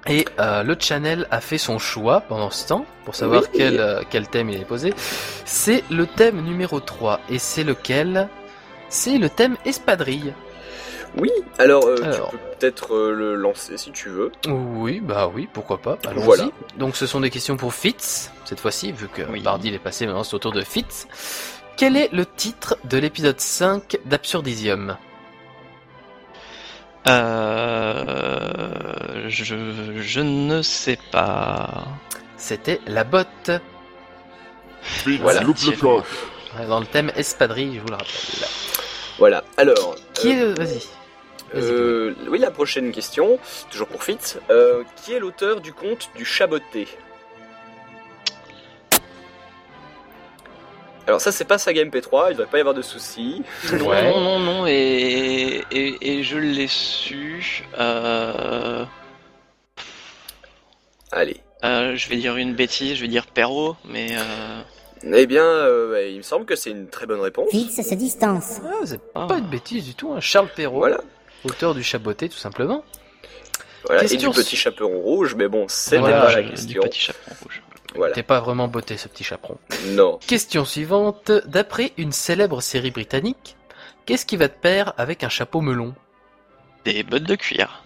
Et 0.07 0.25
euh, 0.39 0.63
le 0.63 0.75
channel 0.79 1.27
a 1.29 1.41
fait 1.41 1.57
son 1.59 1.77
choix 1.77 2.21
pendant 2.21 2.49
ce 2.49 2.67
temps 2.67 2.85
pour 3.05 3.13
savoir 3.15 3.43
Oui. 3.43 3.49
quel, 3.53 3.79
euh, 3.79 4.01
quel 4.09 4.27
thème 4.27 4.49
il 4.49 4.59
est 4.61 4.65
posé. 4.65 4.93
C'est 5.45 5.83
le 5.91 6.07
thème 6.07 6.41
numéro 6.41 6.79
3 6.79 7.19
et 7.29 7.37
c'est 7.39 7.63
lequel? 7.63 8.27
C'est 8.89 9.17
le 9.17 9.29
thème 9.29 9.57
espadrille. 9.65 10.33
Oui, 11.17 11.29
alors, 11.59 11.85
euh, 11.85 11.97
Alors. 12.03 12.29
tu 12.31 12.37
peux 12.37 12.43
peut-être 12.59 12.95
le 12.97 13.35
lancer 13.35 13.77
si 13.77 13.91
tu 13.91 14.09
veux. 14.09 14.31
Oui, 14.47 15.01
bah 15.01 15.29
oui, 15.33 15.47
pourquoi 15.51 15.77
pas. 15.77 15.97
Allons-y. 16.07 16.23
Voilà. 16.23 16.49
Donc 16.77 16.95
ce 16.95 17.05
sont 17.05 17.19
des 17.19 17.29
questions 17.29 17.57
pour 17.57 17.73
Fitz, 17.73 18.31
cette 18.45 18.59
fois-ci, 18.59 18.91
vu 18.93 19.07
que 19.07 19.21
Bardil 19.43 19.73
est 19.73 19.79
passé 19.79 20.05
maintenant 20.05 20.23
c'est 20.23 20.35
au 20.35 20.39
tour 20.39 20.51
de 20.53 20.61
Fitz. 20.61 21.07
Quel 21.77 21.95
est 21.97 22.09
le 22.13 22.25
titre 22.25 22.77
de 22.85 22.97
l'épisode 22.97 23.39
5 23.39 23.97
d'Absurdisium? 24.05 24.97
Euh, 27.07 28.73
je, 29.27 29.55
je 30.01 30.21
ne 30.21 30.61
sais 30.61 30.99
pas. 31.11 31.85
C'était 32.37 32.79
la 32.87 33.03
botte. 33.03 33.51
Fitz, 34.81 35.19
Voilà. 35.21 35.41
loupe 35.41 35.57
le 35.61 36.67
Dans 36.67 36.79
le 36.79 36.85
thème 36.85 37.11
espadrille, 37.15 37.75
je 37.75 37.79
vous 37.81 37.87
le 37.87 37.95
rappelle. 37.95 38.47
Voilà, 39.17 39.43
alors. 39.57 39.95
Qui 40.13 40.29
euh, 40.39 40.53
est... 40.53 40.59
Vas-y. 40.59 40.81
euh, 41.55 42.15
oui, 42.27 42.39
la 42.39 42.51
prochaine 42.51 42.91
question, 42.91 43.39
toujours 43.69 43.87
pour 43.87 44.03
Fitz. 44.03 44.37
Euh, 44.49 44.83
qui 44.95 45.13
est 45.13 45.19
l'auteur 45.19 45.61
du 45.61 45.73
conte 45.73 46.09
du 46.15 46.25
Chaboté? 46.25 46.87
Alors 51.07 51.19
ça 51.19 51.31
c'est 51.31 51.45
pas 51.45 51.57
saga 51.57 51.83
MP3, 51.83 52.27
il 52.29 52.37
devrait 52.37 52.45
pas 52.49 52.57
y 52.57 52.61
avoir 52.61 52.75
de 52.75 52.81
soucis. 52.81 53.41
Non, 53.73 53.89
non, 54.03 54.19
non, 54.21 54.39
non, 54.39 54.67
et, 54.67 55.63
et, 55.71 56.19
et 56.19 56.23
je 56.23 56.37
l'ai 56.37 56.67
su. 56.67 57.63
Euh, 57.79 58.85
Allez. 61.11 61.37
euh, 61.63 61.95
je 61.95 62.07
vais 62.09 62.17
dire 62.17 62.37
une 62.37 62.53
bêtise, 62.55 62.95
je 62.97 63.01
vais 63.01 63.07
dire 63.07 63.25
Perrault, 63.27 63.75
mais. 63.85 64.09
Euh... 64.17 64.61
Eh 65.03 65.25
bien, 65.25 65.43
euh, 65.43 65.91
ouais, 65.91 66.11
il 66.13 66.17
me 66.17 66.21
semble 66.21 66.45
que 66.45 66.55
c'est 66.55 66.69
une 66.69 66.87
très 66.87 67.07
bonne 67.07 67.19
réponse. 67.21 67.49
Fitz 67.49 67.81
se 67.81 67.95
distance. 67.95 68.61
Ah, 68.63 68.85
c'est 68.85 69.01
pas 69.13 69.37
une 69.39 69.47
bêtise 69.49 69.83
du 69.83 69.95
tout, 69.95 70.11
hein. 70.13 70.19
Charles 70.21 70.49
Perrault, 70.55 70.77
Voilà. 70.77 71.01
auteur 71.43 71.73
du 71.73 71.83
Chaboté 71.83 72.29
tout 72.29 72.37
simplement. 72.37 72.83
Voilà, 73.87 74.03
et 74.03 74.15
du 74.15 74.29
petit 74.29 74.55
chaperon 74.55 74.99
rouge, 75.01 75.33
mais 75.33 75.47
bon, 75.47 75.65
c'était 75.67 75.97
Voilà, 75.97 76.21
pas 76.21 76.31
la 76.35 76.41
du 76.43 76.49
question. 76.51 76.83
petit 76.83 76.99
chaperon 76.99 77.35
rouge. 77.41 77.63
Voilà. 77.95 78.13
T'es 78.13 78.23
pas 78.23 78.39
vraiment 78.39 78.67
botté 78.67 78.97
ce 78.97 79.07
petit 79.07 79.23
chaperon. 79.23 79.57
Non. 79.89 80.17
Question 80.25 80.63
suivante. 80.65 81.31
D'après 81.45 81.91
une 81.97 82.11
célèbre 82.11 82.61
série 82.61 82.91
britannique, 82.91 83.57
qu'est-ce 84.05 84.25
qui 84.25 84.37
va 84.37 84.47
te 84.47 84.59
pair 84.59 84.93
avec 84.97 85.23
un 85.23 85.29
chapeau 85.29 85.61
melon? 85.61 85.93
Des 86.85 87.03
bottes 87.03 87.23
de 87.23 87.35
cuir. 87.35 87.83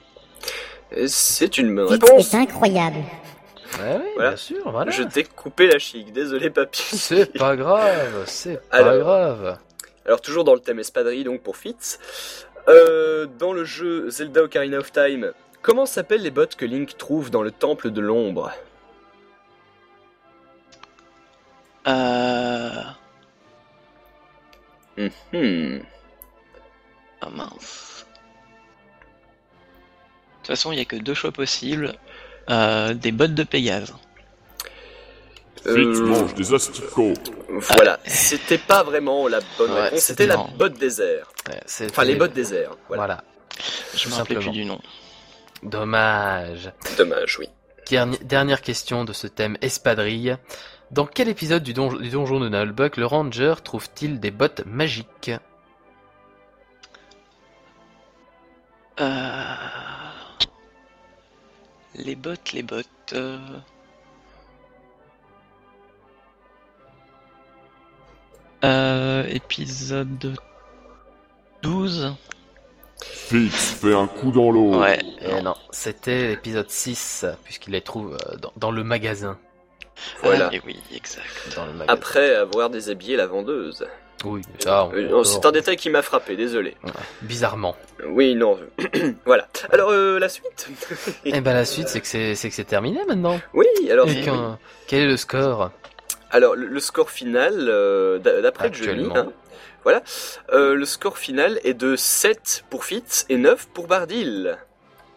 C'est 1.08 1.58
une 1.58 1.76
bonne 1.76 1.88
réponse. 1.88 2.34
est 2.34 2.38
incroyable. 2.38 2.98
Ouais, 3.80 3.98
oui, 3.98 4.10
Voilà. 4.16 4.30
bien 4.30 4.38
sûr, 4.38 4.72
voilà. 4.72 4.92
Je 4.92 5.04
t'ai 5.04 5.24
coupé 5.24 5.68
la 5.68 5.80
chic, 5.80 6.14
désolé 6.14 6.50
papy. 6.50 6.82
C'est 6.96 7.34
pas 7.38 7.56
grave, 7.58 8.24
c'est 8.28 8.62
pas 8.70 8.78
Alors. 8.78 8.98
grave. 9.00 9.58
Alors 10.06 10.22
toujours 10.22 10.44
dans 10.44 10.54
le 10.54 10.60
thème 10.60 10.80
espadrille 10.80 11.24
donc 11.24 11.42
pour 11.42 11.58
Fitz. 11.58 12.00
Euh, 12.68 13.26
dans 13.40 13.54
le 13.54 13.66
jeu 13.66 14.10
Zelda 14.10 14.44
Ocarina 14.44 14.78
of 14.78 14.92
Time, 14.92 15.34
comment 15.62 15.86
s'appellent 15.86 16.22
les 16.22 16.32
bottes 16.32 16.56
que 16.56 16.66
Link 16.66 16.96
trouve 16.98 17.32
dans 17.32 17.42
le 17.42 17.52
temple 17.52 17.90
de 17.92 18.02
l'ombre? 18.02 18.52
Euh... 21.88 22.82
Mhm. 24.98 25.84
Ah 27.22 27.30
mince. 27.30 28.06
De 30.32 30.38
toute 30.40 30.48
façon, 30.48 30.72
il 30.72 30.76
n'y 30.76 30.82
a 30.82 30.86
que 30.86 30.96
deux 30.96 31.14
choix 31.14 31.32
possibles. 31.32 31.94
Euh, 32.50 32.94
des 32.94 33.12
bottes 33.12 33.34
de 33.34 33.44
Pégase. 33.44 33.94
Euh, 35.66 36.06
mange 36.06 36.36
des 36.36 36.54
asticots. 36.54 37.14
Voilà, 37.50 38.00
c'était 38.06 38.60
pas 38.60 38.84
vraiment 38.84 39.28
la 39.28 39.40
bonne 39.58 39.72
Ouais, 39.72 39.82
réponse, 39.86 40.00
c'était 40.02 40.28
la 40.28 40.38
botte 40.38 40.78
désert. 40.78 41.28
Ouais, 41.50 41.60
c'était- 41.66 41.90
Enfin 41.92 42.04
les 42.04 42.16
bottes 42.16 42.34
désert, 42.34 42.76
voilà. 42.88 43.04
Voilà. 43.06 43.24
Je 43.96 44.10
me 44.10 44.14
rappelais 44.14 44.36
plus 44.36 44.50
du 44.52 44.66
nom. 44.66 44.80
Dommage. 45.64 46.72
Dommage, 46.98 47.40
oui. 47.40 47.50
Dernière- 47.90 48.20
Dernière 48.22 48.62
question 48.62 49.06
de 49.06 49.14
ce 49.14 49.26
thème 49.26 49.58
espadrille. 49.62 50.38
Dans 50.96 51.06
quel 51.06 51.28
épisode 51.28 51.62
du, 51.64 51.74
donjon- 51.74 52.00
du 52.00 52.10
donjon 52.10 52.40
de 52.40 52.48
Nullbuck 52.48 52.96
le 52.98 53.06
ranger 53.06 53.56
trouve-t-il 53.64 54.20
des 54.22 54.32
bottes 54.32 54.64
magiques? 54.66 55.32
Euh... 59.02 59.56
Les 61.96 62.16
bottes, 62.16 62.54
les 62.54 62.64
bottes. 62.64 63.14
euh, 63.14 63.38
Euh, 68.64 69.24
épisode 69.28 70.36
12. 71.62 72.16
Fitz 73.02 73.72
fait 73.72 73.94
un 73.94 74.08
coup 74.08 74.32
dans 74.32 74.50
l'eau. 74.52 74.80
Ouais. 74.80 75.00
Eh 75.22 75.42
non, 75.42 75.56
c'était 75.72 76.30
l'épisode 76.30 76.70
6, 76.70 77.26
puisqu'il 77.44 77.72
les 77.72 77.82
trouve 77.82 78.18
dans, 78.42 78.54
dans 78.58 78.72
le 78.72 78.84
magasin. 78.84 79.38
Voilà. 80.24 80.50
Ah, 80.52 80.56
et 80.56 80.62
oui, 80.66 80.78
exact. 80.94 81.26
Dans 81.56 81.66
le 81.66 81.74
magasin. 81.74 81.94
Après 81.94 82.36
avoir 82.36 82.70
déshabillé 82.70 83.16
la 83.16 83.28
vendeuse. 83.28 83.86
Oui, 84.24 84.42
ça, 84.60 84.86
on- 84.86 84.94
Euh, 84.94 85.24
c'est 85.24 85.46
un 85.46 85.52
détail 85.52 85.76
qui 85.76 85.90
m'a 85.90 86.02
frappé, 86.02 86.36
désolé. 86.36 86.76
bizarrement. 87.22 87.76
Oui, 88.08 88.34
non. 88.36 88.58
voilà. 89.26 89.48
Alors 89.72 89.90
euh, 89.92 90.20
la 90.20 90.30
suite 90.30 90.70
Et 91.26 91.42
ben 91.42 91.54
la 91.54 91.66
suite, 91.66 91.90
c'est 91.90 92.02
que 92.02 92.08
c'est 92.08 92.34
c'est 92.36 92.50
que 92.50 92.56
c'est 92.56 92.64
terminé 92.64 93.00
maintenant. 93.08 93.40
Oui, 93.54 93.68
alors. 93.92 94.08
Et 94.10 94.24
quel 94.88 95.02
est 95.04 95.08
le 95.08 95.18
score? 95.18 95.72
Alors, 96.32 96.56
le, 96.56 96.66
le 96.68 96.80
score 96.80 97.12
final, 97.12 97.54
euh, 97.70 98.18
d'a- 98.20 98.42
d'après 98.42 98.70
le 98.70 98.74
jeu, 98.74 98.84
Actuellement. 98.90 99.16
hein, 99.18 99.32
voilà, 99.84 100.02
Euh, 100.52 100.74
le 100.74 100.86
score 100.86 101.18
final 101.18 101.60
est 101.64 101.76
de 101.76 101.96
7 101.96 102.66
pour 102.70 102.84
Fitz 102.84 103.26
et 103.30 103.38
9 103.38 103.68
pour 103.74 103.88
Bardil. 103.88 104.58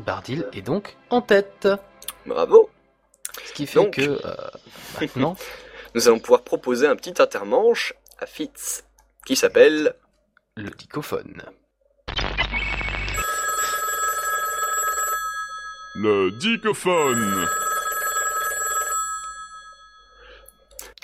Bardil 0.00 0.46
est 0.52 0.60
donc 0.62 0.96
en 1.10 1.20
tête. 1.22 1.66
Bravo. 2.26 2.68
Ce 3.44 3.52
qui 3.52 3.66
fait 3.66 3.74
Donc- 3.80 3.94
que 3.94 4.02
euh, 4.02 4.34
maintenant, 5.00 5.36
Nous 5.94 6.06
allons 6.06 6.18
pouvoir 6.18 6.42
proposer 6.42 6.86
un 6.86 6.96
petit 6.96 7.14
intermanche 7.20 7.94
à 8.18 8.26
Fitz, 8.26 8.84
qui 9.24 9.36
s'appelle... 9.36 9.94
le 10.54 10.68
dicophone. 10.70 11.42
Le 15.94 16.30
dicophone. 16.32 17.46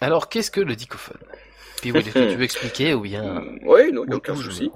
Alors, 0.00 0.28
qu'est-ce 0.28 0.50
que 0.50 0.60
le 0.60 0.76
dicophone? 0.76 1.18
Puis 1.80 1.90
oui, 1.92 2.04
que 2.04 2.10
tu 2.10 2.36
veux 2.36 2.42
expliquer 2.44 2.94
ou 2.94 3.00
bien 3.00 3.42
Oui, 3.62 3.90
non, 3.92 4.04
il 4.04 4.08
n'y 4.08 4.12
a 4.14 4.16
aucun 4.16 4.36
souci. 4.36 4.70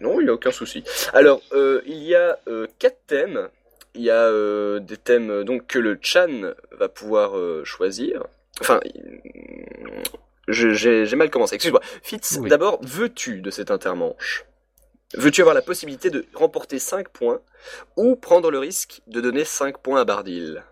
Non, 0.00 0.20
il 0.20 0.24
n'y 0.24 0.30
a 0.30 0.34
aucun 0.34 0.50
souci. 0.52 0.82
Alors, 1.12 1.40
euh, 1.52 1.80
il 1.86 2.02
y 2.02 2.14
a 2.14 2.38
euh, 2.48 2.66
quatre 2.78 2.98
thèmes. 3.06 3.48
Il 3.94 4.02
y 4.02 4.10
a 4.10 4.24
euh, 4.24 4.80
des 4.80 4.96
thèmes 4.96 5.30
euh, 5.30 5.44
donc 5.44 5.66
que 5.66 5.78
le 5.78 5.98
Chan 6.00 6.52
va 6.72 6.88
pouvoir 6.88 7.36
euh, 7.38 7.62
choisir. 7.64 8.24
Enfin, 8.60 8.80
j'ai 10.48 10.74
j'ai 11.06 11.16
mal 11.16 11.30
commencé. 11.30 11.54
Excuse-moi. 11.54 11.80
Fitz, 12.02 12.38
Oui. 12.40 12.48
d'abord, 12.50 12.78
veux-tu 12.82 13.40
de 13.40 13.50
cet 13.50 13.70
intermanche? 13.70 14.44
Veux-tu 15.16 15.42
avoir 15.42 15.54
la 15.54 15.62
possibilité 15.62 16.10
de 16.10 16.26
remporter 16.34 16.78
5 16.78 17.08
points 17.08 17.40
ou 17.96 18.16
prendre 18.16 18.50
le 18.50 18.58
risque 18.58 19.00
de 19.06 19.20
donner 19.20 19.44
5 19.44 19.78
points 19.78 20.00
à 20.00 20.04
Bardil? 20.04 20.64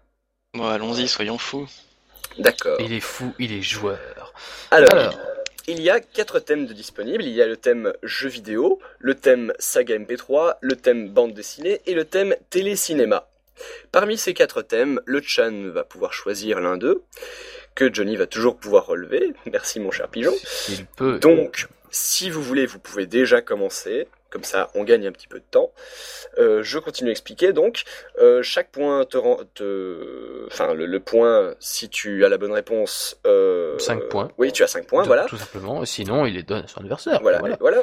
Bon, 0.54 0.66
allons-y, 0.68 1.06
soyons 1.08 1.38
fous. 1.38 1.68
D'accord. 2.38 2.78
Il 2.80 2.92
est 2.92 3.00
fou, 3.00 3.32
il 3.38 3.52
est 3.52 3.62
joueur. 3.62 4.32
Alors, 4.70 4.90
Alors. 4.90 5.18
Il 5.68 5.80
y 5.80 5.90
a 5.90 6.00
quatre 6.00 6.40
thèmes 6.40 6.66
de 6.66 6.72
disponibles. 6.72 7.24
Il 7.24 7.32
y 7.32 7.42
a 7.42 7.46
le 7.46 7.56
thème 7.56 7.92
jeu 8.02 8.28
vidéo, 8.28 8.80
le 8.98 9.14
thème 9.14 9.52
saga 9.58 9.96
MP3, 9.96 10.56
le 10.60 10.76
thème 10.76 11.08
bande 11.08 11.34
dessinée 11.34 11.80
et 11.86 11.94
le 11.94 12.04
thème 12.04 12.34
télé-cinéma. 12.50 13.28
Parmi 13.92 14.18
ces 14.18 14.34
quatre 14.34 14.62
thèmes, 14.62 15.00
le 15.04 15.20
Chan 15.22 15.68
va 15.72 15.84
pouvoir 15.84 16.12
choisir 16.12 16.60
l'un 16.60 16.76
d'eux, 16.76 17.02
que 17.74 17.92
Johnny 17.92 18.16
va 18.16 18.26
toujours 18.26 18.56
pouvoir 18.56 18.86
relever. 18.86 19.32
Merci 19.50 19.80
mon 19.80 19.90
cher 19.90 20.08
pigeon. 20.08 20.34
Il 20.68 20.84
peut. 20.86 21.18
Donc, 21.18 21.68
si 21.90 22.30
vous 22.30 22.42
voulez, 22.42 22.66
vous 22.66 22.78
pouvez 22.78 23.06
déjà 23.06 23.40
commencer. 23.40 24.08
Comme 24.32 24.44
ça, 24.44 24.70
on 24.74 24.82
gagne 24.82 25.06
un 25.06 25.12
petit 25.12 25.28
peu 25.28 25.38
de 25.38 25.44
temps. 25.50 25.72
Euh, 26.38 26.62
je 26.62 26.78
continue 26.78 27.10
à 27.10 27.12
expliquer. 27.12 27.52
Donc, 27.52 27.82
euh, 28.18 28.42
chaque 28.42 28.70
point 28.70 29.04
te 29.04 29.18
rend, 29.18 29.38
te... 29.54 30.46
enfin, 30.46 30.72
le, 30.72 30.86
le 30.86 31.00
point, 31.00 31.54
si 31.60 31.90
tu 31.90 32.24
as 32.24 32.30
la 32.30 32.38
bonne 32.38 32.52
réponse, 32.52 33.18
euh... 33.26 33.78
5 33.78 34.08
points. 34.08 34.30
Oui, 34.38 34.50
tu 34.50 34.62
as 34.62 34.68
5 34.68 34.86
points, 34.86 35.02
voilà. 35.02 35.26
Tout 35.26 35.36
simplement. 35.36 35.84
Sinon, 35.84 36.24
il 36.24 36.38
est 36.38 36.42
donné 36.42 36.62
à 36.64 36.66
son 36.68 36.80
adversaire. 36.80 37.20
Voilà, 37.20 37.40
Voilà. 37.40 37.56
voilà. 37.60 37.82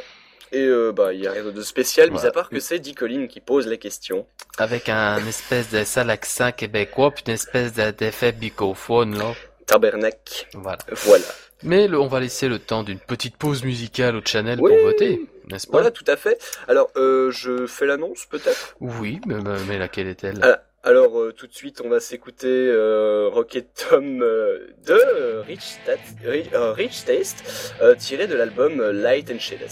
Et 0.52 0.66
euh, 0.66 0.92
bah, 0.92 1.14
il 1.14 1.20
y 1.24 1.28
a 1.28 1.32
rien 1.32 1.44
de 1.44 1.62
spécial, 1.62 2.10
mis 2.10 2.26
à 2.26 2.32
part 2.32 2.50
que 2.50 2.60
c'est 2.60 2.80
Dick 2.80 2.98
Collin 2.98 3.28
qui 3.28 3.40
pose 3.40 3.68
les 3.68 3.78
questions. 3.78 4.26
Avec 4.58 4.90
un 4.90 5.18
espèce 5.28 5.70
de 5.70 5.84
sale 5.84 6.10
accent 6.10 6.52
québécois, 6.52 7.12
puis 7.12 7.24
une 7.28 7.34
espèce 7.34 7.74
de- 7.74 7.92
d'effet 7.92 8.32
bicophone, 8.32 9.16
là. 9.20 9.34
Tabernacle. 9.68 10.48
Voilà. 10.54 10.80
Voilà. 10.92 11.26
Mais 11.64 11.88
le- 11.88 12.00
on 12.00 12.08
va 12.08 12.20
laisser 12.20 12.48
le 12.48 12.60
temps 12.60 12.84
d'une 12.84 13.00
petite 13.00 13.36
pause 13.38 13.64
musicale 13.64 14.16
au 14.16 14.22
channel 14.26 14.60
Oui. 14.62 14.72
pour 14.72 14.82
voter, 14.86 15.22
n'est-ce 15.50 15.68
pas? 15.68 15.74
Voilà, 15.74 15.92
tout 15.92 16.06
à 16.08 16.16
fait. 16.16 16.38
Alors, 16.68 16.90
euh, 16.96 17.32
je 17.32 17.66
fais 17.68 17.86
l'annonce, 17.86 18.26
peut-être? 18.26 18.76
Oui, 18.80 19.20
mais, 19.28 19.36
mais- 19.68 19.78
laquelle 19.78 20.08
est-elle? 20.08 20.40
Ah, 20.42 20.62
Alors, 20.84 21.20
euh, 21.20 21.34
tout 21.34 21.46
de 21.46 21.54
suite, 21.54 21.82
on 21.84 21.90
va 21.90 22.00
s'écouter 22.00 22.48
euh, 22.48 23.28
Rocket 23.34 23.86
Tom 23.90 24.24
euh, 24.24 24.68
de 24.88 25.40
Rich, 25.46 25.76
Tat- 25.86 25.98
Ri- 26.26 26.50
euh, 26.54 26.72
Rich 26.72 27.04
Taste, 27.04 27.74
euh, 27.82 27.96
tiré 27.96 28.28
de 28.28 28.36
l'album 28.36 28.82
Light 28.92 29.30
and 29.30 29.40
Shades. 29.40 29.68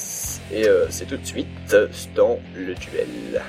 Et 0.52 0.68
euh, 0.68 0.88
c'est 0.90 1.06
tout 1.08 1.16
de 1.16 1.26
suite 1.26 1.48
dans 2.14 2.38
le 2.58 2.74
duel. 2.76 3.42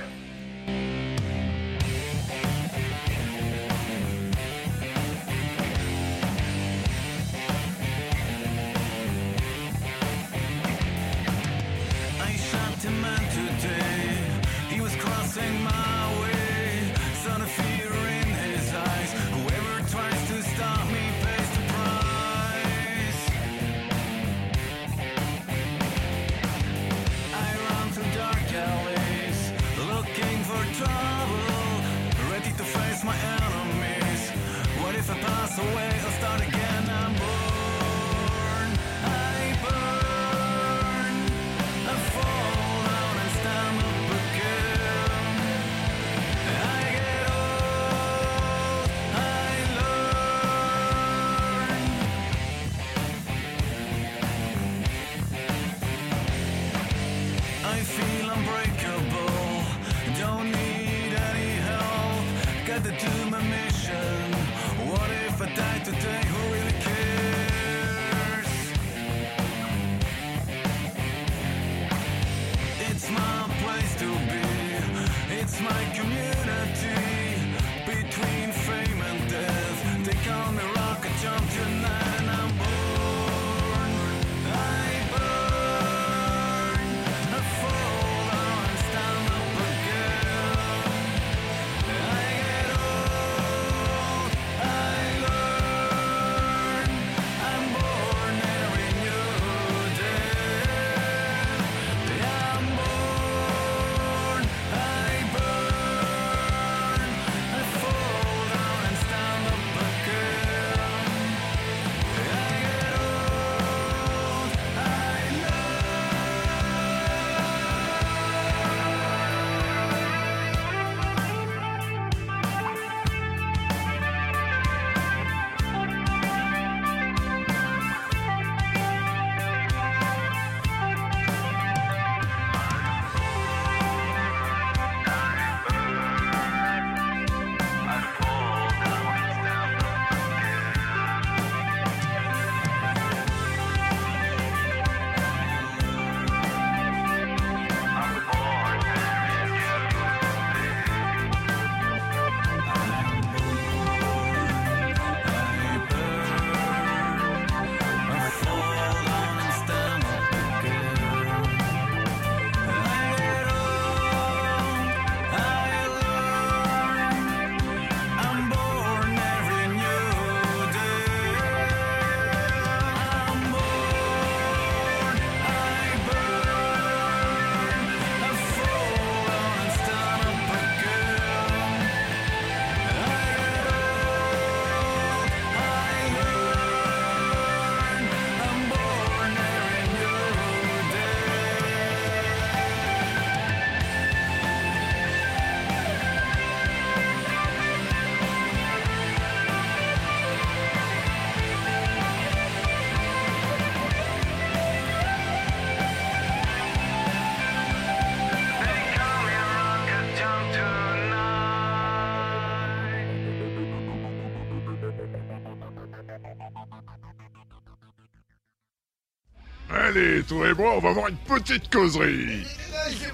Toi 220.29 220.49
et 220.49 220.55
moi, 220.55 220.75
on 220.77 220.81
va 220.81 220.91
avoir 220.91 221.09
une 221.09 221.17
petite 221.17 221.73
causerie. 221.73 222.45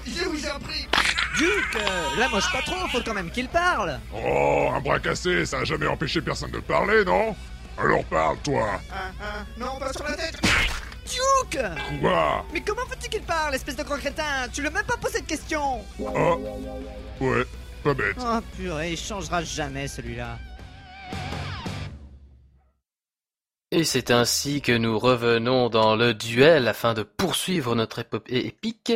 je 0.05 0.25
vous 0.25 0.45
en 0.47 0.59
prie. 0.59 0.85
Duke, 1.37 1.75
euh, 1.75 2.19
là 2.19 2.27
moche 2.29 2.51
pas 2.51 2.61
trop, 2.61 2.87
faut 2.89 3.01
quand 3.05 3.13
même 3.13 3.31
qu'il 3.31 3.47
parle. 3.47 3.99
Oh, 4.13 4.69
un 4.73 4.81
bras 4.81 4.99
cassé, 4.99 5.45
ça 5.45 5.59
a 5.59 5.63
jamais 5.63 5.87
empêché 5.87 6.21
personne 6.21 6.51
de 6.51 6.59
parler, 6.59 7.05
non? 7.05 7.35
Alors 7.77 8.03
parle, 8.05 8.37
toi. 8.39 8.79
Ah, 8.91 9.11
ah, 9.21 9.45
non, 9.57 9.77
pas 9.79 9.93
sur 9.93 10.03
la 10.03 10.13
tête. 10.15 10.39
Duke 11.05 11.61
Quoi? 12.01 12.45
Mais 12.53 12.61
comment 12.61 12.85
veux-tu 12.89 13.09
qu'il 13.09 13.21
parle, 13.21 13.55
espèce 13.55 13.75
de 13.75 13.83
grand 13.83 13.97
crétin? 13.97 14.47
Tu 14.51 14.61
lui 14.61 14.67
as 14.67 14.71
même 14.71 14.85
pas 14.85 14.97
posé 14.97 15.21
de 15.21 15.25
question 15.25 15.81
Oh, 15.99 16.41
ouais, 17.21 17.45
pas 17.83 17.93
bête. 17.93 18.17
Oh 18.19 18.39
purée, 18.57 18.91
il 18.91 18.97
changera 18.97 19.41
jamais 19.43 19.87
celui-là. 19.87 20.37
Et 23.77 23.83
c'est 23.83 24.09
ainsi 24.09 24.61
que 24.61 24.71
nous 24.71 24.97
revenons 24.97 25.67
dans 25.67 25.97
le 25.97 26.13
duel 26.13 26.69
afin 26.69 26.93
de 26.93 27.03
poursuivre 27.03 27.75
notre 27.75 27.99
épopée 27.99 28.45
épique. 28.45 28.93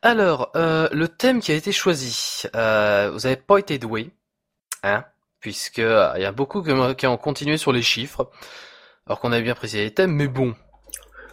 Alors, 0.00 0.52
euh, 0.54 0.88
le 0.92 1.08
thème 1.08 1.40
qui 1.40 1.50
a 1.50 1.56
été 1.56 1.72
choisi, 1.72 2.42
euh, 2.54 3.10
vous 3.12 3.26
avez 3.26 3.34
pas 3.34 3.58
été 3.58 3.78
doué, 3.80 4.12
hein, 4.84 5.04
puisque 5.40 5.80
euh, 5.80 6.12
il 6.14 6.22
y 6.22 6.24
a 6.24 6.30
beaucoup 6.30 6.62
qui- 6.62 6.70
qui 6.96 7.06
ont 7.08 7.16
continué 7.16 7.56
sur 7.56 7.72
les 7.72 7.82
chiffres, 7.82 8.30
alors 9.08 9.18
qu'on 9.18 9.32
avait 9.32 9.42
bien 9.42 9.56
précisé 9.56 9.82
les 9.82 9.92
thèmes, 9.92 10.12
mais 10.12 10.28
bon. 10.28 10.54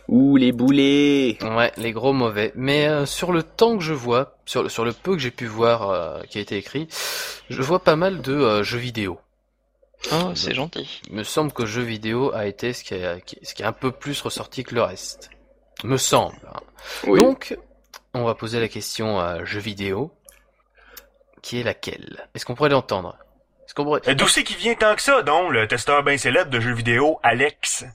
Ouh, 0.07 0.35
les 0.37 0.51
boulets 0.51 1.37
Ouais, 1.43 1.71
les 1.77 1.91
gros 1.91 2.13
mauvais. 2.13 2.51
Mais 2.55 2.87
euh, 2.87 3.05
sur 3.05 3.31
le 3.31 3.43
temps 3.43 3.77
que 3.77 3.83
je 3.83 3.93
vois, 3.93 4.35
sur, 4.47 4.63
le- 4.63 4.69
sur 4.69 4.83
le 4.83 4.93
peu 4.93 5.13
que 5.13 5.19
j'ai 5.19 5.29
pu 5.29 5.45
voir 5.45 5.91
euh, 5.91 6.23
qui 6.23 6.39
a 6.39 6.41
été 6.41 6.57
écrit, 6.57 6.87
je 7.51 7.61
vois 7.61 7.83
pas 7.83 7.95
mal 7.95 8.23
de 8.23 8.63
jeux 8.63 8.79
vidéo. 8.79 9.19
Oh, 10.11 10.31
c'est 10.35 10.53
gentil. 10.53 11.01
Il 11.09 11.15
me 11.15 11.23
semble 11.23 11.51
que 11.51 11.65
jeu 11.65 11.81
vidéo 11.81 12.33
a 12.33 12.45
été 12.45 12.73
ce 12.73 12.83
qui 12.83 12.93
est, 12.93 13.23
qui- 13.25 13.37
ce 13.43 13.53
qui 13.53 13.63
est 13.63 13.65
un 13.65 13.73
peu 13.73 13.91
plus 13.91 14.21
ressorti 14.21 14.63
que 14.63 14.73
le 14.75 14.81
reste. 14.81 15.29
Me 15.83 15.97
semble. 15.97 16.35
hein. 16.47 16.59
Oui. 17.05 17.19
Donc, 17.19 17.57
on 18.13 18.23
va 18.23 18.33
poser 18.35 18.59
la 18.59 18.67
question 18.67 19.19
à 19.19 19.43
jeu 19.45 19.59
vidéo. 19.59 20.11
Qui 21.41 21.59
est 21.59 21.63
laquelle? 21.63 22.27
Est-ce 22.33 22.45
qu'on 22.45 22.55
pourrait 22.55 22.69
l'entendre? 22.69 23.17
Est-ce 23.65 23.73
qu'on 23.73 23.83
pourrait... 23.83 24.01
Euh, 24.07 24.13
D'où 24.15 24.27
c'est 24.27 24.43
qui 24.43 24.55
vient 24.55 24.75
tant 24.75 24.95
que 24.95 25.01
ça, 25.01 25.21
donc, 25.21 25.51
le 25.51 25.67
testeur 25.67 26.03
bien 26.03 26.17
célèbre 26.17 26.49
de 26.51 26.59
jeux 26.59 26.73
vidéo, 26.73 27.19
Alex? 27.23 27.85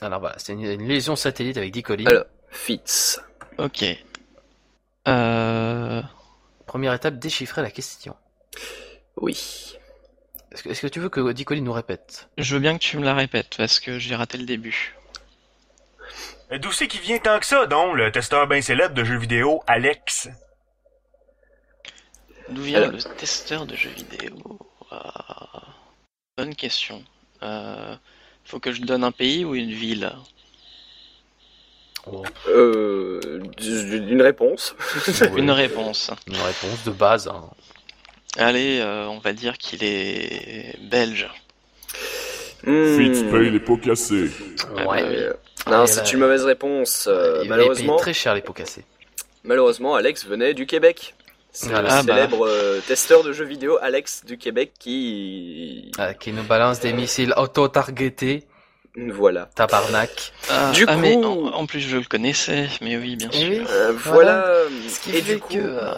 Alors 0.00 0.20
voilà, 0.20 0.36
c'est 0.38 0.52
une, 0.52 0.64
une 0.64 0.86
lésion 0.88 1.16
satellite 1.16 1.56
avec 1.56 1.70
10 1.72 1.82
colis. 1.82 2.06
Alors, 2.06 2.24
Fitz. 2.50 3.20
Ok. 3.58 3.84
Euh... 5.06 6.02
Première 6.66 6.92
étape, 6.92 7.18
déchiffrer 7.18 7.62
la 7.62 7.70
question. 7.70 8.14
Oui. 9.16 9.77
Est-ce 10.52 10.80
que, 10.82 10.86
tu 10.88 11.00
veux 11.00 11.08
que 11.10 11.32
Dicoli 11.32 11.60
nous 11.60 11.72
répète? 11.72 12.28
Je 12.38 12.54
veux 12.54 12.60
bien 12.60 12.74
que 12.78 12.82
tu 12.82 12.96
me 12.98 13.04
la 13.04 13.14
répètes 13.14 13.54
parce 13.56 13.80
que 13.80 13.98
j'ai 13.98 14.14
raté 14.14 14.38
le 14.38 14.44
début. 14.44 14.94
D'où 16.50 16.72
c'est 16.72 16.88
qui 16.88 16.98
vient 16.98 17.18
tant 17.18 17.38
que 17.38 17.44
ça, 17.44 17.66
donc, 17.66 17.94
le 17.96 18.10
testeur 18.10 18.46
bien 18.46 18.62
célèbre 18.62 18.94
de 18.94 19.04
jeux 19.04 19.18
vidéo, 19.18 19.62
Alex? 19.66 20.28
D'où 22.48 22.62
vient 22.62 22.78
Alors- 22.78 22.92
le 22.92 23.02
testeur 23.02 23.66
de 23.66 23.76
jeux 23.76 23.90
vidéo? 23.90 24.58
Ah, 24.90 25.64
Bonne 26.38 26.54
question. 26.54 27.04
Euh, 27.42 27.94
faut 28.44 28.58
que 28.60 28.72
je 28.72 28.80
donne 28.82 29.04
un 29.04 29.12
pays 29.12 29.44
ou 29.44 29.54
une 29.54 29.70
ville? 29.72 30.10
Euh, 32.48 33.20
une 33.60 34.22
réponse. 34.22 34.74
Une 35.36 35.50
réponse. 35.50 36.10
Une 36.26 36.36
réponse 36.36 36.84
de 36.86 36.90
base. 36.90 37.28
hein. 37.28 37.50
Allez, 38.38 38.78
euh, 38.80 39.06
on 39.08 39.18
va 39.18 39.32
dire 39.32 39.58
qu'il 39.58 39.82
est 39.84 40.76
belge. 40.90 41.28
Fitz 42.64 43.20
Hmm. 43.22 43.30
paye 43.30 43.50
les 43.50 43.60
pots 43.60 43.76
cassés. 43.76 44.30
Ouais. 44.86 45.02
Euh, 45.02 45.32
non, 45.68 45.84
Et 45.84 45.86
c'est 45.86 46.02
là, 46.04 46.10
une 46.12 46.18
mauvaise 46.18 46.44
réponse. 46.44 47.06
euh, 47.10 47.44
malheureusement, 47.46 47.96
très 47.96 48.12
cher 48.14 48.34
les 48.34 48.40
pots 48.42 48.52
cassés. 48.52 48.84
malheureusement, 49.44 49.94
Alex 49.94 50.26
venait 50.26 50.54
du 50.54 50.66
Québec. 50.66 51.14
C'est 51.52 51.68
Voilà. 51.70 51.82
le 51.82 51.88
Ah 51.94 52.02
bah. 52.02 52.14
célèbre 52.14 52.46
euh, 52.46 52.80
testeur 52.86 53.22
de 53.24 53.32
jeux 53.32 53.44
vidéo 53.46 53.78
Alex 53.80 54.24
du 54.24 54.36
Québec 54.38 54.72
qui... 54.78 55.90
Ah, 55.98 56.14
qui 56.14 56.32
nous 56.32 56.42
balance 56.42 56.80
des 56.80 56.92
missiles 56.92 57.32
auto-targetés. 57.36 58.44
Voilà. 59.12 59.48
Tabarnak. 59.54 60.32
Ah, 60.50 60.72
Du 60.72 60.84
ah, 60.88 60.96
mais 60.96 61.14
coup- 61.14 61.24
en, 61.24 61.52
en 61.52 61.66
plus 61.66 61.80
je 61.80 61.96
le 61.98 62.04
connaissais, 62.04 62.68
mais 62.80 62.96
oui, 62.96 63.16
bien 63.16 63.30
sûr. 63.30 63.48
oui. 63.48 63.62
Euh, 63.70 63.92
Voilà. 63.96 64.42
voilà. 64.42 64.54
Ce 64.88 65.00
qui 65.00 65.10
Et 65.16 65.22
fait 65.22 65.34
du 65.34 65.40
coup, 65.40 65.54
que, 65.54 65.58
euh, 65.58 65.94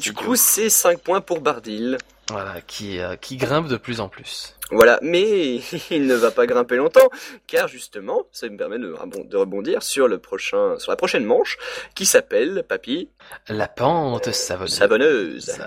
du 0.00 0.12
coup, 0.14 0.34
c'est 0.36 0.70
5 0.70 1.00
points 1.00 1.20
pour 1.20 1.40
Bardil. 1.40 1.98
Voilà, 2.30 2.60
qui, 2.66 2.98
euh, 3.00 3.16
qui 3.16 3.36
grimpe 3.38 3.68
de 3.68 3.76
plus 3.78 4.00
en 4.02 4.08
plus. 4.10 4.54
Voilà, 4.70 4.98
mais 5.00 5.56
il 5.90 6.06
ne 6.06 6.14
va 6.14 6.30
pas 6.30 6.44
grimper 6.46 6.76
longtemps, 6.76 7.08
car 7.46 7.68
justement, 7.68 8.24
ça 8.32 8.48
me 8.50 8.56
permet 8.58 8.78
de, 8.78 8.92
rebon- 8.92 9.26
de 9.26 9.36
rebondir 9.38 9.82
sur 9.82 10.08
le 10.08 10.18
prochain, 10.18 10.78
sur 10.78 10.90
la 10.92 10.96
prochaine 10.96 11.24
manche, 11.24 11.56
qui 11.94 12.04
s'appelle 12.04 12.64
Papy 12.68 13.08
La 13.48 13.66
pente 13.66 14.30
savonneuse. 14.30 14.74
Savonneuse. 14.74 15.58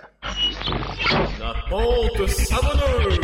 La 1.40 1.56
pente 1.68 2.28
savonneuse 2.30 3.20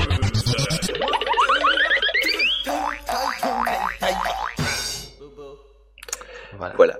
Voilà. 6.58 6.74
Voilà. 6.76 6.96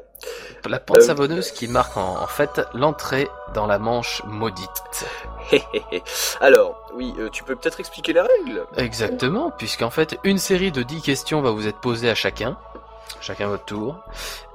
La 0.70 0.80
pente 0.80 0.98
Euh, 0.98 1.02
savonneuse 1.02 1.52
qui 1.52 1.68
marque 1.68 1.96
en, 1.96 2.22
en 2.22 2.28
fait 2.28 2.62
l'entrée 2.74 3.30
dans 3.54 3.66
la 3.68 3.80
manche 3.80 4.22
maudite. 4.26 5.06
Alors, 6.42 6.92
oui, 6.94 7.14
euh, 7.20 7.30
tu 7.30 7.44
peux 7.44 7.56
peut-être 7.56 7.80
expliquer 7.80 8.12
les 8.14 8.20
règles 8.22 8.66
Exactement, 8.76 9.52
puisqu'en 9.52 9.90
fait 9.90 10.18
une 10.24 10.38
série 10.38 10.72
de 10.72 10.84
10 10.84 11.02
questions 11.02 11.42
va 11.42 11.52
vous 11.52 11.68
être 11.68 11.80
posée 11.80 12.10
à 12.10 12.16
chacun, 12.16 12.58
chacun 13.22 13.48
votre 13.48 13.64
tour. 13.66 14.00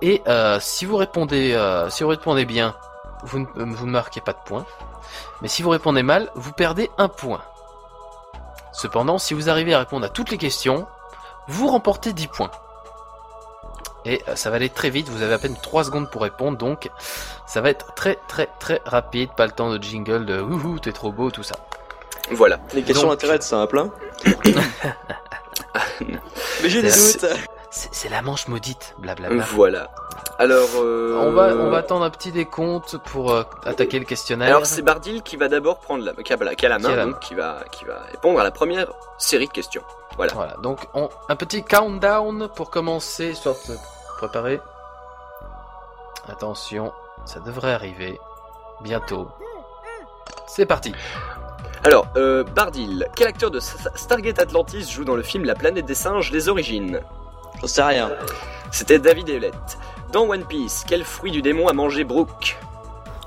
Et 0.02 0.22
euh, 0.26 0.58
si 0.60 0.84
vous 0.84 0.96
répondez, 0.96 1.58
si 1.88 2.02
vous 2.02 2.10
répondez 2.10 2.44
bien, 2.44 2.74
vous 3.22 3.38
ne, 3.38 3.46
vous 3.74 3.86
ne 3.86 3.92
marquez 3.92 4.20
pas 4.20 4.32
de 4.32 4.38
points. 4.44 4.66
Mais 5.40 5.48
si 5.48 5.62
vous 5.62 5.70
répondez 5.70 6.02
mal, 6.02 6.30
vous 6.34 6.52
perdez 6.52 6.90
un 6.98 7.08
point. 7.08 7.40
Cependant, 8.72 9.18
si 9.18 9.32
vous 9.34 9.48
arrivez 9.48 9.72
à 9.74 9.78
répondre 9.78 10.04
à 10.04 10.08
toutes 10.08 10.30
les 10.30 10.38
questions, 10.38 10.86
vous 11.48 11.68
remportez 11.68 12.12
10 12.12 12.26
points. 12.28 12.50
Et 14.04 14.20
euh, 14.28 14.34
ça 14.36 14.50
va 14.50 14.56
aller 14.56 14.68
très 14.68 14.90
vite, 14.90 15.08
vous 15.08 15.22
avez 15.22 15.34
à 15.34 15.38
peine 15.38 15.56
3 15.62 15.84
secondes 15.84 16.10
pour 16.10 16.22
répondre, 16.22 16.58
donc 16.58 16.90
ça 17.46 17.60
va 17.60 17.70
être 17.70 17.94
très 17.94 18.18
très 18.28 18.48
très 18.58 18.80
rapide, 18.84 19.30
pas 19.36 19.46
le 19.46 19.52
temps 19.52 19.70
de 19.70 19.82
jingle 19.82 20.26
de 20.26 20.40
wouhou, 20.40 20.78
t'es 20.80 20.92
trop 20.92 21.12
beau, 21.12 21.30
tout 21.30 21.42
ça. 21.44 21.54
Voilà. 22.30 22.58
Les 22.74 22.82
questions 22.82 23.08
Donc- 23.08 23.20
d'intérêt, 23.20 23.38
c'est 23.40 23.54
un 23.54 23.66
plein. 23.66 23.90
Mais 26.62 26.68
j'ai 26.68 26.82
des 26.82 26.88
doutes. 26.90 27.26
C'est 27.70 27.88
c'est 27.92 28.08
la 28.08 28.20
manche 28.22 28.48
maudite, 28.48 28.94
blablabla. 28.98 29.44
Voilà. 29.52 29.90
Alors, 30.42 30.70
euh, 30.74 31.16
On 31.22 31.30
va, 31.30 31.54
on 31.54 31.70
va 31.70 31.76
attendre 31.78 32.04
un 32.04 32.10
petit 32.10 32.32
décompte 32.32 32.98
pour 32.98 33.30
euh, 33.30 33.44
attaquer 33.64 34.00
le 34.00 34.04
questionnaire. 34.04 34.48
Alors 34.48 34.66
c'est 34.66 34.82
Bardil 34.82 35.22
qui 35.22 35.36
va 35.36 35.46
d'abord 35.46 35.78
prendre 35.78 36.04
la, 36.04 36.12
qui 36.14 36.32
a, 36.32 36.54
qui 36.56 36.66
a 36.66 36.68
la 36.68 36.78
main, 36.80 36.88
Qui 36.88 36.92
a 36.92 36.96
la 36.96 37.04
donc 37.04 37.12
main. 37.14 37.18
qui 37.20 37.34
va, 37.36 37.58
qui 37.70 37.84
va 37.84 38.00
répondre 38.10 38.40
à 38.40 38.42
la 38.42 38.50
première 38.50 38.88
série 39.18 39.46
de 39.46 39.52
questions. 39.52 39.82
Voilà. 40.16 40.32
Voilà, 40.34 40.56
donc 40.60 40.80
on, 40.94 41.08
un 41.28 41.36
petit 41.36 41.62
countdown 41.62 42.48
pour 42.56 42.70
commencer, 42.70 43.28
histoire 43.30 43.54
de 43.54 43.60
se 43.60 43.72
préparer. 44.18 44.60
Attention, 46.28 46.92
ça 47.24 47.38
devrait 47.38 47.72
arriver 47.72 48.18
bientôt. 48.82 49.28
C'est 50.48 50.66
parti. 50.66 50.92
Alors, 51.84 52.08
euh, 52.16 52.42
Bardil, 52.42 53.08
quel 53.14 53.28
acteur 53.28 53.52
de 53.52 53.60
Stargate 53.60 54.40
Atlantis 54.40 54.90
joue 54.90 55.04
dans 55.04 55.16
le 55.16 55.22
film 55.22 55.44
La 55.44 55.54
planète 55.54 55.84
des 55.84 55.94
singes, 55.94 56.32
les 56.32 56.48
origines? 56.48 57.00
J'en 57.60 57.66
sais 57.68 57.82
rien. 57.82 58.10
C'était 58.72 58.98
David 58.98 59.28
Hewlett. 59.28 59.78
Dans 60.12 60.28
One 60.28 60.44
Piece, 60.44 60.84
quel 60.86 61.04
fruit 61.04 61.30
du 61.30 61.40
démon 61.40 61.68
a 61.68 61.72
mangé 61.72 62.04
Brooke 62.04 62.58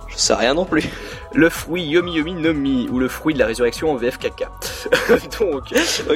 Je 0.07 0.17
sais 0.17 0.35
rien 0.35 0.53
non 0.53 0.65
plus. 0.65 0.87
Le 1.33 1.49
fruit 1.49 1.83
Yomi 1.83 2.13
Yomi 2.13 2.35
Nomi, 2.35 2.87
ou 2.91 2.99
le 2.99 3.07
fruit 3.07 3.33
de 3.33 3.39
la 3.39 3.47
résurrection 3.47 3.91
en 3.91 3.95
VF 3.95 4.19
caca. 4.19 4.51
Donc, 5.39 5.73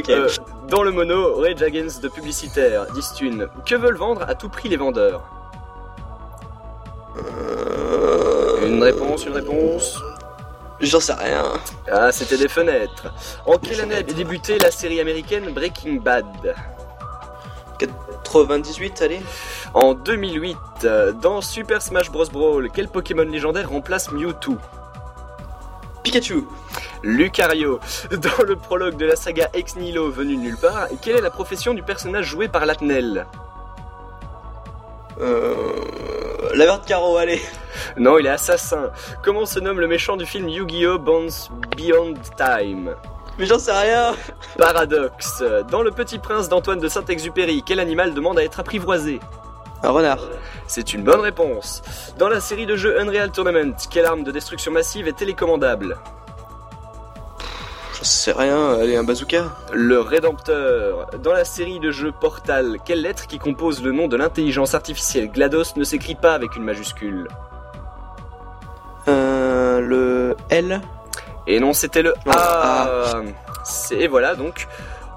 euh, 0.09 0.29
dans 0.69 0.83
le 0.83 0.91
mono, 0.91 1.41
Rage 1.41 1.63
Against 1.63 2.03
de 2.03 2.07
publicitaire, 2.07 2.85
10 2.93 3.13
thunes. 3.15 3.47
Que 3.65 3.75
veulent 3.75 3.97
vendre 3.97 4.21
à 4.27 4.35
tout 4.35 4.49
prix 4.49 4.69
les 4.69 4.77
vendeurs 4.77 5.23
Une 8.63 8.83
réponse, 8.83 9.25
une 9.25 9.33
réponse 9.33 9.99
J'en 10.81 10.99
sais 10.99 11.13
rien. 11.13 11.45
Ah, 11.91 12.11
c'était 12.11 12.37
des 12.37 12.47
fenêtres. 12.47 13.11
En 13.45 13.57
quelle 13.57 13.81
année 13.81 13.95
a 13.95 14.03
débuté 14.03 14.59
la 14.59 14.69
série 14.69 15.01
américaine 15.01 15.51
Breaking 15.51 15.95
Bad 15.95 16.55
98, 17.79 19.01
allez. 19.01 19.21
En 19.73 19.93
2008, 19.93 20.57
euh, 20.83 21.11
dans 21.11 21.41
Super 21.41 21.81
Smash 21.81 22.11
Bros. 22.11 22.25
Brawl, 22.31 22.69
quel 22.71 22.87
Pokémon 22.87 23.23
légendaire 23.23 23.69
remplace 23.69 24.11
Mewtwo? 24.11 24.57
Pikachu. 26.03 26.45
Lucario. 27.03 27.79
Dans 28.11 28.43
le 28.45 28.55
prologue 28.55 28.97
de 28.97 29.05
la 29.05 29.15
saga 29.15 29.49
Ex 29.53 29.75
Nihilo 29.75 30.11
venu 30.11 30.35
de 30.35 30.41
nulle 30.41 30.57
part, 30.57 30.87
quelle 31.01 31.17
est 31.17 31.21
la 31.21 31.31
profession 31.31 31.73
du 31.73 31.83
personnage 31.83 32.25
joué 32.25 32.47
par 32.47 32.65
Latnel? 32.65 33.25
Euh... 35.19 35.73
La 36.55 36.65
verte 36.65 36.85
carreau, 36.85 37.17
allez. 37.17 37.41
Non, 37.97 38.17
il 38.17 38.25
est 38.25 38.29
assassin. 38.29 38.91
Comment 39.23 39.45
se 39.45 39.59
nomme 39.59 39.79
le 39.79 39.87
méchant 39.87 40.17
du 40.17 40.25
film 40.25 40.49
Yu-Gi-Oh! 40.49 40.97
Bonds 40.97 41.49
Beyond 41.75 42.15
Time? 42.37 42.95
Mais 43.39 43.45
j'en 43.45 43.57
sais 43.57 43.71
rien. 43.71 44.15
Paradoxe. 44.57 45.41
Dans 45.71 45.81
Le 45.81 45.91
Petit 45.91 46.19
Prince 46.19 46.49
d'Antoine 46.49 46.79
de 46.79 46.89
Saint-Exupéry, 46.89 47.63
quel 47.65 47.79
animal 47.79 48.13
demande 48.13 48.37
à 48.37 48.43
être 48.43 48.59
apprivoisé? 48.59 49.21
Un 49.81 49.91
renard. 49.91 50.19
C'est 50.67 50.93
une 50.93 51.03
bonne 51.03 51.21
réponse. 51.21 51.81
Dans 52.17 52.27
la 52.27 52.41
série 52.41 52.65
de 52.65 52.75
jeux 52.75 52.99
Unreal 52.99 53.31
Tournament, 53.31 53.77
quelle 53.89 54.05
arme 54.05 54.23
de 54.23 54.31
destruction 54.31 54.73
massive 54.73 55.07
est 55.07 55.13
télécommandable? 55.13 55.97
Je 57.97 58.03
sais 58.03 58.33
rien, 58.33 58.73
allez, 58.73 58.97
un 58.97 59.05
bazooka? 59.05 59.45
Le 59.71 60.01
Rédempteur. 60.01 61.07
Dans 61.23 61.31
la 61.31 61.45
série 61.45 61.79
de 61.79 61.91
jeux 61.91 62.11
Portal, 62.11 62.77
quelle 62.83 63.01
lettre 63.01 63.25
qui 63.25 63.39
compose 63.39 63.81
le 63.81 63.93
nom 63.93 64.09
de 64.09 64.17
l'intelligence 64.17 64.75
artificielle 64.75 65.31
GLaDOS 65.31 65.77
ne 65.77 65.85
s'écrit 65.85 66.15
pas 66.15 66.33
avec 66.33 66.57
une 66.57 66.65
majuscule? 66.65 67.29
Euh, 69.07 69.79
le 69.79 70.35
L? 70.49 70.81
Et 71.49 71.59
non, 71.59 71.73
c'était 71.73 72.01
le 72.03 72.13
Non, 72.25 72.31
A. 72.33 73.21
C'est 73.65 74.07
voilà 74.07 74.35
donc. 74.35 74.67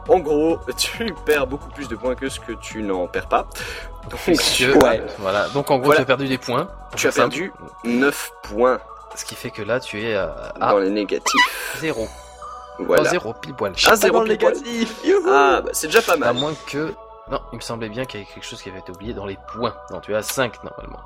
En 0.09 0.19
gros, 0.19 0.59
tu 0.77 1.15
perds 1.25 1.47
beaucoup 1.47 1.69
plus 1.71 1.87
de 1.89 1.95
points 1.95 2.17
que 2.17 2.29
ce 2.29 2.41
que 2.41 2.53
tu 2.53 2.83
n'en 2.83 3.07
perds 3.07 3.29
pas. 3.29 3.47
Donc, 4.11 4.19
ouais. 4.83 5.01
Voilà. 5.19 5.47
Donc 5.51 5.71
en 5.71 5.77
gros, 5.77 5.85
Voilà. 5.87 5.99
tu 5.99 6.03
as 6.03 6.07
perdu 6.07 6.27
des 6.27 6.39
points. 6.39 6.67
Tu 6.97 7.07
as 7.07 7.13
perdu 7.13 7.53
9 7.85 8.33
points. 8.43 8.81
Ce 9.15 9.25
qui 9.25 9.37
fait 9.37 9.51
que 9.51 9.63
là, 9.63 9.79
tu 9.79 10.03
es 10.03 10.15
euh, 10.17 10.27
à 10.61 10.71
dans 10.73 10.79
les 10.79 10.91
négatifs. 10.91 11.77
0. 11.81 12.09
Voilà. 12.81 13.11
0 13.11 13.33
pile 13.35 13.55
poil. 13.55 13.73
Ah, 13.87 13.95
zéro 13.95 14.15
dans 14.19 14.23
le 14.25 14.31
pile 14.31 14.39
poil. 14.39 14.55
négatif. 14.55 14.97
Youhou. 15.05 15.23
Ah, 15.29 15.61
bah, 15.65 15.71
c'est 15.73 15.87
déjà 15.87 16.03
pas 16.03 16.15
À 16.15 16.17
mal. 16.17 16.35
moins 16.35 16.53
que. 16.67 16.95
Non, 17.31 17.41
il 17.53 17.57
me 17.57 17.61
semblait 17.61 17.89
bien 17.89 18.05
qu'il 18.05 18.21
y 18.21 18.23
avait 18.25 18.33
quelque 18.33 18.45
chose 18.45 18.61
qui 18.61 18.71
avait 18.71 18.81
été 18.81 18.91
oublié 18.91 19.15
dans 19.15 19.27
les 19.27 19.39
points. 19.55 19.75
Non, 19.93 20.01
tu 20.01 20.15
as 20.17 20.23
5 20.23 20.65
normalement. 20.65 20.99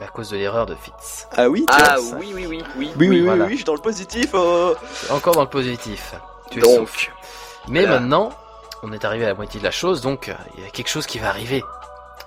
À 0.00 0.08
cause 0.08 0.30
de 0.30 0.36
l'erreur 0.36 0.66
de 0.66 0.74
Fitz. 0.74 1.28
Ah 1.36 1.48
oui 1.48 1.64
Ah 1.68 1.96
ça. 1.98 2.16
oui, 2.18 2.32
oui, 2.34 2.46
oui, 2.46 2.46
oui. 2.48 2.62
Oui, 2.76 2.92
oui, 2.98 3.08
oui, 3.08 3.20
voilà. 3.20 3.44
oui, 3.44 3.50
je 3.52 3.56
suis 3.56 3.64
dans 3.64 3.74
le 3.74 3.80
positif. 3.80 4.30
oh. 4.34 4.74
Encore 5.10 5.34
dans 5.34 5.42
le 5.42 5.48
positif. 5.48 6.14
Tu 6.50 6.58
es 6.58 6.62
Donc, 6.62 6.88
sauf. 6.88 7.10
Mais 7.68 7.86
maintenant, 7.86 8.30
on 8.82 8.92
est 8.92 9.04
arrivé 9.04 9.24
à 9.24 9.28
la 9.28 9.34
moitié 9.34 9.60
de 9.60 9.64
la 9.64 9.70
chose, 9.70 10.00
donc 10.00 10.28
euh, 10.28 10.34
il 10.58 10.64
y 10.64 10.66
a 10.66 10.70
quelque 10.70 10.88
chose 10.88 11.06
qui 11.06 11.18
va 11.18 11.28
arriver. 11.28 11.62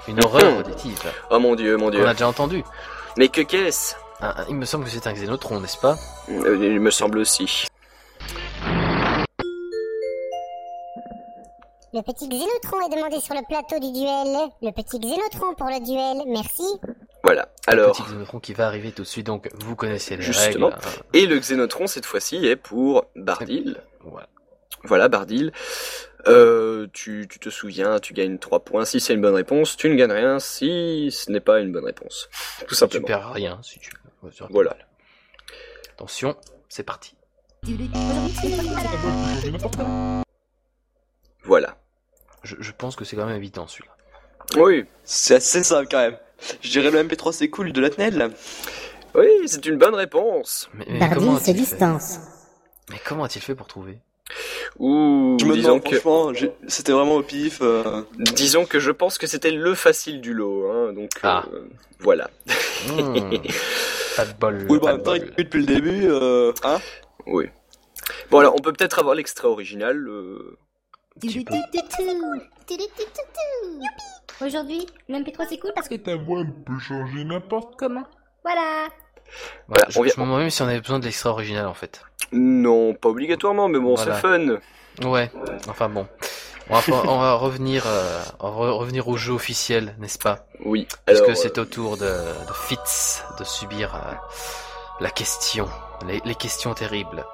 Une 0.07 0.23
horreur 0.23 0.59
auditive. 0.59 0.97
oh 1.29 1.39
mon 1.39 1.55
dieu, 1.55 1.75
mon 1.75 1.89
dieu. 1.89 2.01
On 2.03 2.07
a 2.07 2.13
déjà 2.13 2.27
entendu. 2.29 2.63
Mais 3.17 3.27
que 3.27 3.41
qu'est-ce? 3.41 3.95
Un- 4.21 4.29
un- 4.29 4.45
il 4.47 4.55
me 4.55 4.65
semble 4.65 4.85
que 4.85 4.89
c'est 4.89 5.05
un 5.05 5.13
xénotron, 5.13 5.59
n'est-ce 5.59 5.77
pas? 5.77 5.97
Euh, 6.29 6.57
Il 6.61 6.79
me 6.79 6.89
semble 6.91 7.17
aussi. 7.19 7.67
Le 11.93 12.01
petit 12.01 12.27
xénotron 12.27 12.81
est 12.85 12.95
demandé 12.95 13.19
sur 13.19 13.33
le 13.35 13.41
plateau 13.47 13.79
du 13.79 13.91
duel. 13.91 14.49
Le 14.61 14.71
petit 14.71 14.99
xénotron 14.99 15.53
pour 15.55 15.67
le 15.67 15.79
duel, 15.83 16.23
merci. 16.27 16.63
Voilà. 17.27 17.49
Le 17.67 17.73
Alors, 17.73 17.91
petit 17.97 18.03
xénotron 18.03 18.39
qui 18.39 18.53
va 18.53 18.67
arriver 18.67 18.91
tout 18.93 19.01
de 19.03 19.07
suite, 19.07 19.25
donc 19.25 19.49
vous 19.53 19.75
connaissez 19.75 20.15
les 20.15 20.23
Justement. 20.23 20.67
règles. 20.69 20.79
hein. 20.87 21.03
et 21.13 21.25
le 21.25 21.37
Xénotron 21.39 21.85
cette 21.87 22.05
fois-ci 22.05 22.37
est 22.45 22.55
pour 22.55 23.05
Bardil. 23.15 23.81
Voilà. 24.01 24.27
Voilà, 24.83 25.09
Bardil. 25.09 25.51
Euh, 26.27 26.87
tu, 26.93 27.27
tu 27.29 27.39
te 27.39 27.49
souviens, 27.49 27.99
tu 27.99 28.13
gagnes 28.13 28.37
3 28.37 28.61
points 28.61 28.85
si 28.85 28.99
c'est 29.01 29.13
une 29.13 29.21
bonne 29.21 29.33
réponse, 29.35 29.75
tu 29.75 29.89
ne 29.89 29.95
gagnes 29.95 30.11
rien 30.13 30.39
si 30.39 31.09
ce 31.11 31.29
n'est 31.31 31.39
pas 31.41 31.59
une 31.59 31.71
bonne 31.71 31.85
réponse. 31.85 32.29
Tout 32.59 32.65
Tu 32.67 32.75
simplement. 32.75 33.07
perds 33.07 33.31
rien 33.33 33.59
si 33.63 33.79
tu 33.79 33.91
Voilà. 34.49 34.77
Attention, 35.95 36.35
c'est 36.69 36.83
parti. 36.83 37.15
Voilà. 41.43 41.77
Je, 42.43 42.55
je 42.59 42.71
pense 42.71 42.95
que 42.95 43.03
c'est 43.05 43.15
quand 43.15 43.25
même 43.25 43.35
évident 43.37 43.67
celui-là. 43.67 43.95
Oui, 44.63 44.85
C'est 45.03 45.35
assez 45.35 45.63
simple 45.63 45.87
quand 45.89 45.97
même. 45.99 46.17
Je 46.61 46.69
dirais 46.69 46.91
le 46.91 47.03
MP3 47.03 47.31
c'est 47.33 47.49
cool 47.49 47.71
de 47.73 47.81
la 47.81 47.89
TNEL. 47.89 48.31
oui, 49.15 49.27
c'est 49.45 49.65
une 49.65 49.77
bonne 49.77 49.95
réponse. 49.95 50.69
Mais, 50.73 50.85
mais 50.89 50.99
se 51.09 51.29
a-t-il 51.35 51.55
distance. 51.57 52.19
Mais 52.89 52.97
comment 53.05 53.23
a-il 53.25 53.41
fait 53.41 53.55
pour 53.55 53.67
trouver 53.67 53.97
Ou 54.79 55.37
Je 55.39 55.45
me 55.45 55.55
disons 55.55 55.77
demande 55.77 55.83
que, 55.83 55.99
franchement, 55.99 56.49
c'était 56.67 56.91
vraiment 56.91 57.15
au 57.15 57.23
pif. 57.23 57.59
euh. 57.61 58.03
disons 58.17 58.65
que 58.65 58.79
je 58.79 58.91
pense 58.91 59.17
que 59.17 59.27
c'était 59.27 59.51
le 59.51 59.73
facile 59.75 60.21
du 60.21 60.33
lot, 60.33 60.69
hein, 60.71 60.93
donc 60.93 61.09
Ah. 61.23 61.43
euh, 61.53 61.67
voilà. 61.99 62.29
Hmm, 62.87 63.31
Pas 64.15 64.25
de 64.25 64.33
bol. 64.39 64.65
Oui, 64.69 64.79
bah, 64.79 64.85
pas 64.85 64.87
en 64.87 64.91
même 64.93 64.97
de 64.99 65.03
temps, 65.03 65.11
bol. 65.11 65.33
il 65.37 65.43
depuis 65.43 65.59
le 65.59 65.65
début, 65.65 66.01
euh, 66.05 66.53
hein 66.63 66.77
Oui. 67.25 67.45
Bon 68.31 68.39
alors, 68.39 68.53
on 68.55 68.59
peut 68.59 68.71
peut-être 68.73 68.99
avoir 68.99 69.15
l'extrait 69.15 69.47
original. 69.47 69.97
euh, 70.07 70.57
Tu 71.27 71.43
peux. 71.43 71.53
Aujourd'hui, 74.45 74.85
le 75.09 75.15
MP3 75.15 75.45
c'est 75.49 75.57
cool 75.57 75.71
parce 75.75 75.87
que... 75.89 75.95
Ta 75.95 76.15
voix 76.15 76.43
peut 76.65 76.79
changer 76.79 77.23
n'importe 77.23 77.75
Comment 77.77 78.03
Voilà 78.43 78.87
Voilà, 79.67 79.85
on 79.87 79.91
je, 79.91 80.01
vient- 80.03 80.13
je 80.15 80.19
me 80.19 80.25
demande 80.25 80.39
même 80.41 80.49
si 80.49 80.61
on 80.61 80.67
avait 80.67 80.79
besoin 80.81 80.99
de 80.99 81.05
l'extrait 81.05 81.29
original 81.29 81.65
en 81.67 81.73
fait. 81.73 82.01
Non, 82.31 82.93
pas 82.93 83.09
obligatoirement, 83.09 83.67
mais 83.67 83.79
bon, 83.79 83.95
Voilà. 83.95 84.15
c'est 84.15 84.21
fun. 84.21 84.57
Ouais, 85.07 85.31
enfin 85.69 85.89
bon. 85.89 86.07
On 86.69 86.75
va, 86.75 86.81
pas- 86.81 87.09
on 87.09 87.19
va 87.19 87.33
revenir, 87.35 87.83
euh, 87.87 88.21
on 88.41 88.51
va 88.51 88.71
revenir 88.71 89.07
au 89.07 89.15
jeu 89.15 89.31
officiel, 89.33 89.95
n'est-ce 89.99 90.19
pas? 90.19 90.45
Oui. 90.65 90.85
Alors, 91.07 91.23
c'est 91.35 91.57
euh, 91.57 91.61
au 91.61 91.65
tour 91.65 91.95
de, 91.97 92.03
de 92.05 92.53
Fitz 92.53 93.23
de 93.39 93.43
subir 93.45 93.95
euh, 93.95 93.99
la 94.99 95.09
question, 95.09 95.69
les, 96.05 96.21
les 96.25 96.35
questions 96.35 96.73
terribles. 96.73 97.25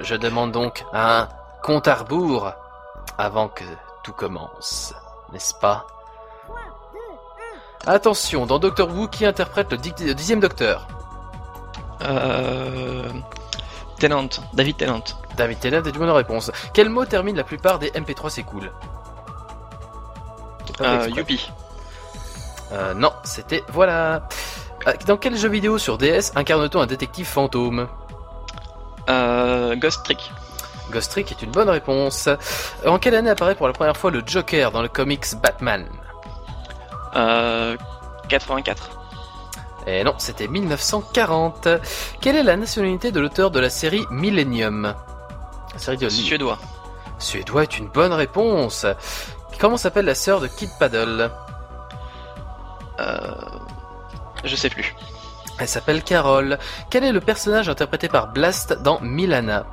Je 0.00 0.16
demande 0.16 0.50
donc 0.50 0.84
un 0.92 1.28
compte 1.62 1.86
à 1.86 1.94
rebours 1.94 2.50
avant 3.16 3.46
que 3.48 3.62
tout 4.02 4.12
commence, 4.12 4.92
n'est-ce 5.32 5.54
pas? 5.54 5.86
Attention, 7.86 8.46
dans 8.46 8.58
Doctor 8.58 8.88
Who, 8.88 9.08
qui 9.08 9.26
interprète 9.26 9.70
le, 9.72 9.78
dixième 10.14 10.40
Docteur 10.40 10.86
Euh... 12.02 13.08
Tennant, 13.98 14.28
David 14.52 14.76
Tennant. 14.76 15.04
David 15.36 15.60
Tennant 15.60 15.82
est 15.82 15.88
une 15.90 15.98
bonne 15.98 16.10
réponse. 16.10 16.50
Quel 16.72 16.88
mot 16.88 17.04
termine 17.04 17.36
la 17.36 17.44
plupart 17.44 17.78
des 17.78 17.90
MP3 17.90 18.28
c'est 18.30 18.42
cool 18.42 18.70
C'est 20.66 20.76
pas 20.76 20.84
fait 20.84 20.90
Euh, 20.90 20.96
exprès. 21.04 21.20
Youpi. 21.20 21.50
Euh, 22.72 22.94
non, 22.94 23.12
c'était 23.24 23.62
voilà. 23.68 24.26
Euh, 24.86 24.92
Dans 25.06 25.16
quel 25.16 25.36
jeu 25.36 25.48
vidéo 25.48 25.78
sur 25.78 25.96
DS 25.98 26.32
incarne-t-on 26.34 26.80
un 26.80 26.86
détective 26.86 27.26
fantôme 27.26 27.86
Euh, 29.08 29.76
Ghost 29.76 30.02
Trick. 30.04 30.30
Ghost 30.90 31.10
Trick 31.12 31.30
est 31.32 31.42
une 31.42 31.50
bonne 31.52 31.70
réponse. 31.70 32.28
En 32.86 32.98
quelle 32.98 33.14
année 33.14 33.30
apparaît 33.30 33.54
pour 33.54 33.66
la 33.68 33.72
première 33.72 33.96
fois 33.96 34.10
le 34.10 34.22
Joker 34.26 34.70
dans 34.72 34.82
le 34.82 34.88
comics 34.88 35.26
Batman? 35.42 35.86
Euh, 37.16 37.76
84. 38.28 38.90
Eh 39.86 40.02
non, 40.02 40.14
c'était 40.18 40.48
1940. 40.48 41.68
Quelle 42.20 42.36
est 42.36 42.42
la 42.42 42.56
nationalité 42.56 43.12
de 43.12 43.20
l'auteur 43.20 43.50
de 43.50 43.60
la 43.60 43.70
série 43.70 44.04
Millennium? 44.10 44.94
La 45.72 45.78
série 45.78 45.98
de 45.98 46.08
Suédois. 46.08 46.58
Suédois 47.18 47.64
est 47.64 47.78
une 47.78 47.88
bonne 47.88 48.12
réponse. 48.12 48.86
Comment 49.58 49.76
s'appelle 49.76 50.06
la 50.06 50.14
sœur 50.14 50.40
de 50.40 50.46
Kid 50.46 50.70
Paddle? 50.78 51.30
Euh, 53.00 53.34
je 54.44 54.56
sais 54.56 54.70
plus. 54.70 54.94
Elle 55.58 55.68
s'appelle 55.68 56.02
Carol. 56.02 56.58
Quel 56.90 57.04
est 57.04 57.12
le 57.12 57.20
personnage 57.20 57.68
interprété 57.68 58.08
par 58.08 58.28
Blast 58.32 58.72
dans 58.82 59.00
Milana? 59.00 59.66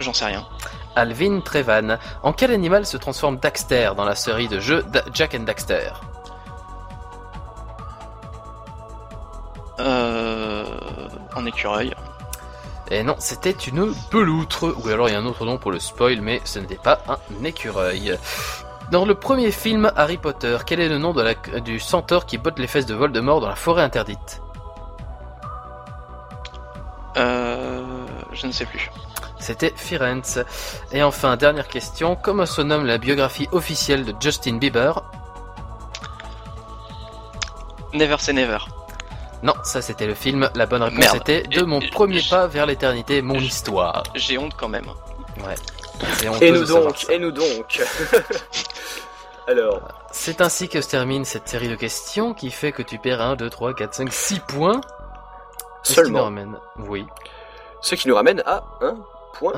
J'en 0.00 0.12
sais 0.12 0.26
rien. 0.26 0.46
Alvin 0.96 1.40
Trevan. 1.40 1.98
En 2.22 2.32
quel 2.32 2.52
animal 2.52 2.86
se 2.86 2.96
transforme 2.96 3.38
Daxter 3.38 3.90
dans 3.96 4.04
la 4.04 4.14
série 4.14 4.48
de 4.48 4.60
jeux 4.60 4.84
Jack 5.12 5.34
and 5.34 5.40
Daxter? 5.40 5.90
Euh, 9.80 10.64
en 11.34 11.46
écureuil. 11.46 11.92
Et 12.90 13.02
non, 13.02 13.16
c'était 13.18 13.50
une 13.50 13.92
peloutre. 14.10 14.74
Ou 14.84 14.88
alors 14.88 15.08
il 15.08 15.12
y 15.12 15.14
a 15.14 15.18
un 15.18 15.26
autre 15.26 15.44
nom 15.44 15.58
pour 15.58 15.72
le 15.72 15.80
spoil, 15.80 16.20
mais 16.20 16.40
ce 16.44 16.58
n'était 16.58 16.76
pas 16.76 17.00
un 17.08 17.44
écureuil. 17.44 18.16
Dans 18.92 19.04
le 19.04 19.14
premier 19.14 19.50
film 19.50 19.90
Harry 19.96 20.18
Potter, 20.18 20.58
quel 20.66 20.80
est 20.80 20.88
le 20.88 20.98
nom 20.98 21.12
de 21.12 21.22
la, 21.22 21.34
du 21.60 21.80
centaure 21.80 22.26
qui 22.26 22.38
botte 22.38 22.58
les 22.58 22.66
fesses 22.66 22.86
de 22.86 22.94
Voldemort 22.94 23.40
dans 23.40 23.48
la 23.48 23.56
forêt 23.56 23.82
interdite? 23.82 24.42
Euh, 27.16 27.82
je 28.32 28.46
ne 28.46 28.52
sais 28.52 28.66
plus. 28.66 28.90
C'était 29.38 29.72
Firenze. 29.74 30.44
Et 30.92 31.02
enfin, 31.02 31.36
dernière 31.36 31.68
question, 31.68 32.16
comment 32.16 32.46
se 32.46 32.62
nomme 32.62 32.86
la 32.86 32.98
biographie 32.98 33.48
officielle 33.52 34.04
de 34.04 34.14
Justin 34.20 34.56
Bieber? 34.58 35.02
Never 37.92 38.16
say 38.18 38.32
never. 38.32 38.58
Non, 39.44 39.54
ça 39.62 39.80
c'était 39.82 40.06
le 40.06 40.14
film. 40.14 40.50
La 40.56 40.66
bonne 40.66 40.82
réponse 40.82 40.98
Merde. 40.98 41.16
était 41.16 41.42
de 41.42 41.62
mon 41.62 41.78
Et- 41.80 41.88
premier 41.90 42.20
pas 42.28 42.46
vers 42.48 42.66
l'éternité, 42.66 43.20
mon 43.22 43.34
histoire. 43.38 44.02
J'ai 44.14 44.38
honte 44.38 44.54
quand 44.56 44.68
même. 44.68 44.86
Ouais. 45.46 45.54
C'est 46.16 46.28
honteux 46.28 46.42
Et 46.46 46.50
de 46.50 46.58
nous 46.58 46.64
donc, 46.66 47.06
et 47.10 47.18
nous 47.18 47.30
donc. 47.30 47.82
Alors, 49.46 49.80
C'est 50.10 50.40
ainsi 50.40 50.68
que 50.68 50.80
se 50.80 50.88
termine 50.88 51.24
cette 51.26 51.48
série 51.48 51.68
de 51.68 51.74
questions 51.74 52.32
qui 52.32 52.50
fait 52.50 52.72
que 52.72 52.82
tu 52.82 52.98
perds 52.98 53.20
1, 53.20 53.36
2, 53.36 53.50
3, 53.50 53.74
4, 53.74 53.94
5, 53.94 54.12
6 54.12 54.40
points. 54.40 54.80
Et 54.80 54.80
ce 55.82 55.92
qui 55.92 55.98
nous 56.00 56.04
Seulement. 56.06 56.22
ramène, 56.24 56.58
oui, 56.78 57.06
ce 57.82 57.94
qui 57.94 58.08
nous 58.08 58.14
ramène 58.14 58.42
à 58.46 58.64
un 58.80 58.96
point. 59.38 59.52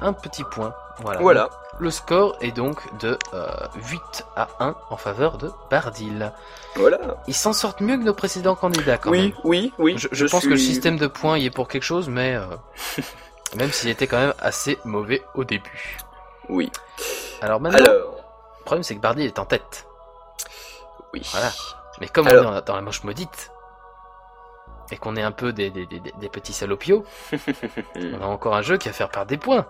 un, 0.00 0.06
un 0.08 0.12
petit 0.12 0.44
point. 0.44 0.74
Voilà. 0.98 1.20
Voilà. 1.20 1.40
Donc, 1.42 1.50
le 1.78 1.90
score 1.90 2.36
est 2.40 2.52
donc 2.52 2.80
de 2.98 3.18
euh, 3.34 3.46
8 3.88 4.00
à 4.36 4.48
1 4.60 4.74
en 4.90 4.96
faveur 4.96 5.38
de 5.38 5.50
Bardil. 5.70 6.32
Voilà. 6.76 6.98
Ils 7.26 7.34
s'en 7.34 7.52
sortent 7.52 7.80
mieux 7.80 7.96
que 7.96 8.02
nos 8.02 8.14
précédents 8.14 8.54
candidats 8.54 8.98
quand 8.98 9.10
Oui, 9.10 9.28
même. 9.28 9.32
oui, 9.44 9.72
oui. 9.78 9.94
Je, 9.98 10.08
je 10.12 10.26
pense 10.26 10.44
que 10.44 10.48
le 10.50 10.56
système 10.56 10.96
de 10.98 11.06
points 11.06 11.38
y 11.38 11.46
est 11.46 11.50
pour 11.50 11.68
quelque 11.68 11.82
chose, 11.82 12.08
mais 12.08 12.34
euh, 12.34 12.44
même 13.56 13.70
s'il 13.72 13.88
était 13.90 14.06
quand 14.06 14.18
même 14.18 14.34
assez 14.40 14.78
mauvais 14.84 15.22
au 15.34 15.44
début. 15.44 15.98
Oui. 16.48 16.70
Alors 17.40 17.60
maintenant, 17.60 17.84
Alors, 17.84 18.14
le 18.60 18.64
problème 18.64 18.82
c'est 18.82 18.94
que 18.96 19.00
Bardil 19.00 19.26
est 19.26 19.38
en 19.38 19.44
tête. 19.46 19.86
Oui. 21.14 21.22
Voilà. 21.32 21.50
Mais 22.00 22.08
comme 22.08 22.26
Alors- 22.26 22.52
on 22.52 22.56
est 22.58 22.66
dans 22.66 22.74
la 22.76 22.82
manche 22.82 23.04
maudite, 23.04 23.50
et 24.90 24.96
qu'on 24.96 25.16
est 25.16 25.22
un 25.22 25.32
peu 25.32 25.52
des, 25.52 25.70
des, 25.70 25.86
des, 25.86 26.00
des 26.00 26.28
petits 26.28 26.52
salopios, 26.52 27.04
on 27.96 28.20
a 28.20 28.26
encore 28.26 28.56
un 28.56 28.62
jeu 28.62 28.76
qui 28.76 28.88
va 28.88 28.94
faire 28.94 29.10
perdre 29.10 29.28
des 29.28 29.38
points. 29.38 29.66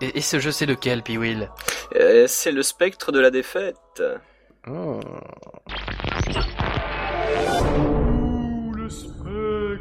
Et, 0.00 0.18
et 0.18 0.20
ce 0.20 0.38
jeu, 0.38 0.50
c'est 0.50 0.66
lequel, 0.66 1.02
Piwil? 1.02 1.50
Euh, 1.94 2.26
c'est 2.26 2.52
le 2.52 2.62
spectre 2.62 3.12
de 3.12 3.20
la 3.20 3.30
défaite. 3.30 4.02
Hmm. 4.66 5.00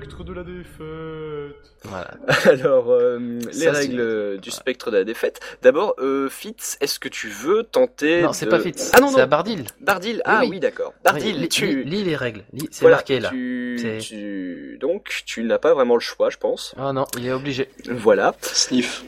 Spectre 0.06 0.24
de 0.24 0.34
la 0.34 0.43
défaite. 0.43 1.56
Voilà. 1.84 2.12
Alors, 2.45 2.91
euh, 2.91 3.18
les 3.20 3.51
Ça, 3.51 3.60
c'est- 3.60 3.70
règles 3.72 4.39
du 4.39 4.51
spectre 4.51 4.91
de 4.91 4.97
la 4.97 5.03
défaite. 5.03 5.39
D'abord, 5.64 5.95
euh, 5.97 6.30
Fitz, 6.30 6.78
est-ce 6.80 6.99
que 6.99 7.10
tu 7.10 7.28
veux 7.28 7.64
tenter 7.64 8.22
Non, 8.22 8.32
c'est 8.32 8.45
de- 8.45 8.51
pas 8.51 8.60
Fitz. 8.60 8.91
Ah 8.93 8.99
non, 9.01 9.08
c'est 9.10 9.18
non. 9.18 9.24
à 9.24 9.26
Bardil. 9.26 9.66
Bardil, 9.82 10.22
ah 10.26 10.43
oui, 10.47 10.60
d'accord. 10.60 10.93
Bardil, 11.03 11.38
Oui, 11.39 11.49
tu... 11.49 11.84
lis- 11.84 11.89
lis 11.89 12.03
les 12.03 12.16
règles. 12.16 12.43
C'est 12.70 12.82
Voilà, 12.82 12.97
marqué 12.97 13.20
là. 13.20 13.30
tu- 13.30 13.80
C'est- 13.82 13.97
tu- 13.97 14.78
Donc, 14.80 15.24
tu 15.26 15.43
n'as 15.43 15.58
pas 15.58 15.74
vraiment 15.74 15.95
le 15.95 16.01
choix, 16.01 16.30
je 16.30 16.38
pense. 16.38 16.76
Ah 16.78 16.93
non, 16.93 17.06
il 17.18 17.26
est 17.26 17.32
obligé. 17.34 17.70
Voilà. 17.89 18.36
Sniff. 18.41 19.03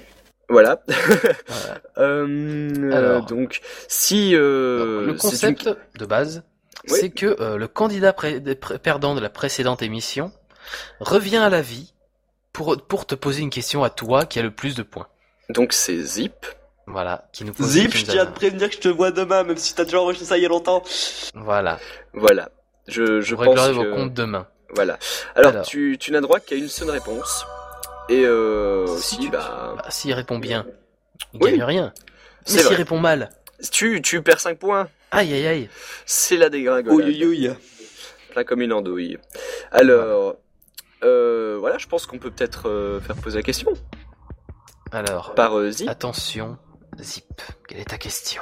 Voilà. 0.50 0.82
Euh, 2.00 2.92
Alors. 2.92 3.26
donc, 3.26 3.60
si 3.88 4.36
euh, 4.36 5.02
le 5.02 5.06
c'est 5.06 5.12
une- 5.12 5.18
concept 5.18 5.70
de 5.98 6.06
base, 6.06 6.44
Oui. 6.90 6.98
c'est 7.02 7.10
que 7.10 7.36
euh, 7.42 7.58
le 7.58 7.68
candidat 7.68 8.14
pré- 8.14 8.40
de- 8.40 8.54
pré- 8.54 8.78
perdant 8.78 9.16
de 9.16 9.20
la 9.20 9.30
précédente 9.30 9.82
émission 9.82 10.32
revient 11.00 11.38
à 11.38 11.50
la 11.50 11.62
vie 11.62 11.94
pour, 12.54 12.78
pour 12.88 13.06
te 13.06 13.16
poser 13.16 13.42
une 13.42 13.50
question 13.50 13.84
à 13.84 13.90
toi 13.90 14.26
qui 14.26 14.40
a 14.40 14.42
le 14.42 14.52
plus 14.52 14.76
de 14.76 14.84
points. 14.84 15.08
Donc 15.50 15.74
c'est 15.74 16.02
Zip. 16.02 16.46
Voilà, 16.90 17.28
qui 17.34 17.44
nous 17.44 17.52
pose 17.54 17.68
Zip, 17.68 17.94
je 17.96 18.06
tiens 18.06 18.24
à 18.24 18.26
te 18.26 18.32
prévenir 18.36 18.70
que 18.70 18.76
je 18.76 18.80
te 18.80 18.88
vois 18.88 19.12
demain, 19.12 19.44
même 19.44 19.58
si 19.58 19.76
t'as 19.76 19.84
déjà 19.84 20.00
enregistré 20.00 20.26
ça 20.28 20.38
il 20.38 20.44
y 20.44 20.46
a 20.46 20.50
longtemps. 20.50 20.84
Voilà. 21.36 21.80
Voilà. 22.14 22.50
Je, 22.88 23.20
je 23.20 23.36
Vous 23.36 23.44
pense 23.44 23.56
que... 23.68 23.72
vos 23.74 23.94
comptes 23.94 24.14
demain. 24.14 24.48
Voilà. 24.74 24.98
Alors, 25.36 25.52
Alors. 25.52 25.66
tu, 25.66 25.98
tu 26.00 26.12
n'as 26.12 26.22
droit 26.22 26.40
qu'à 26.40 26.56
une 26.56 26.70
seule 26.70 26.90
réponse. 26.90 27.46
Et 28.10 28.24
euh, 28.26 28.86
aussi, 28.88 29.28
bah... 29.30 29.76
Bah, 29.78 29.86
S'il 29.90 30.14
répond 30.14 30.40
bien, 30.40 30.66
il 31.34 31.40
Oui. 31.44 31.52
gagne 31.52 31.64
rien. 31.64 31.94
C'est 32.46 32.58
Mais 32.58 32.64
s'il 32.64 32.76
répond 32.78 33.00
mal, 33.00 33.30
Tu, 33.72 34.02
tu 34.02 34.22
perds 34.22 34.40
5 34.40 34.58
points. 34.58 34.88
aïe 35.12 35.34
aïe 35.34 35.48
aïe. 35.48 35.70
C'est 36.06 36.38
la 36.38 36.50
dégringolade. 36.50 37.06
Ouïe, 37.10 37.26
ouïe, 37.26 37.48
ouïe. 37.50 37.56
Plein 38.32 38.46
comme 38.46 38.62
une 38.62 38.72
andouille. 38.72 39.18
Alors, 39.72 40.38
euh, 41.04 41.58
voilà, 41.60 41.78
je 41.78 41.88
pense 41.88 42.06
qu'on 42.06 42.18
peut 42.20 42.32
peut-être 42.32 42.70
euh, 42.70 43.00
faire 43.00 43.16
poser 43.16 43.38
la 43.40 43.44
question. 43.44 43.72
Alors, 44.92 45.34
Par 45.36 45.58
euh, 45.58 45.72
Zip. 45.72 45.90
attention, 45.90 46.58
Zip, 47.00 47.42
quelle 47.68 47.80
est 47.80 47.90
ta 47.90 47.98
question? 47.98 48.42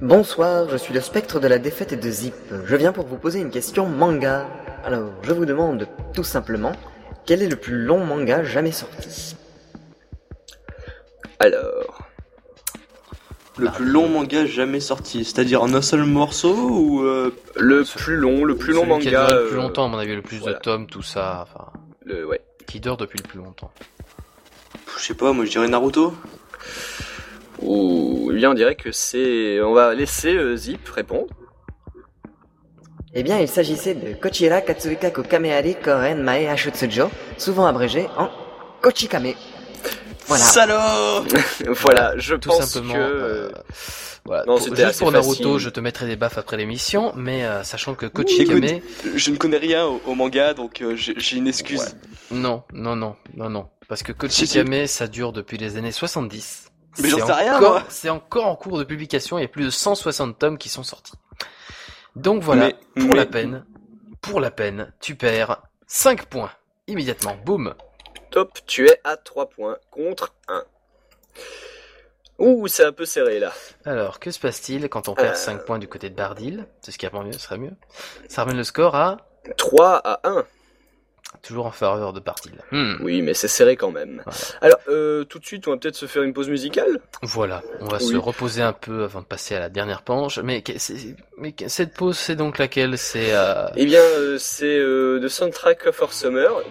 Bonsoir, 0.00 0.68
je 0.68 0.76
suis 0.76 0.94
le 0.94 1.00
spectre 1.00 1.40
de 1.40 1.48
la 1.48 1.58
défaite 1.58 1.92
et 1.92 1.96
de 1.96 2.10
Zip. 2.10 2.34
Je 2.64 2.76
viens 2.76 2.92
pour 2.92 3.06
vous 3.06 3.18
poser 3.18 3.40
une 3.40 3.50
question 3.50 3.86
manga. 3.86 4.46
Alors, 4.84 5.10
je 5.22 5.32
vous 5.32 5.44
demande 5.44 5.88
tout 6.14 6.24
simplement, 6.24 6.72
quel 7.26 7.42
est 7.42 7.48
le 7.48 7.56
plus 7.56 7.76
long 7.76 8.04
manga 8.04 8.42
jamais 8.44 8.72
sorti? 8.72 9.36
Alors, 11.40 11.77
Le 13.58 13.70
plus 13.70 13.84
long 13.84 14.08
manga 14.08 14.46
jamais 14.46 14.80
sorti, 14.80 15.24
c'est-à-dire 15.24 15.62
en 15.62 15.74
un 15.74 15.82
seul 15.82 16.04
morceau 16.04 16.54
ou 16.54 17.02
euh, 17.02 17.34
le 17.56 17.82
plus 17.82 18.16
long, 18.16 18.44
le 18.44 18.56
plus 18.56 18.72
long 18.72 18.82
Celui 18.82 19.00
qui 19.00 19.14
a 19.14 19.22
manga... 19.22 19.26
duré 19.26 19.42
le 19.42 19.48
plus 19.48 19.56
euh, 19.56 19.62
longtemps, 19.62 19.84
à 19.86 19.88
mon 19.88 19.98
avis, 19.98 20.14
le 20.14 20.22
plus 20.22 20.38
voilà. 20.38 20.58
de 20.58 20.62
tomes, 20.62 20.86
tout 20.86 21.02
ça, 21.02 21.42
enfin, 21.42 21.72
le, 22.04 22.24
ouais. 22.26 22.40
qui 22.66 22.78
dure 22.80 22.96
depuis 22.96 23.18
le 23.22 23.28
plus 23.28 23.38
longtemps. 23.38 23.72
je 24.96 25.02
sais 25.02 25.14
pas, 25.14 25.32
moi 25.32 25.44
je 25.44 25.50
dirais 25.50 25.68
Naruto. 25.68 26.14
Ou, 27.60 28.30
eh 28.32 28.36
bien, 28.36 28.52
on 28.52 28.54
dirait 28.54 28.76
que 28.76 28.92
c'est... 28.92 29.60
On 29.60 29.74
va 29.74 29.94
laisser 29.94 30.34
euh, 30.34 30.56
Zip 30.56 30.88
répondre. 30.88 31.26
Eh 33.14 33.22
bien, 33.22 33.38
il 33.40 33.48
s'agissait 33.48 33.94
de 33.94 34.14
Kochira 34.14 34.60
Katsuhika 34.60 35.10
ko 35.10 35.22
Kameari 35.22 35.74
Koren 35.74 36.22
Mae 36.22 36.46
Hashutsujo, 36.46 37.10
souvent 37.36 37.66
abrégé 37.66 38.06
en 38.16 38.28
Kochikame. 38.80 39.34
Voilà. 40.28 40.44
Salaud 40.44 41.24
voilà, 41.80 42.12
je 42.18 42.34
Tout 42.36 42.48
pense 42.50 42.64
simplement. 42.66 42.94
que... 42.94 42.98
euh, 43.00 43.50
voilà. 44.24 44.44
Non, 44.46 44.58
Pour- 44.58 44.76
juste 44.76 44.98
pour 44.98 45.10
Naruto, 45.10 45.32
facile. 45.54 45.58
je 45.58 45.68
te 45.70 45.80
mettrai 45.80 46.06
des 46.06 46.16
baffes 46.16 46.36
après 46.38 46.56
l'émission, 46.58 47.12
mais 47.16 47.44
euh, 47.44 47.62
sachant 47.64 47.94
que 47.94 48.06
Écoute, 48.06 48.26
Kochikame, 48.26 48.80
je 49.14 49.30
ne 49.30 49.36
connais 49.36 49.56
rien 49.56 49.86
au, 49.86 50.00
au 50.06 50.14
manga, 50.14 50.52
donc 50.54 50.82
euh, 50.82 50.94
j'ai 50.96 51.36
une 51.36 51.48
excuse. 51.48 51.96
non, 52.30 52.62
non, 52.72 52.94
non, 52.94 53.16
non, 53.34 53.48
non, 53.48 53.68
parce 53.88 54.02
que 54.02 54.12
si. 54.12 54.18
Kochikame, 54.18 54.86
ça 54.86 55.06
dure 55.06 55.32
depuis 55.32 55.56
les 55.56 55.76
années 55.78 55.92
70. 55.92 56.64
Mais 57.00 57.08
j'en 57.10 57.18
C'est 57.18 57.26
sais 57.26 57.32
rien, 57.32 57.60
moi. 57.60 57.84
C'est 57.88 58.10
encore 58.10 58.46
en 58.46 58.56
cours 58.56 58.76
de 58.78 58.84
publication, 58.84 59.38
il 59.38 59.42
y 59.42 59.44
a 59.44 59.48
plus 59.48 59.64
de 59.64 59.70
160 59.70 60.38
tomes 60.38 60.58
qui 60.58 60.68
sont 60.68 60.82
sortis. 60.82 61.12
Donc 62.16 62.42
voilà, 62.42 62.66
Mais- 62.68 62.76
pour 63.02 63.10
mais- 63.12 63.16
la 63.16 63.26
peine, 63.26 63.64
pour 64.20 64.40
la 64.40 64.50
peine, 64.50 64.92
tu 65.00 65.14
perds 65.14 65.62
5 65.86 66.26
points. 66.26 66.50
Immédiatement, 66.88 67.36
boum. 67.44 67.74
Top, 68.38 68.56
tu 68.68 68.86
es 68.86 69.00
à 69.02 69.16
3 69.16 69.48
points 69.50 69.78
contre 69.90 70.32
1. 70.46 70.62
Ouh, 72.38 72.68
c'est 72.68 72.84
un 72.84 72.92
peu 72.92 73.04
serré 73.04 73.40
là. 73.40 73.52
Alors, 73.84 74.20
que 74.20 74.30
se 74.30 74.38
passe-t-il 74.38 74.88
quand 74.88 75.08
on 75.08 75.14
perd 75.16 75.30
Euh. 75.34 75.34
5 75.34 75.64
points 75.64 75.80
du 75.80 75.88
côté 75.88 76.08
de 76.08 76.14
Bardil 76.14 76.66
C'est 76.80 76.92
ce 76.92 76.98
qui 76.98 77.06
apprend 77.06 77.24
mieux, 77.24 77.32
ce 77.32 77.40
serait 77.40 77.58
mieux. 77.58 77.72
Ça 78.28 78.42
ramène 78.42 78.56
le 78.58 78.62
score 78.62 78.94
à 78.94 79.16
3 79.56 79.96
à 80.04 80.20
1. 80.22 80.44
toujours 81.42 81.66
en 81.66 81.72
faveur 81.72 82.12
de 82.12 82.20
Bardil. 82.20 82.52
Hmm. 82.70 82.94
Oui, 83.02 83.22
mais 83.22 83.34
c'est 83.34 83.48
serré 83.48 83.76
quand 83.76 83.90
même. 83.90 84.22
Alors, 84.60 84.78
euh, 84.88 85.24
tout 85.24 85.40
de 85.40 85.44
suite, 85.44 85.66
on 85.66 85.72
va 85.72 85.76
peut-être 85.78 85.96
se 85.96 86.06
faire 86.06 86.22
une 86.22 86.32
pause 86.32 86.48
musicale? 86.48 87.00
Voilà, 87.22 87.62
on 87.80 87.86
va 87.86 87.98
Oui. 87.98 88.06
se 88.12 88.16
reposer 88.16 88.62
un 88.62 88.72
peu 88.72 89.02
avant 89.02 89.20
de 89.20 89.26
passer 89.26 89.56
à 89.56 89.60
la 89.60 89.68
dernière 89.68 90.02
planche. 90.02 90.38
Mais, 90.38 90.62
cette 91.66 91.92
pause, 91.94 92.16
c'est 92.16 92.36
donc 92.36 92.58
laquelle? 92.58 92.96
C'est 92.98 93.34
euh, 93.34 93.66
Eh 93.76 93.84
bien, 93.84 94.00
euh, 94.00 94.38
c'est 94.38 94.78
The 94.78 95.28
Soundtrack 95.28 95.90
for 95.90 96.12
Summer. 96.12 96.62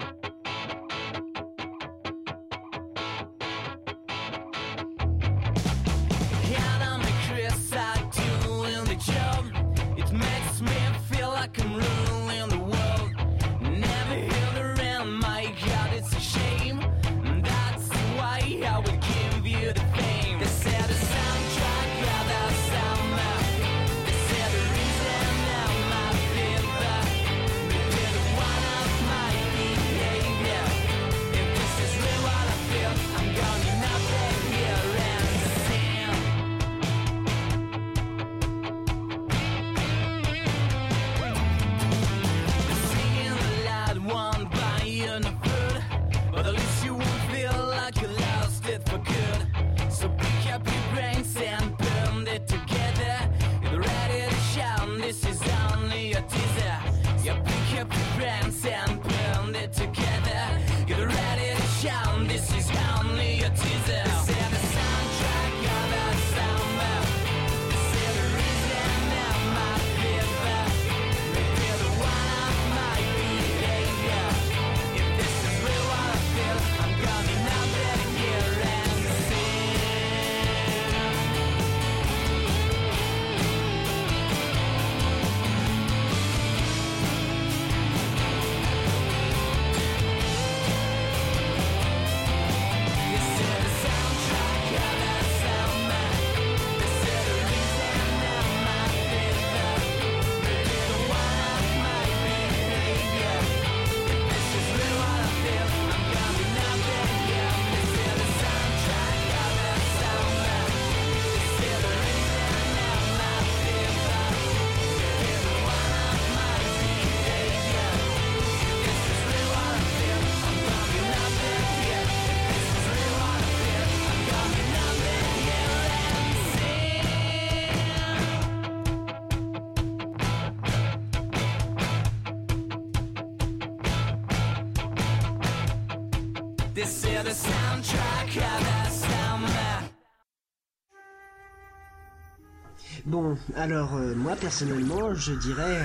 Alors 143.56 143.96
euh, 143.96 144.14
moi 144.16 144.36
personnellement, 144.36 145.14
je 145.16 145.34
dirais. 145.34 145.82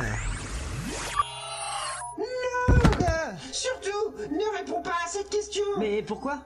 euh, 2.19 2.25
Surtout, 3.53 4.15
ne 4.31 4.57
réponds 4.59 4.83
pas 4.83 4.91
à 5.05 5.09
cette 5.09 5.31
question 5.31 5.63
Mais 5.79 6.03
pourquoi? 6.03 6.39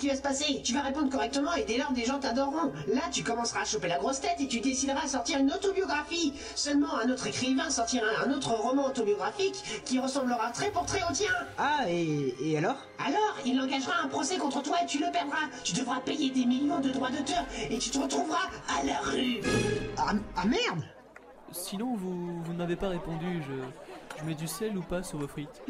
Ce 0.00 0.06
qui 0.06 0.08
va 0.08 0.16
se 0.16 0.22
passer? 0.22 0.62
Tu 0.62 0.72
vas 0.72 0.80
répondre 0.80 1.10
correctement 1.10 1.52
et 1.54 1.64
dès 1.64 1.76
lors 1.76 1.92
des 1.92 2.06
gens 2.06 2.18
t'adoreront. 2.18 2.72
Là, 2.88 3.02
tu 3.12 3.22
commenceras 3.22 3.60
à 3.60 3.64
choper 3.66 3.88
la 3.88 3.98
grosse 3.98 4.20
tête 4.20 4.36
et 4.40 4.48
tu 4.48 4.60
décideras 4.60 5.04
de 5.04 5.10
sortir 5.10 5.38
une 5.38 5.52
autobiographie. 5.52 6.32
Seulement, 6.54 6.96
un 6.96 7.10
autre 7.10 7.26
écrivain 7.26 7.68
sortira 7.68 8.06
un 8.24 8.30
autre 8.32 8.52
roman 8.54 8.86
autobiographique 8.86 9.82
qui 9.84 9.98
ressemblera 9.98 10.50
très 10.52 10.70
pour 10.70 10.86
très 10.86 11.02
au 11.02 11.12
tien. 11.12 11.32
Ah, 11.58 11.80
et, 11.86 12.34
et 12.40 12.56
alors? 12.56 12.76
Alors, 13.06 13.36
il 13.44 13.60
engagera 13.60 13.92
un 14.02 14.08
procès 14.08 14.38
contre 14.38 14.62
toi 14.62 14.78
et 14.82 14.86
tu 14.86 14.98
le 15.00 15.12
perdras. 15.12 15.48
Tu 15.64 15.74
devras 15.74 16.00
payer 16.00 16.30
des 16.30 16.46
millions 16.46 16.80
de 16.80 16.88
droits 16.88 17.10
d'auteur 17.10 17.44
et 17.68 17.76
tu 17.76 17.90
te 17.90 17.98
retrouveras 17.98 18.48
à 18.68 18.82
la 18.86 19.00
rue. 19.00 19.40
Ah, 19.98 20.12
ah 20.36 20.46
merde 20.46 20.82
Sinon, 21.52 21.94
vous, 21.94 22.42
vous 22.42 22.52
ne 22.54 22.58
m'avez 22.58 22.76
pas 22.76 22.88
répondu. 22.88 23.42
Je, 23.42 24.20
je 24.20 24.24
mets 24.24 24.34
du 24.34 24.48
sel 24.48 24.78
ou 24.78 24.82
pas 24.82 25.02
sur 25.02 25.18
vos 25.18 25.28
frites? 25.28 25.60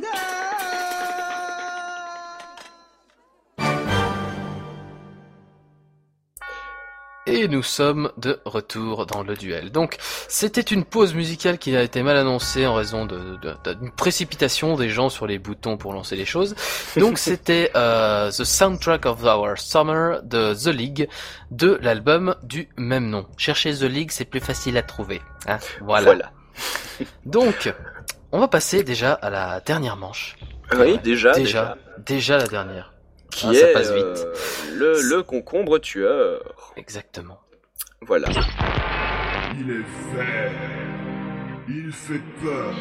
Et 7.32 7.46
nous 7.48 7.62
sommes 7.62 8.10
de 8.16 8.40
retour 8.44 9.06
dans 9.06 9.22
le 9.22 9.36
duel. 9.36 9.70
Donc, 9.70 9.96
c'était 10.28 10.60
une 10.60 10.84
pause 10.84 11.14
musicale 11.14 11.58
qui 11.58 11.76
a 11.76 11.82
été 11.82 12.02
mal 12.02 12.16
annoncée 12.16 12.66
en 12.66 12.74
raison 12.74 13.06
de, 13.06 13.36
de- 13.40 13.74
d'une 13.74 13.92
précipitation 13.92 14.76
des 14.76 14.88
gens 14.90 15.08
sur 15.10 15.26
les 15.26 15.38
boutons 15.38 15.76
pour 15.76 15.92
lancer 15.92 16.16
les 16.16 16.24
choses. 16.24 16.56
Donc, 16.96 17.18
c'était 17.26 17.70
euh, 17.76 18.30
The 18.30 18.44
Soundtrack 18.44 19.06
of 19.06 19.22
Our 19.22 19.58
Summer 19.58 20.22
de 20.24 20.54
The 20.54 20.66
League, 20.74 21.08
de 21.50 21.78
l'album 21.82 22.34
du 22.42 22.68
même 22.76 23.08
nom. 23.08 23.26
Cherchez 23.36 23.74
The 23.74 23.82
League, 23.82 24.10
c'est 24.10 24.24
plus 24.24 24.40
facile 24.40 24.76
à 24.76 24.82
trouver. 24.82 25.20
hein. 25.46 25.58
voilà. 25.80 26.04
Voilà. 26.06 26.32
Donc, 27.26 27.72
on 28.32 28.40
va 28.40 28.48
passer 28.48 28.82
déjà 28.82 29.12
à 29.12 29.30
la 29.30 29.60
dernière 29.60 29.96
manche. 29.96 30.36
Oui, 30.76 30.98
déjà, 31.02 31.32
Déjà, 31.32 31.76
déjà 32.06 32.36
la 32.38 32.46
dernière. 32.46 32.92
Qui 33.30 33.46
Ah, 33.48 33.54
ça 33.54 33.70
est 33.70 33.72
passe 33.72 33.92
vite. 33.92 34.04
euh, 34.04 34.34
le, 34.76 35.00
le 35.16 35.22
concombre 35.22 35.78
tueur. 35.78 36.42
Exactement. 36.76 37.40
Voilà. 38.02 38.28
Il 39.58 39.70
est 39.70 40.14
vert. 40.16 40.52
Il 41.68 41.92
fait 41.92 42.20
peur. 42.42 42.74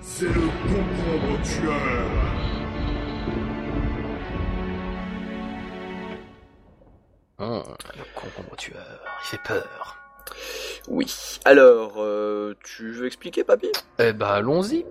C'est 0.00 0.26
le 0.26 0.48
concombre 0.68 1.42
tueur. 1.42 2.10
Hum, 7.38 7.62
le 7.96 8.04
concombre 8.20 8.56
tueur, 8.56 9.00
il 9.22 9.26
fait 9.26 9.40
peur. 9.42 9.96
Oui. 10.88 11.38
Alors, 11.44 11.94
euh, 11.96 12.54
tu 12.62 12.92
veux 12.92 13.06
expliquer, 13.06 13.44
papy? 13.44 13.70
Eh 13.98 14.12
ben, 14.12 14.26
allons-y. 14.26 14.84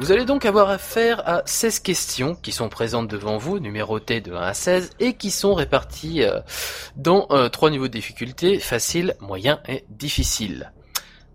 Vous 0.00 0.10
allez 0.10 0.24
donc 0.24 0.44
avoir 0.44 0.70
affaire 0.70 1.22
à 1.24 1.42
16 1.46 1.78
questions 1.78 2.34
qui 2.34 2.50
sont 2.50 2.68
présentes 2.68 3.06
devant 3.06 3.38
vous, 3.38 3.60
numérotées 3.60 4.20
de 4.20 4.32
1 4.32 4.40
à 4.40 4.52
16, 4.52 4.90
et 4.98 5.14
qui 5.14 5.30
sont 5.30 5.54
réparties 5.54 6.24
euh, 6.24 6.40
dans 6.96 7.28
euh, 7.30 7.48
trois 7.48 7.70
niveaux 7.70 7.86
de 7.86 7.92
difficulté, 7.92 8.58
facile, 8.58 9.14
moyen 9.20 9.60
et 9.68 9.84
difficile. 9.88 10.72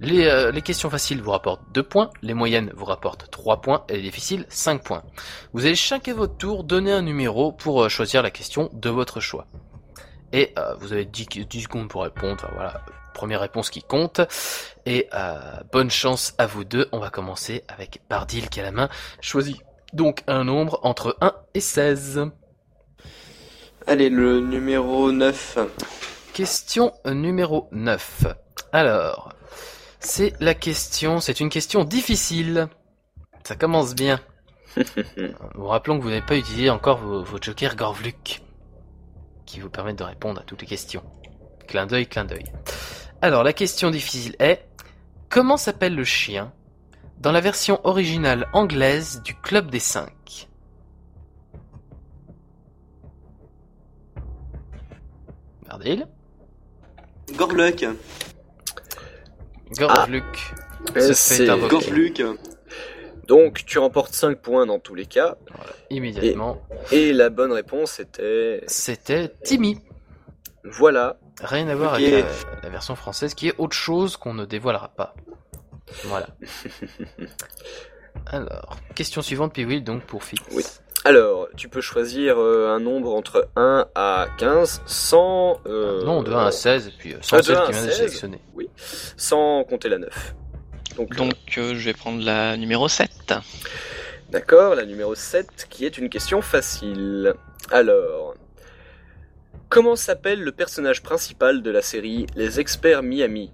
Les, 0.02 0.26
euh, 0.26 0.52
questions 0.60 0.90
faciles 0.90 1.22
vous 1.22 1.32
rapportent 1.32 1.62
2 1.74 1.84
points, 1.84 2.10
les 2.22 2.34
moyennes 2.34 2.74
vous 2.76 2.84
rapportent 2.84 3.32
3 3.32 3.62
points, 3.62 3.86
et 3.88 3.94
les 3.94 4.02
difficiles 4.02 4.46
5 4.50 4.84
points. 4.84 5.04
Vous 5.54 5.66
allez 5.66 5.76
chacun 5.76 6.14
votre 6.14 6.36
tour 6.36 6.66
donner 6.66 6.92
un 6.92 7.02
numéro 7.02 7.54
pour 7.54 7.90
choisir 7.90 8.22
la 8.22 8.30
question 8.30 8.70
de 8.74 8.90
votre 8.90 9.22
choix. 9.22 9.48
Et 10.34 10.54
vous 10.80 10.92
avez 10.92 11.06
10, 11.06 11.48
10 11.50 11.62
secondes 11.62 11.88
pour 11.88 12.04
répondre, 12.04 12.36
enfin, 12.36 12.50
voilà, 12.54 12.84
première 13.14 13.42
réponse 13.42 13.70
qui 13.70 13.84
compte. 13.84 14.22
Et 14.86 15.08
euh, 15.14 15.40
bonne 15.72 15.92
chance 15.92 16.34
à 16.38 16.46
vous 16.46 16.64
deux. 16.64 16.88
On 16.92 17.00
va 17.00 17.10
commencer 17.10 17.64
avec 17.68 18.02
Bardil 18.10 18.50
qui 18.50 18.60
a 18.60 18.64
la 18.64 18.72
main. 18.72 18.90
Choisis 19.22 19.58
donc 19.94 20.24
un 20.28 20.44
nombre 20.44 20.80
entre 20.84 21.18
1 21.22 21.34
et 21.54 21.62
16. 21.62 22.30
Allez, 23.88 24.10
le 24.10 24.40
numéro 24.40 25.12
9. 25.12 25.58
Question 26.34 26.94
numéro 27.06 27.68
9. 27.72 28.28
Alors, 28.72 29.34
c'est 30.00 30.34
la 30.40 30.54
question, 30.54 31.20
c'est 31.20 31.40
une 31.40 31.50
question 31.50 31.84
difficile. 31.84 32.70
Ça 33.44 33.56
commence 33.56 33.96
bien. 33.96 34.20
Vous 35.56 35.68
rappelons 35.68 35.98
que 35.98 36.04
vous 36.04 36.10
n'avez 36.10 36.26
pas 36.26 36.38
utilisé 36.38 36.70
encore 36.70 37.00
vos, 37.00 37.24
vos 37.24 37.38
jokers 37.42 37.76
Gorvluk, 37.76 38.42
qui 39.46 39.60
vous 39.60 39.70
permettent 39.70 39.98
de 39.98 40.04
répondre 40.04 40.40
à 40.40 40.44
toutes 40.44 40.62
les 40.62 40.68
questions. 40.68 41.04
Clin 41.70 41.86
d'œil, 41.86 42.08
clin 42.08 42.26
d'œil. 42.26 42.46
Alors, 43.22 43.44
la 43.44 43.54
question 43.54 43.92
difficile 43.92 44.36
est 44.40 44.66
Comment 45.30 45.56
s'appelle 45.56 45.96
le 45.96 46.04
chien 46.04 46.52
dans 47.20 47.32
la 47.32 47.42
version 47.42 47.80
originale 47.84 48.48
anglaise 48.54 49.22
du 49.24 49.36
Club 49.36 49.70
des 49.70 49.80
Cinq? 49.80 50.48
Bardil? 55.68 56.08
Gorluck. 57.36 57.86
Gorvluk 59.78 60.54
Euh, 60.98 61.00
se 61.10 61.14
c'est-. 61.14 61.46
Gorluck. 61.46 62.24
Donc, 63.28 63.64
tu 63.68 63.78
remportes 63.78 64.16
5 64.16 64.42
points 64.42 64.66
dans 64.66 64.80
tous 64.80 64.96
les 64.96 65.06
cas. 65.06 65.38
Immédiatement. 65.92 66.64
Et, 66.92 67.10
et 67.10 67.14
la 67.14 67.30
bonne 67.30 67.52
réponse 67.52 68.00
était... 68.00 68.64
C'était 68.66 69.30
Timmy. 69.44 69.78
Voilà. 70.64 71.20
Rien 71.42 71.68
à 71.70 71.76
voir 71.76 71.94
Ok. 71.94 72.00
avec 72.02 72.26
la, 72.26 72.62
la 72.64 72.70
version 72.70 72.96
française, 72.96 73.34
qui 73.34 73.48
est 73.48 73.56
autre 73.58 73.76
chose 73.76 74.18
qu'on 74.18 74.34
ne 74.34 74.46
dévoilera 74.46 74.90
pas. 74.90 75.14
Voilà. 76.06 76.28
Alors, 78.28 78.78
question 78.96 79.22
suivante, 79.22 79.54
puis 79.54 79.66
oui, 79.66 79.82
donc 79.82 80.04
pour 80.04 80.24
Fitz. 80.24 80.42
Oui. 80.52 80.64
Alors, 81.06 81.48
tu 81.56 81.70
peux 81.70 81.80
choisir 81.82 82.38
euh, 82.38 82.76
un 82.76 82.80
nombre 82.80 83.14
entre 83.16 83.48
1 83.56 83.88
à 83.96 84.28
15 84.38 84.82
sans... 84.86 85.60
euh, 85.66 86.04
Non, 86.04 86.24
de 86.24 86.32
1 86.34 86.48
à 86.48 86.52
16, 86.52 86.88
et 86.88 86.92
puis 86.98 87.14
euh, 87.14 87.18
sans 87.22 87.38
euh, 87.38 87.42
celle 87.42 87.56
1 87.56 87.66
qui 87.68 87.72
vient 87.72 87.82
de 87.86 87.88
16, 87.88 87.98
sélectionner. 87.98 88.42
Oui, 88.54 88.70
sans 89.16 89.64
compter 89.64 89.88
la 89.88 89.98
9. 90.00 90.36
Donc, 90.98 91.16
Donc 91.16 91.34
euh, 91.58 91.74
je 91.76 91.86
vais 91.86 91.94
prendre 91.94 92.22
la 92.24 92.58
numéro 92.58 92.90
7. 92.90 93.10
D'accord, 94.30 94.76
la 94.76 94.86
numéro 94.86 95.16
7 95.16 95.68
qui 95.70 95.86
est 95.86 95.98
une 95.98 96.10
question 96.10 96.42
facile. 96.42 97.34
Alors, 97.72 98.36
comment 99.70 99.96
s'appelle 99.96 100.42
le 100.44 100.52
personnage 100.52 101.02
principal 101.04 101.62
de 101.62 101.72
la 101.72 101.82
série 101.82 102.26
Les 102.36 102.60
Experts 102.60 103.04
Miami? 103.04 103.54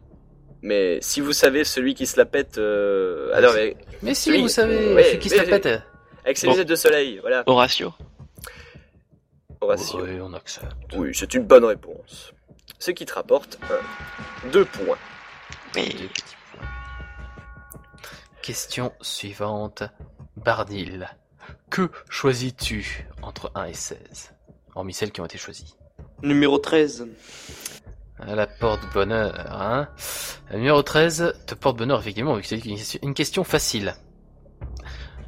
Mais 0.62 1.00
si 1.02 1.22
vous 1.22 1.34
savez 1.34 1.64
celui 1.64 1.94
qui 1.94 2.06
se 2.08 2.18
la 2.18 2.26
pète... 2.26 2.58
euh, 2.58 3.32
alors, 3.36 3.54
mais, 3.54 3.78
Mais 4.02 4.14
si, 4.16 4.36
vous 4.40 4.48
savez, 4.48 5.04
celui 5.04 5.20
qui 5.20 5.30
se 5.30 5.36
la 5.36 5.44
pète. 5.44 5.68
Avec 6.24 6.38
ses 6.38 6.48
Bon. 6.48 6.54
lunettes 6.54 6.70
de 6.70 6.76
soleil, 6.76 7.20
voilà. 7.20 7.44
Horatio. 7.46 7.94
Horatio. 9.62 10.04
Oui, 10.04 10.20
on 10.22 10.34
accepte. 10.34 10.74
Oui, 10.96 11.12
c'est 11.14 11.34
une 11.36 11.44
bonne 11.46 11.66
réponse. 11.66 12.34
Ce 12.80 12.90
qui 12.92 13.06
te 13.06 13.14
rapporte 13.14 13.60
2 14.52 14.66
points. 14.66 14.98
Question 18.42 18.92
suivante. 19.02 19.84
Bardil. 20.38 21.08
Que 21.70 21.90
choisis-tu 22.10 23.08
entre 23.22 23.52
1 23.56 23.66
et 23.66 23.74
16 23.74 24.34
Hormis 24.76 24.94
celles 24.94 25.12
qui 25.12 25.22
ont 25.22 25.26
été 25.26 25.38
choisies. 25.38 25.76
Numéro 26.24 26.58
13. 26.58 27.08
À 28.20 28.36
la 28.36 28.48
porte-bonheur, 28.48 29.34
hein 29.52 29.90
La 30.50 30.58
numéro 30.58 30.82
13 30.82 31.34
te 31.46 31.54
porte 31.56 31.78
bonheur, 31.78 32.00
effectivement, 32.00 32.36
vu 32.36 32.42
que 32.42 32.48
c'est 32.48 32.58
une 32.66 32.78
question- 32.78 33.00
une 33.04 33.14
question 33.14 33.44
facile. 33.44 33.96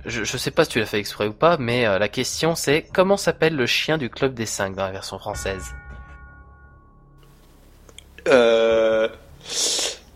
Je, 0.05 0.23
je 0.23 0.37
sais 0.37 0.51
pas 0.51 0.63
si 0.63 0.71
tu 0.71 0.79
l'as 0.79 0.85
fait 0.85 0.99
exprès 0.99 1.27
ou 1.27 1.33
pas, 1.33 1.57
mais 1.57 1.85
euh, 1.85 1.99
la 1.99 2.07
question 2.07 2.55
c'est 2.55 2.87
comment 2.93 3.17
s'appelle 3.17 3.55
le 3.57 3.65
chien 3.65 3.97
du 3.97 4.09
club 4.09 4.33
des 4.33 4.45
5 4.45 4.73
dans 4.75 4.85
la 4.85 4.91
version 4.91 5.19
française? 5.19 5.65
Euh... 8.29 9.09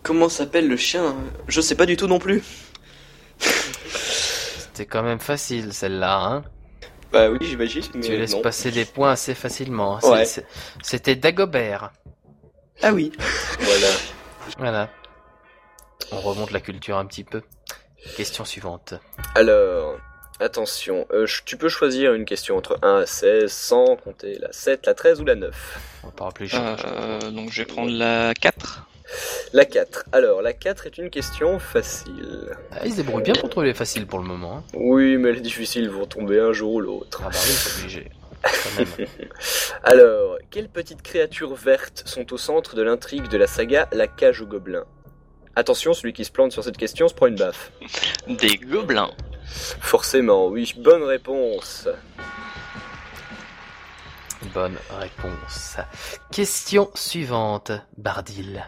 Comment 0.02 0.28
s'appelle 0.30 0.66
le 0.66 0.76
chien? 0.76 1.14
Je 1.46 1.60
sais 1.60 1.74
pas 1.74 1.86
du 1.86 1.96
tout 1.96 2.06
non 2.06 2.18
plus. 2.18 2.42
C'était 3.38 4.86
quand 4.86 5.02
même 5.02 5.20
facile 5.20 5.72
celle-là, 5.74 6.18
hein 6.24 6.44
Bah 7.12 7.28
oui, 7.30 7.38
j'imagine, 7.42 7.82
mais 7.94 8.00
Tu 8.00 8.16
laisses 8.16 8.32
non. 8.32 8.40
passer 8.42 8.70
des 8.70 8.84
points 8.84 9.10
assez 9.12 9.34
facilement. 9.34 9.98
Ouais. 10.02 10.24
C'était 10.82 11.14
Dagobert. 11.14 11.92
Ah 12.82 12.92
oui. 12.92 13.12
Voilà. 13.60 13.86
Voilà. 14.58 14.88
On 16.10 16.20
remonte 16.20 16.50
la 16.50 16.60
culture 16.60 16.96
un 16.98 17.06
petit 17.06 17.24
peu. 17.24 17.42
Question 18.16 18.44
suivante. 18.44 18.94
Alors, 19.34 19.96
attention, 20.40 21.06
euh, 21.12 21.26
tu 21.44 21.56
peux 21.56 21.68
choisir 21.68 22.14
une 22.14 22.24
question 22.24 22.56
entre 22.56 22.78
1 22.82 23.00
à 23.02 23.06
16 23.06 23.52
sans 23.52 23.96
compter 23.96 24.38
la 24.38 24.52
7, 24.52 24.86
la 24.86 24.94
13 24.94 25.20
ou 25.20 25.24
la 25.24 25.34
9. 25.36 25.78
On 26.02 26.06
va 26.08 26.12
pas 26.12 26.24
rappeler 26.24 26.48
Euh, 26.52 27.30
donc 27.30 27.50
je 27.52 27.62
vais 27.62 27.66
prendre 27.66 27.90
la 27.92 28.34
4. 28.34 28.86
La 29.52 29.64
4. 29.64 30.04
Alors, 30.12 30.42
la 30.42 30.52
4 30.52 30.86
est 30.86 30.98
une 30.98 31.10
question 31.10 31.58
facile. 31.58 32.56
Ah, 32.70 32.80
il 32.84 32.92
se 32.92 32.96
débrouille 32.98 33.22
bien 33.22 33.34
pour 33.34 33.50
trouver 33.50 33.66
les 33.66 33.74
faciles 33.74 34.06
pour 34.06 34.18
le 34.18 34.24
moment. 34.24 34.58
hein. 34.58 34.64
Oui, 34.74 35.16
mais 35.18 35.32
les 35.32 35.40
difficiles 35.40 35.88
vont 35.90 36.06
tomber 36.06 36.40
un 36.40 36.52
jour 36.52 36.72
ou 36.74 36.80
l'autre. 36.80 37.20
Ah 37.24 37.28
bah 37.28 37.36
oui, 37.42 37.50
c'est 37.50 37.80
obligé. 37.80 38.10
Quand 38.42 38.78
même. 38.78 39.08
Alors, 39.84 40.38
quelles 40.50 40.68
petites 40.68 41.02
créatures 41.02 41.54
vertes 41.54 42.02
sont 42.06 42.32
au 42.32 42.38
centre 42.38 42.74
de 42.74 42.82
l'intrigue 42.82 43.28
de 43.28 43.36
la 43.36 43.46
saga 43.46 43.88
La 43.92 44.06
cage 44.08 44.40
aux 44.40 44.46
gobelins? 44.46 44.84
Attention, 45.54 45.92
celui 45.92 46.12
qui 46.14 46.24
se 46.24 46.32
plante 46.32 46.50
sur 46.52 46.64
cette 46.64 46.78
question 46.78 47.06
se 47.08 47.14
prend 47.14 47.26
une 47.26 47.36
baffe. 47.36 47.70
Des 48.26 48.56
gobelins. 48.56 49.10
Forcément, 49.46 50.46
oui, 50.48 50.72
bonne 50.78 51.02
réponse. 51.02 51.88
Bonne 54.54 54.76
réponse. 54.98 55.76
Question 56.32 56.90
suivante, 56.94 57.70
Bardil. 57.96 58.64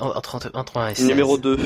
En- 0.00 0.08
Entre, 0.16 0.50
entre 0.54 0.76
1 0.78 0.88
et 0.88 0.94
16. 0.94 1.08
Numéro 1.08 1.38
2. 1.38 1.58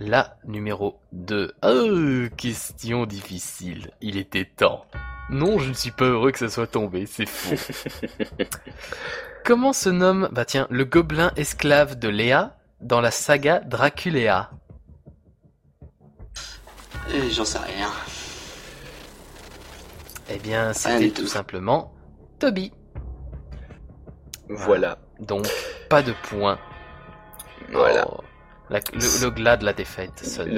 La 0.00 0.36
numéro 0.44 1.00
2. 1.12 1.54
Oh, 1.64 2.28
question 2.36 3.04
difficile. 3.06 3.90
Il 4.00 4.16
était 4.16 4.44
temps. 4.44 4.84
Non, 5.30 5.58
je 5.58 5.68
ne 5.68 5.74
suis 5.74 5.90
pas 5.90 6.04
heureux 6.06 6.30
que 6.32 6.38
ça 6.38 6.48
soit 6.48 6.66
tombé, 6.68 7.04
c'est 7.06 7.26
faux. 7.26 7.54
Comment 9.44 9.72
se 9.72 9.88
nomme, 9.88 10.28
bah 10.32 10.44
tiens, 10.44 10.66
le 10.70 10.84
gobelin 10.84 11.32
esclave 11.36 11.98
de 11.98 12.08
Léa 12.08 12.56
dans 12.80 13.00
la 13.00 13.10
saga 13.10 13.60
Draculéa? 13.60 14.50
Euh, 17.10 17.28
J'en 17.30 17.44
sais 17.44 17.58
rien. 17.58 17.90
Eh 20.30 20.38
bien, 20.38 20.72
c'était 20.74 21.10
tout 21.10 21.22
tout. 21.22 21.26
simplement 21.28 21.92
Toby. 22.38 22.72
Voilà. 24.48 24.98
Donc, 25.20 25.46
pas 25.90 26.02
de 26.02 26.12
point. 26.30 26.58
Voilà. 27.72 28.06
Oh, 28.10 28.20
la- 28.70 28.80
le, 28.92 29.22
le 29.24 29.30
glas 29.30 29.56
de 29.56 29.64
la 29.64 29.72
défaite 29.72 30.24
sonne 30.24 30.54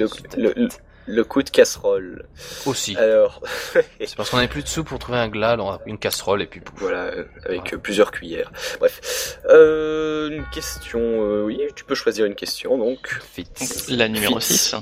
Le, 1.07 1.23
coup 1.23 1.41
de 1.43 1.49
casserole. 1.49 2.27
Aussi. 2.65 2.95
Alors, 2.95 3.41
C'est 3.99 4.15
parce 4.15 4.29
qu'on 4.29 4.37
n'avait 4.37 4.47
plus 4.49 4.63
de 4.63 4.67
sous 4.67 4.83
pour 4.83 4.99
trouver 4.99 5.17
un 5.17 5.27
glas, 5.29 5.51
alors 5.51 5.67
on 5.67 5.71
a 5.71 5.79
pris 5.79 5.89
une 5.89 5.97
casserole 5.97 6.41
et 6.41 6.45
puis 6.47 6.59
pouf. 6.61 6.79
voilà, 6.79 7.11
avec 7.45 7.75
plusieurs 7.77 8.11
cuillères. 8.11 8.51
Bref. 8.79 9.39
Euh, 9.49 10.29
une 10.29 10.45
question, 10.51 10.99
euh, 10.99 11.43
oui, 11.43 11.59
tu 11.75 11.83
peux 11.85 11.95
choisir 11.95 12.25
une 12.25 12.35
question, 12.35 12.77
donc. 12.77 13.19
La 13.89 14.07
numéro 14.07 14.39
Fitz. 14.39 14.71
6. 14.71 14.75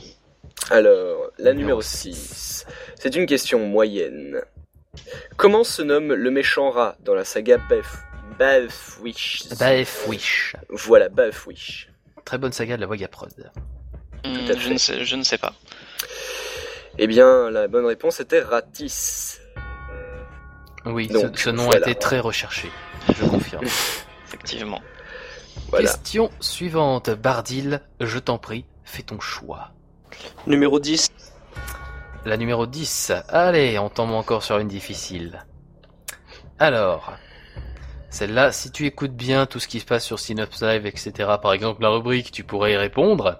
Alors, 0.71 1.31
la 1.37 1.53
numéro 1.53 1.81
6. 1.81 2.65
C'est 2.95 3.15
une 3.15 3.25
question 3.25 3.59
moyenne. 3.59 4.41
Comment 5.37 5.63
se 5.63 5.81
nomme 5.81 6.13
le 6.13 6.31
méchant 6.31 6.69
rat 6.71 6.97
dans 6.99 7.15
la 7.15 7.23
saga 7.23 7.57
Beth 7.69 7.85
Bathwish 8.37 9.43
Bathwish. 9.59 10.55
Voilà, 10.69 11.09
Bathwish. 11.09 11.88
Très 12.29 12.37
bonne 12.37 12.51
saga 12.51 12.75
de 12.75 12.81
la 12.81 12.87
Wagaprod. 12.87 13.51
À 14.23 14.27
je, 14.55 14.69
ne 14.69 14.77
sais, 14.77 15.03
je 15.03 15.15
ne 15.15 15.23
sais 15.23 15.39
pas. 15.39 15.55
Eh 16.99 17.07
bien, 17.07 17.49
la 17.49 17.67
bonne 17.67 17.87
réponse 17.87 18.19
était 18.19 18.43
Ratis. 18.43 19.39
Oui, 20.85 21.07
ce- 21.07 21.13
Donc, 21.13 21.39
ce, 21.39 21.49
nom 21.49 21.63
voilà. 21.63 21.87
a 21.87 21.89
été 21.89 21.97
très 21.97 22.19
recherché. 22.19 22.69
Je 23.17 23.25
confirme. 23.25 23.65
Effectivement. 24.27 24.79
Voilà. 25.69 25.89
Question 25.89 26.29
suivante, 26.39 27.09
Bardil, 27.09 27.81
je 27.99 28.19
t'en 28.19 28.37
prie, 28.37 28.65
fais 28.83 29.01
ton 29.01 29.19
choix. 29.19 29.71
Numéro 30.45 30.79
10. 30.79 31.09
La 32.25 32.37
numéro 32.37 32.67
10. 32.67 33.11
Allez, 33.29 33.79
on 33.79 33.89
tombe 33.89 34.11
encore 34.11 34.43
sur 34.43 34.59
une 34.59 34.67
difficile. 34.67 35.47
Alors, 36.59 37.13
celle-là, 38.09 38.51
si 38.51 38.71
tu 38.71 38.85
écoutes 38.85 39.13
bien 39.13 39.45
tout 39.45 39.59
ce 39.59 39.67
qui 39.67 39.79
se 39.79 39.85
passe 39.85 40.05
sur 40.05 40.19
Synops 40.19 40.61
Live, 40.61 40.85
etc., 40.85 41.11
par 41.41 41.53
exemple 41.53 41.81
la 41.81 41.89
rubrique, 41.89 42.31
tu 42.31 42.43
pourrais 42.43 42.73
y 42.73 42.77
répondre. 42.77 43.39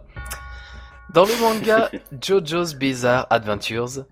Dans 1.14 1.26
le 1.26 1.36
manga 1.42 1.90
JoJo's 2.22 2.76
Bizarre 2.76 3.26
Adventures, 3.32 4.06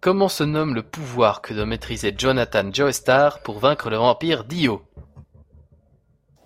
comment 0.00 0.28
se 0.28 0.44
nomme 0.44 0.74
le 0.74 0.82
pouvoir 0.82 1.40
que 1.40 1.54
doit 1.54 1.64
maîtriser 1.64 2.14
Jonathan 2.16 2.70
Joestar 2.70 3.40
pour 3.40 3.58
vaincre 3.58 3.88
le 3.88 3.96
vampire 3.96 4.44
Dio? 4.44 4.82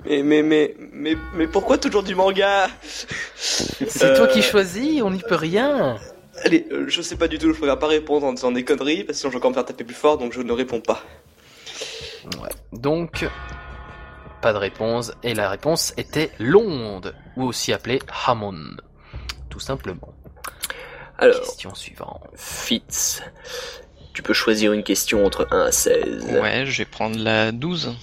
Mais, 0.05 0.23
mais, 0.23 0.43
mais, 0.43 0.77
mais, 0.93 1.17
mais 1.35 1.49
pourquoi 1.49 1.79
toujours 1.79 2.05
du 2.05 2.14
manga? 2.14 2.69
C'est 3.35 4.14
toi 4.14 4.29
qui 4.29 4.43
choisis, 4.43 5.03
on 5.03 5.11
n'y 5.11 5.23
peut 5.23 5.35
rien. 5.35 5.97
Allez, 6.45 6.67
euh, 6.71 6.85
je 6.87 7.03
sais 7.03 7.17
pas 7.17 7.27
du 7.27 7.39
tout, 7.39 7.53
je 7.53 7.59
pourrais 7.59 7.79
pas 7.79 7.89
répondre 7.89 8.27
en 8.27 8.33
disant 8.33 8.53
des 8.53 8.62
conneries, 8.62 9.03
parce 9.03 9.17
que 9.17 9.21
sinon 9.21 9.31
je 9.31 9.37
vais 9.37 9.39
encore 9.39 9.51
me 9.51 9.55
faire 9.55 9.64
taper 9.64 9.85
plus 9.85 9.95
fort, 9.95 10.19
donc 10.19 10.33
je 10.33 10.43
ne 10.43 10.53
réponds 10.53 10.81
pas. 10.81 11.03
Ouais. 12.41 12.51
Donc, 12.72 13.29
pas 14.41 14.53
de 14.53 14.59
réponse, 14.59 15.12
et 15.22 15.35
la 15.35 15.49
réponse 15.49 15.93
était 15.97 16.31
l'onde, 16.39 17.14
ou 17.37 17.45
aussi 17.45 17.72
appelée 17.72 18.01
Hammond, 18.27 18.77
tout 19.51 19.61
simplement. 19.61 20.14
Alors, 21.18 21.41
Question 21.41 21.74
suivante. 21.74 22.22
Fitz. 22.35 23.22
Tu 24.12 24.22
peux 24.22 24.35
choisir 24.35 24.72
une 24.72 24.83
question 24.83 25.24
entre 25.24 25.47
1 25.51 25.61
à 25.61 25.72
16. 25.72 26.24
Ouais, 26.41 26.66
je 26.66 26.79
vais 26.79 26.85
prendre 26.85 27.18
la 27.18 27.53
12. 27.53 27.95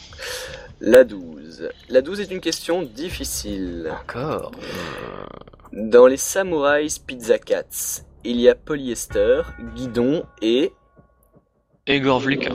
La 0.80 1.04
12. 1.04 1.70
La 1.90 2.02
12 2.02 2.20
est 2.22 2.32
une 2.32 2.42
question 2.42 2.84
difficile. 2.84 3.92
Encore 4.02 4.52
Dans 5.72 6.08
les 6.08 6.18
Samouraïs 6.18 7.00
Pizza 7.00 7.38
Cats, 7.40 8.04
il 8.24 8.40
y 8.40 8.50
a 8.50 8.56
polyester, 8.56 9.42
guidon 9.76 10.26
et... 10.42 10.74
Egor 11.88 12.20
Vluk. 12.20 12.50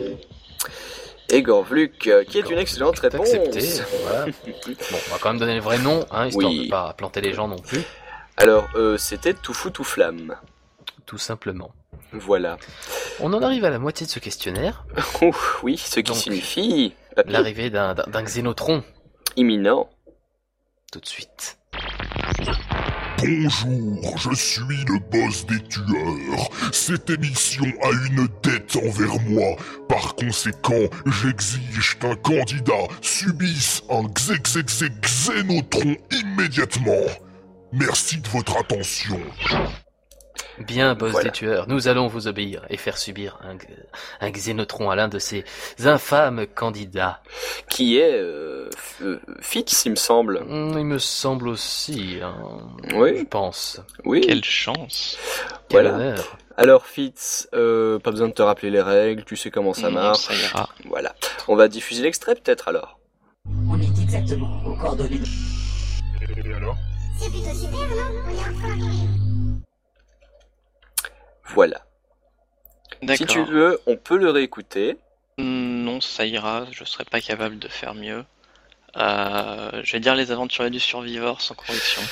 Egor 1.31 1.62
Vluk, 1.64 2.07
euh, 2.07 2.24
qui 2.24 2.39
est 2.39 2.49
une 2.51 2.59
excellente 2.59 2.99
réponse. 3.01 3.29
Accepté, 3.35 3.61
voilà. 4.03 4.26
Bon, 4.47 4.74
on 5.09 5.12
va 5.12 5.18
quand 5.20 5.29
même 5.31 5.39
donner 5.39 5.55
le 5.57 5.61
vrai 5.61 5.79
nom, 5.79 6.07
hein, 6.11 6.26
histoire 6.26 6.51
Oui. 6.51 6.66
de 6.66 6.70
pas 6.70 6.93
planter 6.95 7.20
les 7.20 7.33
gens 7.35 7.49
non 7.49 7.59
plus, 7.59 7.83
Alors, 8.37 8.68
euh, 8.76 8.97
c'était 8.97 9.35
tout 9.35 9.53
fou 9.55 9.70
tout 9.70 9.85
flamme. 9.85 10.37
tout 11.07 11.18
simplement. 11.18 11.70
Voilà. 12.12 12.57
On 13.20 13.33
en 13.35 13.43
arrive 13.43 13.64
à 13.66 13.70
la 13.70 13.79
moitié 13.79 14.07
de 14.07 14.11
ce 14.11 14.18
questionnaire, 14.18 14.85
oui, 15.62 15.76
ce 15.76 15.97
qui 16.01 16.05
Donc, 16.05 16.16
signifie... 16.16 16.95
papy, 17.14 17.31
l'arrivée 17.33 17.68
d'un 17.70 17.95
xénotron, 18.22 18.83
Imminent. 19.37 19.91
tout 20.93 21.01
de 21.01 21.07
suite. 21.07 21.59
Bonjour, 23.21 24.16
je 24.16 24.33
suis 24.33 24.85
le 24.87 24.99
boss 25.11 25.45
des 25.47 25.61
tueurs. 25.64 26.49
Cette 26.73 27.11
émission 27.11 27.64
a 27.83 27.91
une 28.07 28.29
dette 28.45 28.77
envers 28.77 29.21
moi. 29.23 29.57
Par 29.89 30.14
conséquent, 30.14 30.85
j'exige 31.05 31.99
qu'un 31.99 32.14
candidat 32.14 32.87
subisse 33.03 33.83
un 33.91 34.05
xexexe 34.05 34.85
xénotron 35.03 35.97
immédiatement. 36.12 37.07
Merci 37.73 38.19
de 38.19 38.29
votre 38.29 38.57
attention. 38.57 39.21
Bien, 40.59 40.95
boss 40.95 41.12
Voilà. 41.12 41.26
des 41.28 41.32
tueurs, 41.32 41.68
nous 41.68 41.86
allons 41.89 42.09
vous 42.09 42.26
obéir 42.26 42.64
et 42.68 42.76
faire 42.76 42.99
subir 42.99 43.39
un, 43.43 43.59
g- 43.59 43.66
un 44.20 44.30
xénotron 44.30 44.91
à 44.91 44.97
l'un 44.97 45.09
de 45.09 45.18
ces 45.18 45.45
infâmes 45.84 46.47
candidats. 46.47 47.20
Qui 47.70 47.99
est... 47.99 48.12
Euh, 48.14 48.68
euh, 49.03 49.20
Fitz, 49.41 49.84
il 49.86 49.91
me 49.91 49.97
semble. 49.97 50.41
Hmm, 50.47 50.76
Il 50.78 50.84
me 50.84 50.99
semble 50.99 51.49
aussi, 51.49 52.18
hein, 52.22 52.34
Oui. 52.95 53.18
je 53.18 53.24
pense. 53.24 53.80
Oui. 54.05 54.22
Quelle 54.26 54.45
chance. 54.45 55.16
Quel 55.68 55.82
Voilà. 55.89 55.95
honneur. 55.97 56.39
Alors 56.57 56.86
Fitz, 56.86 57.49
euh, 57.55 58.01
pas 58.01 58.11
besoin 58.11 58.26
de 58.28 58.32
te 58.32 58.43
rappeler 58.43 58.70
les 58.70 58.82
règles, 58.82 59.24
tu 59.24 59.36
sais 59.36 59.51
comment 59.53 59.74
ça 59.74 59.91
Mm, 59.91 59.95
marche. 59.95 60.18
ça 60.26 60.34
ira. 60.34 60.68
Voilà. 60.86 61.14
On 61.47 61.55
va 61.55 61.68
diffuser 61.68 62.03
l'extrait 62.03 62.34
peut-être 62.34 62.66
alors. 62.66 62.99
On 63.70 63.80
est 63.80 64.03
exactement 64.03 64.61
aux 64.66 64.74
coordonnées. 64.74 65.20
Et 66.45 66.53
alors? 66.53 66.76
C'est 67.16 67.30
plutôt 67.30 67.55
super, 67.55 67.78
non? 67.78 68.22
On 68.26 68.30
est 68.30 68.41
enfin 68.41 68.70
arrivé. 68.70 69.28
Voilà. 71.55 71.83
Si 73.17 73.27
tu 73.27 73.43
veux, 73.45 73.81
on 73.87 73.97
peut 73.97 74.17
le 74.17 74.31
réécouter. 74.31 74.97
Hmm, 75.39 75.85
Non, 75.85 76.01
ça 76.01 76.25
ira. 76.27 76.67
Je 76.73 76.85
serais 76.85 77.05
pas 77.05 77.21
capable 77.21 77.59
de 77.59 77.69
faire 77.69 77.95
mieux. 77.95 78.25
Euh, 78.97 79.81
je 79.85 79.93
vais 79.93 80.01
dire 80.01 80.15
les 80.15 80.33
aventuriers 80.33 80.71
du 80.71 80.81
survivor 80.81 81.41
sans 81.41 81.55
correction. 81.55 82.03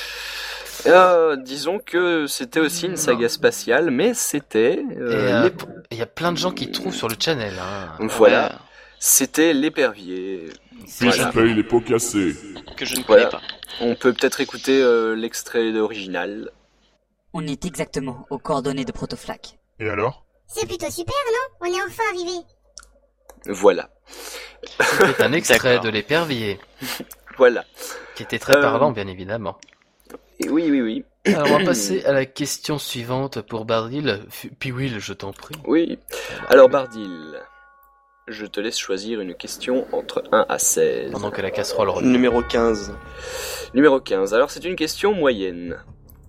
Euh, 0.85 1.35
disons 1.35 1.79
que 1.79 2.27
c'était 2.27 2.59
aussi 2.59 2.85
une 2.85 2.97
saga 2.97 3.27
spatiale, 3.29 3.89
mais 3.89 4.13
c'était 4.13 4.79
euh, 4.95 5.45
euh, 5.45 5.49
Il 5.91 5.97
y 5.97 6.01
a 6.03 6.05
plein 6.05 6.31
de 6.31 6.37
gens 6.37 6.51
qui 6.51 6.71
trouvent 6.71 6.93
sur 6.95 7.07
le 7.07 7.15
channel. 7.19 7.53
Hein. 7.59 8.07
voilà, 8.07 8.43
Ouais, 8.45 8.51
c'était 8.99 9.53
l'épervier. 9.53 10.45
Fiche 10.87 11.15
Voilà. 11.17 11.31
paye 11.31 11.53
les 11.55 11.63
pots 11.63 11.81
cassés. 11.81 12.35
que 12.77 12.85
je 12.85 12.95
ne 12.95 13.03
Voilà. 13.03 13.25
connais 13.25 13.31
pas. 13.31 13.41
On 13.81 13.95
peut 13.95 14.13
peut-être 14.13 14.39
écouter 14.39 14.79
euh, 14.81 15.15
l'extrait 15.15 15.75
original. 15.77 16.51
On 17.39 17.45
est 17.45 17.65
exactement 17.65 18.25
aux 18.31 18.39
coordonnées 18.39 18.83
de 18.83 18.91
Protoflac. 18.91 19.59
Et 19.79 19.87
alors? 19.87 20.25
C'est 20.47 20.65
plutôt 20.65 20.89
super, 20.89 21.13
non? 21.31 21.55
On 21.61 21.65
est 21.71 21.83
enfin 21.83 22.01
arrivé. 22.11 22.31
Voilà, 23.45 23.91
C'est 24.79 25.21
un 25.21 25.31
extrait 25.33 25.77
de 25.79 25.87
l'épervier, 25.89 26.59
voilà. 27.37 27.63
qui 28.15 28.23
était 28.23 28.39
très 28.39 28.55
Euh, 28.55 28.61
parlant, 28.61 28.89
bien 28.91 29.05
évidemment. 29.05 29.57
Et 30.39 30.49
oui, 30.49 30.71
oui, 30.71 30.81
oui. 30.81 31.05
Alors, 31.27 31.51
on 31.51 31.59
va 31.59 31.65
passer 31.65 32.03
à 32.05 32.11
la 32.11 32.25
question 32.25 32.79
suivante 32.79 33.41
pour 33.41 33.65
Bardil. 33.65 34.23
F- 34.31 34.49
Piwil, 34.55 34.99
je 34.99 35.13
t'en 35.13 35.31
prie. 35.31 35.53
Oui. 35.67 35.99
Alors 36.49 36.69
Bardil, 36.69 37.39
je 38.27 38.47
te 38.47 38.59
laisse 38.59 38.79
choisir 38.79 39.21
une 39.21 39.35
question 39.35 39.85
entre 39.91 40.23
1 40.31 40.47
à 40.49 40.57
16. 40.57 41.11
Pendant 41.11 41.29
que 41.29 41.41
la 41.43 41.51
casserole 41.51 41.89
revient. 41.89 42.07
Numéro 42.07 42.41
15. 42.41 42.95
Numéro 43.75 43.99
15. 44.01 44.33
Alors 44.33 44.49
c'est 44.49 44.65
une 44.65 44.75
question 44.75 45.13
moyenne. 45.13 45.77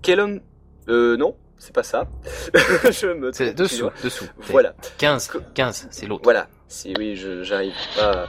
Quel 0.02 0.20
homme... 0.20 0.40
Euh 0.88 1.16
non, 1.16 1.36
c'est 1.58 1.74
pas 1.74 1.82
ça. 1.82 2.06
je 2.54 3.12
me 3.12 3.32
C'est 3.32 3.54
trompe, 3.54 3.56
dessous, 3.56 3.90
dessous. 4.02 4.26
Voilà. 4.38 4.74
15, 4.98 5.30
15, 5.54 5.88
c'est 5.90 6.06
l'autre. 6.06 6.22
Voilà. 6.24 6.48
Si 6.68 6.94
oui, 6.98 7.16
je 7.16 7.42
j'arrive 7.42 7.74
pas... 7.96 8.26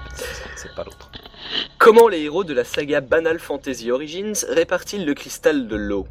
C'est 0.55 0.73
pas 0.73 0.83
l'autre. 0.83 1.11
Comment 1.77 2.07
les 2.07 2.21
héros 2.21 2.43
de 2.43 2.53
la 2.53 2.63
saga 2.63 3.01
Banal 3.01 3.39
Fantasy 3.39 3.91
Origins 3.91 4.33
répartent-ils 4.49 5.05
le 5.05 5.13
cristal 5.13 5.67
de 5.67 5.75
l'eau? 5.75 6.07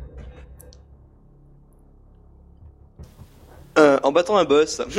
Euh, 3.78 3.98
en 4.02 4.12
battant 4.12 4.36
un 4.36 4.44
boss. 4.44 4.82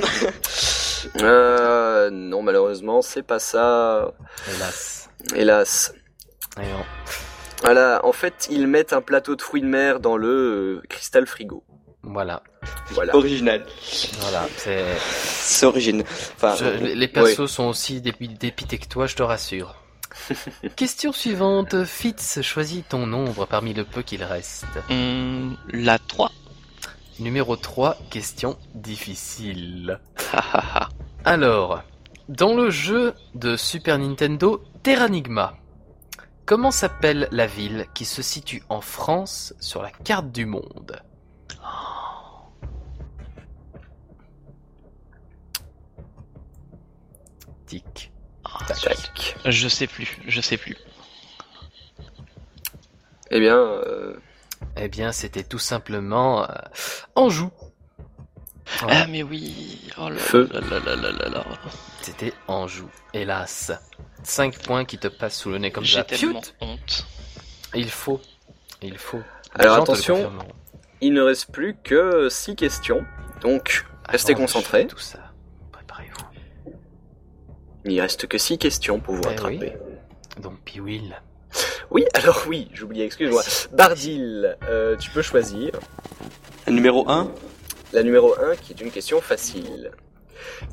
Euh, 1.22 2.10
non, 2.10 2.42
malheureusement, 2.42 3.02
c'est 3.02 3.24
pas 3.24 3.40
ça. 3.40 4.12
Hélas. 4.54 5.10
Hélas. 5.34 5.94
Et 6.58 6.66
non. 6.66 6.84
Voilà, 7.64 8.00
en 8.06 8.12
fait, 8.14 8.48
ils 8.50 8.68
mettent 8.68 8.94
un 8.94 9.02
plateau 9.02 9.36
de 9.36 9.42
fruits 9.42 9.62
de 9.62 9.68
mer 9.68 10.00
dans 10.00 10.16
le 10.18 10.28
euh, 10.82 10.88
cristal 10.90 11.26
frigo. 11.28 11.64
Voilà. 12.04 12.42
Voilà. 12.92 13.16
Original. 13.16 13.66
Voilà, 14.22 14.48
c'est. 14.58 14.86
C'est 15.02 15.66
origine. 15.66 16.04
Enfin, 16.36 16.56
Je- 16.56 16.86
les 16.86 17.08
persos 17.10 17.48
sont 17.48 17.66
aussi 17.66 18.00
dépi- 18.02 18.30
dépités 18.38 18.78
que 18.78 18.88
toi, 18.88 19.06
je 19.06 19.16
te 19.16 19.24
rassure. 19.24 19.76
Question 20.78 21.12
suivante. 21.12 21.84
Fitz, 21.84 22.42
choisis 22.42 22.84
ton 22.88 23.06
nombre 23.06 23.46
parmi 23.46 23.74
le 23.74 23.84
peu 23.84 24.02
qu'il 24.02 24.24
reste. 24.24 24.66
Hum, 24.90 25.58
la 25.72 26.00
3. 26.00 26.32
Numéro 27.20 27.58
3, 27.58 27.98
question 28.10 28.58
difficile. 28.76 30.00
Alors, 31.26 31.84
dans 32.30 32.56
le 32.56 32.70
jeu 32.70 33.14
de 33.36 33.58
Super 33.58 34.00
Nintendo 34.00 34.64
Terranigma, 34.84 35.58
comment 36.50 36.72
s'appelle 36.72 37.28
la 37.32 37.46
ville 37.46 37.86
qui 37.94 38.06
se 38.06 38.24
situe 38.24 38.64
en 38.70 38.82
France 38.82 39.54
sur 39.60 39.84
la 39.84 39.92
carte 39.92 40.32
du 40.32 40.48
monde? 40.48 41.00
Tic. 47.68 48.12
Tac. 48.68 49.38
Je 49.46 49.68
sais 49.68 49.86
plus, 49.86 50.18
je 50.28 50.42
sais 50.42 50.58
plus. 50.58 50.76
Eh 53.30 53.40
bien, 53.40 53.56
euh, 53.56 54.20
Eh 54.76 54.88
bien, 54.88 55.12
c'était 55.12 55.44
tout 55.44 55.60
simplement 55.60 56.50
euh, 56.50 56.56
Anjou. 57.14 57.52
Voilà. 58.80 59.02
Ah 59.04 59.08
mais 59.08 59.24
oui. 59.24 59.90
Oh 59.98 60.10
là 60.10 60.16
Feu. 60.18 60.48
là 60.54 60.60
là 60.62 60.80
là 60.80 60.96
là 60.96 61.12
là 61.12 61.30
là. 61.30 61.46
C'était 62.02 62.34
Anjou. 62.48 62.90
Hélas. 63.14 63.72
5 64.24 64.60
points 64.60 64.86
qui 64.86 64.98
te 64.98 65.08
passent 65.08 65.38
sous 65.40 65.50
le 65.50 65.58
nez 65.58 65.72
comme 65.72 65.84
J'ai 65.84 65.98
ça. 65.98 66.04
tellement 66.04 66.42
Pfiou 66.42 66.54
honte. 66.62 67.08
Il 67.76 67.90
faut. 67.90 68.22
Il 68.82 68.98
faut. 68.98 69.22
alors 69.56 69.78
attention, 69.82 70.32
il 71.02 71.14
ne 71.14 71.22
reste 71.22 71.52
plus 71.52 71.76
que 71.84 72.30
6 72.30 72.56
questions. 72.56 73.06
Donc, 73.42 73.86
restez 74.08 74.34
Attends, 74.34 74.42
concentrés. 74.44 74.88
Tout 74.88 74.98
ça. 75.00 75.20
Préparez-vous. 75.72 76.74
Il 77.86 78.00
reste 78.02 78.28
que 78.28 78.38
6 78.38 78.58
questions 78.58 79.00
pour 79.00 79.16
vous 79.16 79.22
Eh 79.26 79.28
rattraper. 79.30 79.74
Donc, 80.42 80.60
Piwil. 80.64 81.22
Oui, 81.92 82.06
alors 82.14 82.44
oui, 82.48 82.70
j'oubliais, 82.74 83.06
excuse-moi. 83.06 83.42
Bardil, 83.74 84.56
euh, 84.70 84.96
tu 84.98 85.10
peux 85.10 85.22
choisir. 85.24 85.72
Numéro 86.68 87.10
1 87.10 87.32
La 87.94 88.04
numéro 88.04 88.36
1, 88.40 88.56
qui 88.58 88.74
est 88.74 88.82
une 88.82 88.92
question 88.92 89.22
facile. 89.22 89.92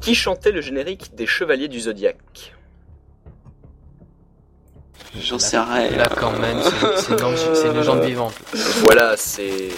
Qui 0.00 0.14
chantait 0.14 0.52
le 0.52 0.60
générique 0.60 1.14
des 1.14 1.26
Chevaliers 1.26 1.68
du 1.68 1.80
Zodiaque 1.80 2.54
J'en 5.18 5.38
sais 5.38 5.58
rien. 5.58 5.90
Là, 5.90 6.08
quand 6.08 6.38
même, 6.38 6.58
c'est 6.62 7.16
c'est 7.16 7.68
une, 7.68 7.74
légende 7.76 8.04
vivante. 8.04 8.34
Voilà, 8.84 9.16
c'est... 9.16 9.70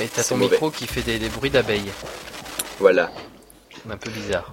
Et 0.00 0.08
t'as 0.14 0.22
ton 0.24 0.36
mauvais. 0.36 0.50
micro 0.52 0.70
qui 0.70 0.86
fait 0.86 1.02
des, 1.02 1.18
des 1.18 1.28
bruits 1.28 1.50
d'abeilles. 1.50 1.90
Voilà. 2.78 3.10
Un 3.88 3.96
peu 3.96 4.10
bizarre. 4.10 4.52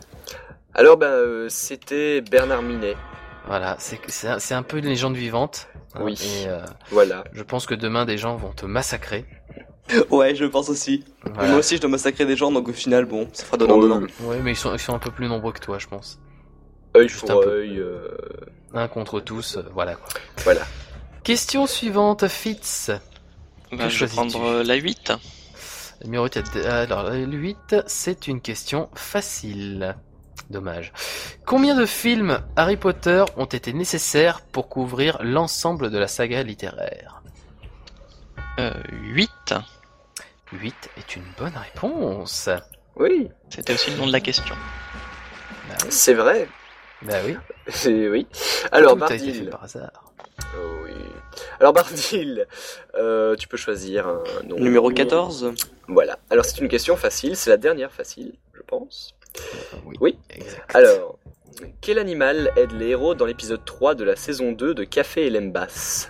Alors, 0.73 0.97
ben, 0.97 1.07
euh, 1.07 1.47
c'était 1.49 2.21
Bernard 2.21 2.61
Minet. 2.61 2.95
Voilà, 3.47 3.75
c'est 3.79 3.99
c'est 4.09 4.53
un, 4.55 4.63
peu 4.63 4.77
une 4.79 4.85
légende 4.85 5.15
vivante. 5.15 5.67
hein, 5.93 5.99
Oui. 6.03 6.19
Et 6.23 6.47
euh, 6.47 6.59
Voilà. 6.89 7.23
je 7.33 7.43
pense 7.43 7.65
que 7.67 7.75
demain, 7.75 8.05
des 8.05 8.17
gens 8.17 8.35
vont 8.35 8.51
te 8.51 8.65
massacrer. 8.65 9.25
Ouais, 10.09 10.33
je 10.35 10.45
pense 10.45 10.69
aussi. 10.69 11.03
Voilà. 11.33 11.49
Moi 11.49 11.59
aussi, 11.59 11.75
je 11.75 11.81
dois 11.81 11.89
massacrer 11.89 12.25
des 12.25 12.35
gens, 12.35 12.51
donc 12.51 12.67
au 12.67 12.73
final, 12.73 13.05
bon, 13.05 13.27
ça 13.33 13.45
fera 13.45 13.57
donnant 13.57 13.77
donnant. 13.77 14.01
Ouais, 14.21 14.39
mais 14.41 14.51
ils 14.53 14.55
sont, 14.55 14.73
ils 14.73 14.79
sont 14.79 14.93
un 14.95 14.99
peu 14.99 15.11
plus 15.11 15.27
nombreux 15.27 15.51
que 15.51 15.59
toi, 15.59 15.77
je 15.79 15.87
pense. 15.87 16.19
Œil 16.97 17.07
Juste 17.09 17.27
pour 17.27 17.41
un 17.41 17.43
peu. 17.43 17.59
œil. 17.61 17.77
euh, 17.79 18.07
Un 18.73 18.87
contre 18.87 19.19
tous, 19.19 19.57
euh, 19.57 19.63
voilà 19.73 19.95
quoi. 19.95 20.07
Voilà. 20.43 20.61
Question 21.23 21.67
suivante, 21.67 22.27
Fitz. 22.27 22.91
Bah, 23.71 23.89
je 23.89 24.05
vais 24.05 24.11
prendre 24.11 24.41
euh, 24.43 24.63
la 24.63 24.75
8. 24.75 25.11
Numéro 26.03 26.25
8, 26.25 26.57
alors 26.65 27.09
le 27.11 27.25
8, 27.25 27.75
c'est 27.87 28.27
une 28.27 28.41
question 28.41 28.89
facile. 28.95 29.95
Dommage. 30.49 30.93
Combien 31.45 31.75
de 31.75 31.85
films 31.85 32.39
Harry 32.55 32.77
Potter 32.77 33.23
ont 33.37 33.45
été 33.45 33.73
nécessaires 33.73 34.41
pour 34.41 34.69
couvrir 34.69 35.17
l'ensemble 35.23 35.89
de 35.89 35.97
la 35.97 36.07
saga 36.07 36.43
littéraire? 36.43 37.23
Euh, 38.59 38.71
8. 38.91 39.29
8 40.51 40.73
est 40.97 41.15
une 41.15 41.23
bonne 41.37 41.53
réponse. 41.55 42.49
Oui. 42.95 43.29
C'était 43.49 43.73
aussi 43.73 43.91
le 43.91 43.97
nom 43.97 44.07
de 44.07 44.11
la 44.11 44.19
question. 44.21 44.55
Bah 45.69 45.75
oui. 45.81 45.87
C'est 45.89 46.13
vrai. 46.13 46.47
Bah 47.01 47.15
oui. 47.25 47.35
C'est 47.67 48.07
oui. 48.09 48.27
Alors, 48.71 48.95
Tout 48.97 49.03
a 49.03 49.15
été 49.15 49.17
fait 49.19 49.31
Bardil. 49.31 49.49
par 49.49 49.63
hasard. 49.63 50.13
Oh 50.55 50.59
oui. 50.85 50.91
Alors, 51.59 51.73
Bardil, 51.73 52.47
euh, 52.95 53.35
tu 53.35 53.47
peux 53.47 53.57
choisir 53.57 54.07
un 54.07 54.23
nom. 54.47 54.57
Numéro 54.57 54.89
14 54.91 55.53
Voilà. 55.87 56.17
Alors, 56.29 56.45
c'est 56.45 56.59
une 56.59 56.67
question 56.69 56.95
facile. 56.95 57.35
C'est 57.35 57.49
la 57.49 57.57
dernière 57.57 57.91
facile, 57.91 58.33
je 58.53 58.61
pense. 58.61 59.15
Oui. 59.85 59.97
Oui. 59.99 60.17
Alors, 60.73 61.17
quel 61.81 61.99
animal 61.99 62.51
aide 62.55 62.71
les 62.71 62.89
héros 62.89 63.15
dans 63.15 63.25
l'épisode 63.25 63.63
3 63.65 63.95
de 63.95 64.03
la 64.03 64.15
saison 64.15 64.51
2 64.51 64.73
de 64.73 64.83
Café 64.83 65.25
et 65.25 65.29
Lembas? 65.29 66.09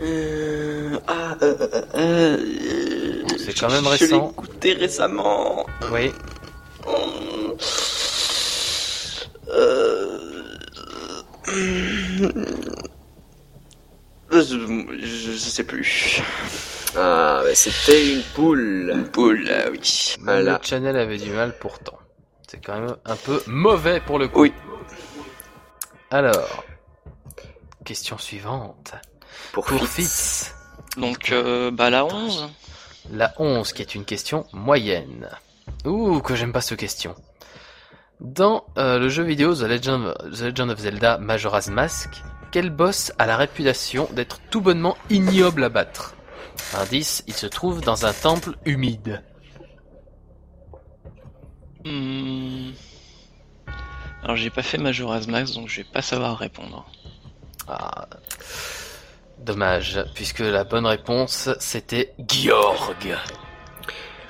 Euh, 0.00 0.98
ah, 1.06 1.36
euh, 1.42 1.56
euh, 1.94 3.24
C'est 3.38 3.58
quand 3.58 3.70
même 3.70 3.84
Je 3.84 3.90
l'ai 3.90 3.96
récent. 3.96 4.30
écouté 4.32 4.72
récemment. 4.72 5.66
Oui. 5.92 6.12
Euh... 9.48 10.42
Je, 14.30 14.40
je- 14.40 15.32
je 15.32 15.36
sais 15.36 15.64
plus. 15.64 16.20
Ah, 16.96 17.42
bah, 17.44 17.54
c'était 17.54 18.14
une 18.14 18.22
poule. 18.34 18.90
Une 18.92 19.06
poule, 19.08 19.48
ah 19.50 19.68
oui. 19.70 20.14
Voilà. 20.20 20.58
Le 20.60 20.66
channel 20.66 20.96
avait 20.96 21.18
du 21.18 21.30
mal 21.30 21.56
pourtant. 21.58 21.98
C'est 22.48 22.64
quand 22.64 22.80
même 22.80 22.96
un 23.04 23.16
peu 23.16 23.40
mauvais 23.46 24.00
pour 24.00 24.18
le 24.18 24.28
coup. 24.28 24.42
Oui. 24.42 24.52
Alors, 26.10 26.64
question 27.84 28.18
suivante. 28.18 28.92
Pour, 29.54 29.64
Pour 29.64 29.86
Fitz. 29.86 29.94
Fitz. 29.94 30.54
Donc, 30.96 31.30
euh, 31.30 31.70
bah 31.70 31.88
la 31.88 32.04
11. 32.04 32.48
La 33.12 33.32
11 33.38 33.72
qui 33.72 33.82
est 33.82 33.94
une 33.94 34.04
question 34.04 34.46
moyenne. 34.52 35.28
Ouh, 35.84 36.20
que 36.20 36.34
j'aime 36.34 36.52
pas 36.52 36.60
cette 36.60 36.80
question. 36.80 37.14
Dans 38.20 38.64
euh, 38.78 38.98
le 38.98 39.08
jeu 39.08 39.22
vidéo 39.22 39.54
The 39.54 39.62
Legend, 39.62 40.14
The 40.32 40.40
Legend 40.40 40.70
of 40.70 40.78
Zelda 40.80 41.18
Majora's 41.18 41.68
Mask, 41.68 42.22
quel 42.50 42.70
boss 42.70 43.12
a 43.18 43.26
la 43.26 43.36
réputation 43.36 44.08
d'être 44.12 44.40
tout 44.50 44.60
bonnement 44.60 44.96
ignoble 45.08 45.62
à 45.62 45.68
battre? 45.68 46.16
Indice, 46.74 47.22
il 47.28 47.34
se 47.34 47.46
trouve 47.46 47.80
dans 47.80 48.06
un 48.06 48.12
temple 48.12 48.56
humide. 48.64 49.22
Hmm. 51.84 52.72
Alors, 54.24 54.34
j'ai 54.34 54.50
pas 54.50 54.62
fait 54.62 54.78
Majora's 54.78 55.28
Max, 55.28 55.52
donc 55.52 55.68
je 55.68 55.76
vais 55.76 55.86
pas 55.92 56.02
savoir 56.02 56.38
répondre. 56.38 56.86
Ah, 57.68 58.08
dommage, 59.38 60.02
puisque 60.14 60.40
la 60.40 60.64
bonne 60.64 60.86
réponse 60.86 61.48
c'était 61.58 62.12
Georg. 62.30 63.16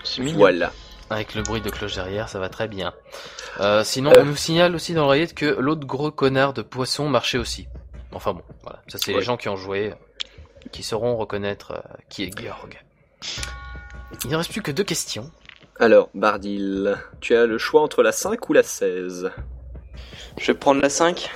C'est 0.02 0.22
mignon. 0.22 0.38
Voilà. 0.38 0.72
Avec 1.10 1.34
le 1.34 1.42
bruit 1.42 1.60
de 1.60 1.70
cloche 1.70 1.94
derrière, 1.94 2.28
ça 2.28 2.38
va 2.38 2.48
très 2.48 2.66
bien. 2.68 2.92
Euh, 3.60 3.84
sinon, 3.84 4.10
Euh. 4.12 4.22
on 4.22 4.24
nous 4.24 4.36
signale 4.36 4.74
aussi 4.74 4.94
dans 4.94 5.02
l'oreillette 5.02 5.34
que 5.34 5.46
l'autre 5.46 5.86
gros 5.86 6.10
connard 6.10 6.52
de 6.54 6.62
poisson 6.62 7.08
marchait 7.08 7.38
aussi. 7.38 7.68
Enfin 8.12 8.32
bon, 8.32 8.42
voilà. 8.62 8.80
Ça, 8.88 8.98
c'est 8.98 9.12
Ouais. 9.12 9.18
les 9.18 9.24
gens 9.24 9.36
qui 9.36 9.48
ont 9.48 9.56
joué, 9.56 9.94
qui 10.72 10.82
sauront 10.82 11.16
reconnaître 11.16 11.72
euh, 11.72 11.80
qui 12.08 12.24
est 12.24 12.38
Georg. 12.40 12.82
Il 14.24 14.30
ne 14.30 14.36
reste 14.36 14.50
plus 14.50 14.62
que 14.62 14.70
deux 14.70 14.84
questions. 14.84 15.30
Alors, 15.80 16.08
Bardil, 16.14 16.96
tu 17.20 17.34
as 17.36 17.46
le 17.46 17.58
choix 17.58 17.82
entre 17.82 18.02
la 18.02 18.12
5 18.12 18.48
ou 18.48 18.52
la 18.52 18.62
16 18.62 19.30
Je 20.38 20.46
vais 20.46 20.54
prendre 20.58 20.80
la 20.80 20.88
5. 20.88 21.30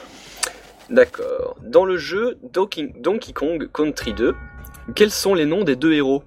D'accord. 0.90 1.56
Dans 1.62 1.84
le 1.84 1.96
jeu 1.98 2.38
Donkey, 2.52 2.92
Donkey 2.98 3.32
Kong 3.32 3.68
Country 3.72 4.14
2, 4.14 4.34
quels 4.94 5.10
sont 5.10 5.34
les 5.34 5.44
noms 5.44 5.64
des 5.64 5.76
deux 5.76 5.92
héros? 5.92 6.22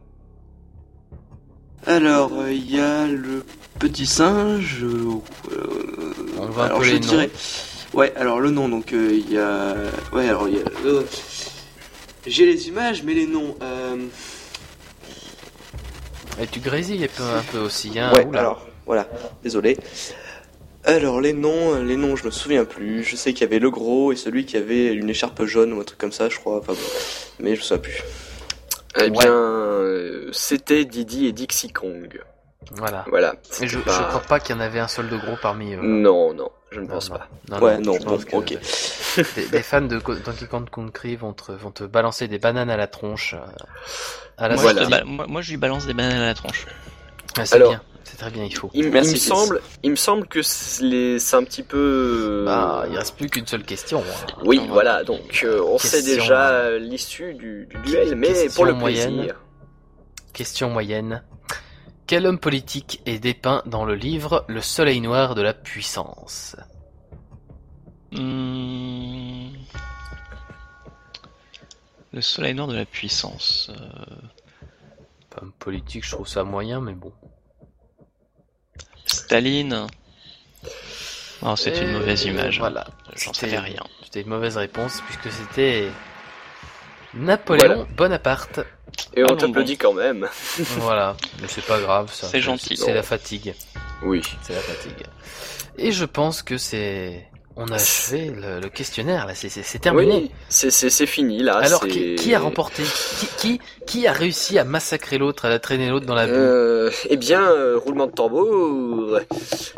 Alors, 1.87 2.31
euh, 2.39 2.51
il 2.53 2.69
y 2.69 2.79
a 2.79 3.07
le 3.07 3.43
petit 3.79 4.05
singe. 4.05 4.83
euh, 4.83 5.19
On 6.37 6.45
va 6.45 6.65
alors 6.65 6.77
appeler 6.77 7.01
je 7.01 7.11
les 7.11 7.17
noms. 7.25 7.29
Ouais, 7.93 8.13
alors 8.15 8.39
le 8.39 8.51
nom, 8.51 8.69
donc 8.69 8.93
euh, 8.93 9.09
il 9.11 9.31
y 9.33 9.37
a. 9.39 9.75
Ouais, 10.13 10.29
alors 10.29 10.47
il 10.47 10.57
y 10.57 10.59
a. 10.59 10.63
euh, 10.85 11.03
J'ai 12.27 12.45
les 12.45 12.67
images, 12.67 13.01
mais 13.03 13.15
les 13.15 13.25
noms. 13.25 13.55
euh, 13.63 13.97
Et 16.39 16.45
tu 16.47 16.59
grésilles 16.59 17.03
un 17.03 17.07
peu, 17.07 17.23
un 17.23 17.43
peu 17.51 17.57
aussi, 17.59 17.97
hein. 17.99 18.13
ouais, 18.13 18.25
oula. 18.25 18.39
alors, 18.39 18.67
voilà, 18.85 19.07
désolé. 19.43 19.77
Alors, 20.91 21.21
les 21.21 21.33
noms, 21.33 21.81
les 21.81 21.95
noms, 21.95 22.15
je 22.15 22.25
me 22.25 22.31
souviens 22.31 22.65
plus. 22.65 23.03
Je 23.03 23.15
sais 23.15 23.33
qu'il 23.33 23.41
y 23.41 23.43
avait 23.45 23.59
le 23.59 23.69
gros 23.71 24.11
et 24.11 24.15
celui 24.15 24.45
qui 24.45 24.57
avait 24.57 24.93
une 24.93 25.09
écharpe 25.09 25.43
jaune 25.45 25.73
ou 25.73 25.79
un 25.81 25.83
truc 25.83 25.97
comme 25.99 26.11
ça, 26.11 26.29
je 26.29 26.37
crois. 26.37 26.57
Enfin, 26.57 26.73
bon. 26.73 26.79
mais 27.39 27.55
je 27.55 27.61
me 27.61 27.63
souviens 27.63 27.77
plus. 27.81 28.03
Eh 29.01 29.09
bien, 29.09 29.31
euh, 29.31 30.29
c'était 30.33 30.83
Didi 30.85 31.27
et 31.27 31.31
Dixie 31.31 31.71
Kong. 31.71 32.21
Voilà. 32.71 33.05
Voilà. 33.09 33.33
Mais 33.59 33.67
je, 33.67 33.77
c'était 33.77 33.91
je 33.91 33.97
pas- 33.97 34.03
crois 34.09 34.21
pas 34.21 34.39
qu'il 34.39 34.55
y 34.55 34.57
en 34.57 34.61
avait 34.61 34.79
un 34.79 34.87
seul 34.87 35.07
de 35.09 35.17
gros 35.17 35.35
parmi 35.41 35.73
eux. 35.73 35.79
Non, 35.81 36.33
non, 36.33 36.49
je 36.71 36.79
ne 36.81 36.87
pense 36.87 37.09
non. 37.09 37.17
pas. 37.17 37.27
Non, 37.49 37.59
Ouais, 37.65 37.77
non, 37.77 37.93
non, 38.05 38.19
je 38.19 38.25
bon, 38.25 38.37
ok. 38.39 38.57
Des, 39.35 39.45
des 39.47 39.61
fans 39.63 39.81
de 39.81 39.97
Donkey 39.97 40.45
Kong 40.49 40.69
Country 40.69 41.15
vont 41.15 41.33
te, 41.33 41.51
vont 41.53 41.71
te 41.71 41.83
balancer 41.85 42.27
des 42.27 42.37
bananes 42.37 42.69
à 42.69 42.77
la 42.77 42.87
tronche. 42.87 43.33
euh, 43.33 43.39
À 44.37 44.47
la 44.49 44.55
moi, 44.55 44.63
sortie. 44.63 44.83
je 44.85 44.89
ba- 44.89 45.03
moi, 45.05 45.25
moi, 45.27 45.41
je 45.41 45.51
lui 45.51 45.57
balance 45.57 45.85
des 45.85 45.93
bananes 45.93 46.21
à 46.21 46.25
la 46.27 46.33
tronche. 46.33 46.65
Ah, 47.37 47.45
c'est 47.45 47.55
Alors, 47.55 47.71
bien, 47.71 47.81
c'est 48.03 48.17
très 48.17 48.31
bien, 48.31 48.43
il 48.45 48.55
faut. 48.55 48.69
Il, 48.73 48.89
me 48.91 49.03
semble, 49.03 49.61
il 49.83 49.91
me 49.91 49.95
semble 49.95 50.27
que 50.27 50.41
c'est 50.41 51.35
un 51.35 51.43
petit 51.43 51.63
peu. 51.63 52.43
Bah, 52.45 52.85
il 52.89 52.97
reste 52.97 53.15
plus 53.15 53.29
qu'une 53.29 53.47
seule 53.47 53.63
question. 53.63 54.01
hein. 54.01 54.33
Oui, 54.43 54.61
voilà. 54.69 55.03
Donc, 55.03 55.41
euh, 55.43 55.61
on 55.63 55.77
sait 55.77 56.01
déjà 56.03 56.49
euh, 56.49 56.79
l'issue 56.79 57.33
du, 57.33 57.67
du 57.67 57.77
duel, 57.83 58.15
mais 58.15 58.27
question 58.33 58.51
pour 58.55 58.65
le 58.65 58.73
moyenne. 58.73 59.13
plaisir. 59.15 59.35
Question 60.33 60.69
moyenne. 60.69 61.23
Quel 62.07 62.25
homme 62.25 62.39
politique 62.39 63.01
est 63.05 63.19
dépeint 63.19 63.63
dans 63.65 63.85
le 63.85 63.95
livre 63.95 64.43
Le 64.47 64.61
Soleil 64.61 64.99
Noir 65.01 65.33
de 65.35 65.41
la 65.41 65.53
Puissance? 65.53 66.55
Hmm. 68.11 69.47
Le 72.13 72.19
soleil 72.21 72.53
noir 72.53 72.67
de 72.67 72.75
la 72.75 72.85
puissance. 72.85 73.71
euh, 73.71 75.37
Homme 75.41 75.53
politique, 75.59 76.05
je 76.05 76.11
trouve 76.11 76.27
ça 76.27 76.43
moyen, 76.43 76.81
mais 76.81 76.91
bon. 76.93 77.13
Staline. 79.11 79.87
Non, 81.41 81.55
c'est 81.55 81.75
une 81.81 81.89
Et 81.89 81.93
mauvaise 81.93 82.23
image. 82.25 82.57
Euh, 82.57 82.61
Voilà. 82.61 82.85
J'en 83.15 83.33
C'était- 83.33 83.51
savais 83.55 83.59
rien. 83.59 83.83
C'était 84.03 84.21
une 84.21 84.27
mauvaise 84.29 84.57
réponse, 84.57 85.01
puisque 85.07 85.31
c'était 85.35 85.87
Napoléon 87.13 87.67
Voilà. 87.67 87.83
Bonaparte. 87.95 88.59
Et 89.15 89.23
on 89.23 89.35
t'applaudit 89.35 89.77
quand 89.77 89.93
même. 89.93 90.27
Voilà, 90.77 91.15
mais 91.41 91.47
c'est 91.47 91.65
pas 91.65 91.79
grave, 91.79 92.11
ça. 92.13 92.27
C'est 92.27 92.41
gentil. 92.41 92.77
C'est 92.77 92.93
la 92.93 93.03
fatigue. 93.03 93.53
Oui. 94.03 94.21
C'est 94.43 94.53
la 94.53 94.61
fatigue. 94.61 95.05
Et 95.77 95.91
je 95.91 96.05
pense 96.05 96.41
que 96.43 96.57
c'est. 96.57 97.27
On 97.57 97.67
a 97.67 97.75
achevé 97.75 98.31
le, 98.33 98.59
le 98.61 98.69
questionnaire, 98.69 99.27
là, 99.27 99.35
c'est- 99.35 99.49
terminé. 99.79 100.13
Oui, 100.13 100.31
c'est 100.49 101.05
fini 101.05 101.43
là. 101.43 101.57
Alors, 101.57 101.85
qui, 101.85 102.15
qui 102.15 102.33
a 102.33 102.39
remporté? 102.39 102.83
Qui, 102.83 103.27
qui, 103.37 103.59
qui 103.85 104.07
a 104.07 104.13
réussi 104.13 104.57
à 104.57 104.63
massacrer 104.63 105.17
l'autre, 105.17 105.45
à 105.45 105.59
traîner 105.59 105.89
l'autre 105.89 106.05
dans 106.05 106.15
la 106.15 106.27
boue? 106.27 106.33
Euh, 106.33 106.91
eh 107.09 107.17
bien, 107.17 107.41
euh, 107.41 107.77
roulement 107.77 108.07
de 108.07 108.13
tambour. 108.13 109.19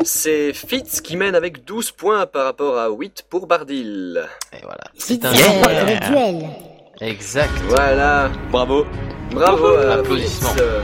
C'est 0.04 0.52
Fitz 0.52 1.00
qui 1.00 1.16
mène 1.16 1.34
avec 1.34 1.64
12 1.64 1.90
points 1.90 2.26
par 2.26 2.44
rapport 2.44 2.78
à 2.78 2.88
8 2.90 3.24
pour 3.28 3.46
Bardil. 3.46 4.24
Et 4.52 4.62
voilà. 4.62 4.84
C'est 4.96 5.24
un 5.24 5.32
Le 5.32 6.08
duel. 6.40 6.48
Exact. 7.00 7.52
Voilà. 7.68 8.30
Bravo. 8.52 8.86
Bravo 9.32 9.66
à 9.66 9.94
Applaudissements. 9.94 10.50
Fitz. 10.50 10.62
Euh, 10.62 10.80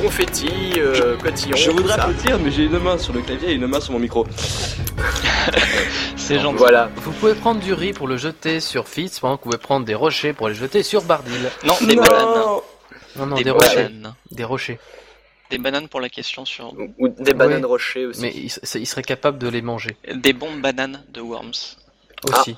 Confetti, 0.00 0.72
euh, 0.78 1.16
cotillon. 1.18 1.56
Je 1.56 1.70
voudrais 1.70 1.92
applaudir, 1.94 2.38
mais 2.38 2.50
j'ai 2.50 2.64
une 2.64 2.78
main 2.78 2.96
sur 2.96 3.12
le 3.12 3.20
clavier 3.20 3.50
et 3.50 3.52
une 3.52 3.66
main 3.66 3.80
sur 3.80 3.92
mon 3.92 3.98
micro. 3.98 4.26
C'est 6.16 6.38
gentil. 6.38 6.56
Voilà. 6.56 6.90
Vous 6.96 7.12
pouvez 7.12 7.34
prendre 7.34 7.60
du 7.60 7.74
riz 7.74 7.92
pour 7.92 8.08
le 8.08 8.16
jeter 8.16 8.60
sur 8.60 8.88
Fitz, 8.88 9.20
pendant 9.20 9.36
que 9.36 9.44
vous 9.44 9.50
pouvez 9.50 9.60
prendre 9.62 9.84
des 9.84 9.94
rochers 9.94 10.32
pour 10.32 10.48
les 10.48 10.54
jeter 10.54 10.82
sur 10.82 11.02
Bardil. 11.02 11.50
Non, 11.64 11.74
des 11.86 11.96
bananes. 11.96 12.28
Non, 13.16 13.26
non, 13.26 13.36
Des 13.36 13.44
des, 13.44 13.50
rochers. 13.50 13.74
bananes. 13.88 14.14
Des 14.30 14.44
rochers. 14.44 14.78
Des 15.50 15.58
bananes 15.58 15.88
pour 15.88 16.00
la 16.00 16.08
question 16.08 16.44
sur. 16.46 16.72
Ou 16.98 17.08
des 17.08 17.34
bananes 17.34 17.60
Ouais. 17.62 17.66
rochers 17.66 18.06
aussi. 18.06 18.22
Mais 18.22 18.32
il, 18.34 18.86
serait 18.86 19.02
capable 19.02 19.36
de 19.38 19.48
les 19.48 19.60
manger 19.62 19.96
Des 20.14 20.32
bombes 20.32 20.60
bananes 20.60 21.04
de 21.12 21.20
Worms. 21.20 21.50
aussi. 22.32 22.56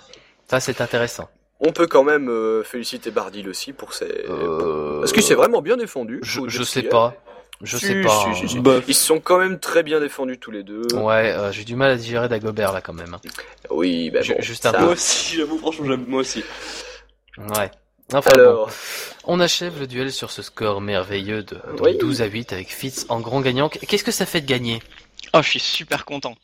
Ça, 0.48 0.60
c'est 0.60 0.80
intéressant. 0.80 1.28
On 1.58 1.72
peut 1.72 1.86
quand 1.86 2.02
même 2.04 2.28
euh, 2.28 2.62
féliciter 2.64 3.10
Bardil 3.10 3.48
aussi 3.48 3.72
pour 3.72 3.94
ses. 3.94 4.24
Euh, 4.28 5.00
Parce 5.00 5.12
qu'il 5.12 5.22
s'est 5.22 5.34
vraiment 5.36 5.62
bien 5.62 5.76
défendu. 5.76 6.18
Je, 6.22 6.40
je 6.48 6.62
sais 6.62 6.82
pas. 6.82 7.14
Je 7.62 7.76
Si, 7.76 7.86
sais 7.86 8.00
pas. 8.02 8.32
si, 8.34 8.40
si, 8.40 8.48
si. 8.54 8.58
Bof. 8.60 8.84
Ils 8.88 8.94
se 8.94 9.04
sont 9.04 9.20
quand 9.20 9.38
même 9.38 9.58
très 9.60 9.82
bien 9.82 10.00
défendus 10.00 10.38
tous 10.38 10.50
les 10.50 10.62
deux. 10.64 10.82
Ouais, 10.94 11.32
euh, 11.32 11.52
j'ai 11.52 11.64
du 11.64 11.76
mal 11.76 11.92
à 11.92 11.96
digérer 11.96 12.28
Dagobert 12.28 12.72
là 12.72 12.80
quand 12.80 12.92
même. 12.92 13.16
Oui, 13.70 14.10
bah 14.10 14.20
bon, 14.26 14.34
juste 14.40 14.66
un 14.66 14.72
ça- 14.72 14.78
peu. 14.78 14.84
Moi 14.84 14.92
aussi, 14.94 15.36
j'avoue, 15.36 15.58
franchement, 15.58 15.86
j'aime 15.86 16.04
moi 16.08 16.20
aussi. 16.22 16.42
Ouais. 17.38 17.70
Enfin 18.12 18.30
Alors, 18.34 18.66
bon. 18.66 18.72
On 19.24 19.40
achève 19.40 19.78
le 19.78 19.86
duel 19.86 20.10
sur 20.12 20.30
ce 20.32 20.42
score 20.42 20.80
merveilleux 20.80 21.44
de, 21.44 21.54
de 21.54 21.82
Oui. 21.82 21.96
12 21.98 22.20
à 22.20 22.26
8 22.26 22.52
avec 22.52 22.68
Fitz 22.68 23.06
en 23.08 23.20
grand 23.20 23.40
gagnant. 23.40 23.68
Qu'est-ce 23.68 24.04
que 24.04 24.10
ça 24.10 24.26
fait 24.26 24.40
de 24.40 24.46
gagner? 24.46 24.82
Oh, 25.34 25.40
je 25.42 25.48
suis 25.48 25.60
super 25.60 26.04
content. 26.04 26.34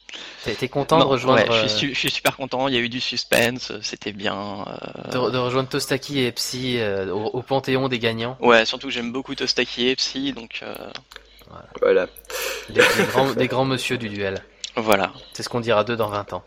T'es 0.45 0.55
t'es 0.55 0.69
content 0.69 0.99
de 0.99 1.05
rejoindre 1.05 1.41
ouais, 1.43 1.47
je, 1.59 1.65
euh, 1.65 1.69
suis, 1.69 1.79
su- 1.79 1.95
je 1.95 1.99
suis 1.99 2.11
super 2.11 2.37
content. 2.37 2.69
Il 2.69 2.75
y 2.75 2.79
a 2.79 2.81
eu 2.81 2.89
du 2.89 3.01
suspense, 3.01 3.73
c'était 3.83 4.13
bien. 4.13 4.65
euh, 4.67 5.11
de, 5.11 5.31
de 5.31 5.37
rejoindre 5.39 5.69
Tostaki 5.69 6.21
et 6.21 6.33
Psy 6.33 6.79
euh, 6.79 7.11
au, 7.13 7.27
au 7.27 7.43
panthéon 7.43 7.89
des 7.89 7.99
gagnants 7.99 8.39
Ouais, 8.41 8.65
surtout 8.65 8.87
que 8.87 8.93
j'aime 8.93 9.13
beaucoup 9.13 9.35
Tostaki 9.35 9.89
et 9.89 9.97
Psy, 9.97 10.33
donc 10.33 10.61
euh, 10.63 10.75
voilà. 11.81 12.07
des, 12.71 12.81
des 12.81 13.05
grands, 13.11 13.33
des 13.35 13.47
grands 13.49 13.65
monsieur 13.67 13.99
du 13.99 14.09
duel. 14.09 14.43
voilà. 14.77 15.13
C'est 15.35 15.43
ce 15.43 15.49
qu'on 15.51 15.61
dira 15.61 15.85
d'eux 15.85 15.97
dans 15.97 16.09
20 16.09 16.33
ans. 16.33 16.45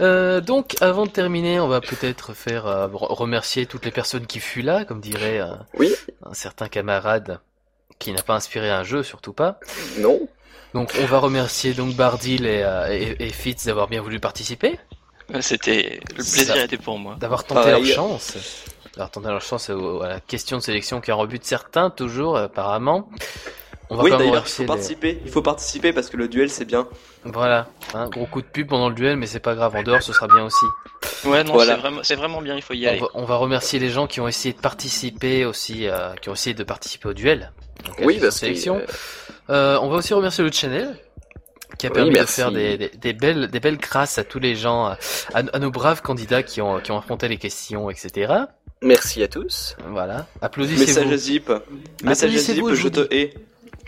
Euh, 0.00 0.40
donc, 0.40 0.76
avant 0.80 1.04
de 1.06 1.10
terminer, 1.10 1.60
on 1.60 1.68
va 1.68 1.80
peut-être 1.80 2.32
faire 2.34 2.66
euh, 2.66 2.88
re- 2.88 3.12
remercier 3.14 3.66
toutes 3.66 3.84
les 3.84 3.90
personnes 3.90 4.26
qui 4.26 4.40
furent 4.40 4.64
là, 4.64 4.84
comme 4.84 5.00
dirait 5.00 5.40
euh, 5.40 5.52
Oui. 5.74 5.94
un 6.24 6.34
certain 6.34 6.68
camarade 6.68 7.40
qui 7.98 8.12
n'a 8.12 8.22
pas 8.22 8.34
inspiré 8.34 8.70
un 8.70 8.84
jeu, 8.84 9.02
surtout 9.02 9.32
pas. 9.34 9.58
Non. 9.98 10.28
Donc, 10.74 10.92
on 11.00 11.04
va 11.06 11.18
remercier 11.18 11.74
donc 11.74 11.94
Bardil 11.94 12.46
et, 12.46 12.62
euh, 12.64 12.88
et, 12.90 13.26
et 13.26 13.28
Fitz 13.30 13.66
d'avoir 13.66 13.88
bien 13.88 14.00
voulu 14.00 14.20
participer, 14.20 14.78
C'était 15.40 16.00
le 16.08 16.14
plaisir 16.14 16.46
Ça- 16.54 16.64
était 16.64 16.76
pour 16.78 16.98
moi. 16.98 17.16
d'avoir 17.20 17.44
tenté 17.44 17.60
Pareil. 17.70 17.84
leur 17.86 17.94
chance, 17.94 18.36
d'avoir 18.94 19.10
tenté 19.10 19.28
leur 19.28 19.40
chance 19.42 19.70
à 19.70 20.08
la 20.08 20.20
question 20.20 20.56
de 20.58 20.62
sélection 20.62 21.00
qui 21.00 21.12
en 21.12 21.18
rebute 21.18 21.44
certains 21.44 21.90
toujours 21.90 22.36
apparemment. 22.38 23.08
On 23.90 23.96
va 23.96 24.04
Oui, 24.04 24.10
d'ailleurs, 24.10 24.44
il 24.46 24.50
faut 24.50 24.62
les- 24.62 24.66
participer. 24.66 25.20
Il 25.26 25.30
faut 25.30 25.42
participer 25.42 25.92
parce 25.92 26.08
que 26.08 26.16
le 26.16 26.26
duel, 26.28 26.48
c'est 26.48 26.64
bien. 26.64 26.88
Voilà, 27.24 27.66
un 27.92 28.08
gros 28.08 28.24
coup 28.24 28.40
de 28.40 28.46
pub 28.46 28.68
pendant 28.68 28.88
le 28.88 28.94
duel, 28.94 29.16
mais 29.18 29.26
c'est 29.26 29.40
pas 29.40 29.54
grave, 29.54 29.76
en 29.76 29.82
dehors 29.82 30.00
ce 30.02 30.14
sera 30.14 30.28
bien 30.28 30.44
aussi. 30.44 30.64
Ouais, 31.26 31.44
non, 31.44 31.52
Voilà. 31.52 31.74
c'est 31.74 31.80
vraiment, 31.80 32.00
c'est 32.02 32.14
vraiment 32.16 32.40
bien. 32.40 32.56
Il 32.56 32.62
faut 32.62 32.72
y 32.72 32.86
On 32.86 32.90
aller. 32.90 33.00
va, 33.00 33.06
on 33.14 33.24
va 33.26 33.36
remercier 33.36 33.78
les 33.78 33.90
gens 33.90 34.06
qui 34.06 34.20
ont 34.20 34.28
essayé 34.28 34.54
de 34.54 34.60
participer 34.60 35.44
aussi, 35.44 35.86
euh, 35.88 36.14
qui 36.14 36.30
ont 36.30 36.32
essayé 36.32 36.54
de 36.54 36.64
participer 36.64 37.08
au 37.10 37.12
duel. 37.14 37.52
Donc, 37.84 37.96
Oui, 38.02 38.14
la 38.16 38.22
parce 38.22 38.34
que, 38.34 38.40
sélection. 38.40 38.76
euh, 38.78 38.86
Euh, 39.50 39.78
on 39.82 39.88
va 39.88 39.96
aussi 39.96 40.14
remercier 40.14 40.44
le 40.44 40.52
channel 40.52 40.96
qui 41.78 41.86
a 41.86 41.90
Oui, 41.90 41.94
permis 41.94 42.10
de 42.10 42.14
merci. 42.14 42.34
faire 42.36 42.52
des, 42.52 42.78
des, 42.78 42.88
des 42.90 43.12
belles, 43.12 43.48
des 43.48 43.60
belles 43.60 43.76
grâces 43.78 44.18
à 44.18 44.24
tous 44.24 44.38
les 44.38 44.54
gens, 44.54 44.86
à, 44.86 44.96
à 45.34 45.58
nos 45.58 45.70
braves 45.70 46.00
candidats 46.00 46.42
qui 46.44 46.60
ont, 46.60 46.80
qui 46.80 46.92
ont 46.92 46.98
affronté 46.98 47.26
les 47.28 47.38
questions, 47.38 47.90
etc. 47.90 48.32
Merci 48.82 49.22
à 49.22 49.28
tous. 49.28 49.76
Voilà. 49.88 50.14
Message 50.14 50.26
à 50.42 50.46
Applaudissez-vous. 50.46 51.16
Zip. 51.16 51.52
Message 52.04 52.34
à 52.34 52.38
Zip, 52.38 52.50
Applaudissez-vous, 52.62 52.70
je 52.70 52.74
je 52.82 52.88
te 52.88 53.00
dis. 53.00 53.16
hais. 53.16 53.34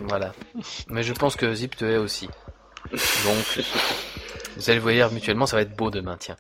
Voilà. 0.01 0.33
Mais 0.89 1.03
je 1.05 1.13
pense 1.13 1.37
que 1.37 1.53
Zip 1.55 1.77
te 1.77 1.85
hait 1.85 1.97
aussi. 1.99 2.29
Donc, 2.93 3.65
vous 4.57 4.71
allez 4.71 4.79
voir 4.79 5.11
mutuellement, 5.13 5.47
ça 5.47 5.57
va 5.57 5.63
être 5.63 5.75
beau 5.77 5.91
demain, 5.91 6.17
tiens. 6.19 6.37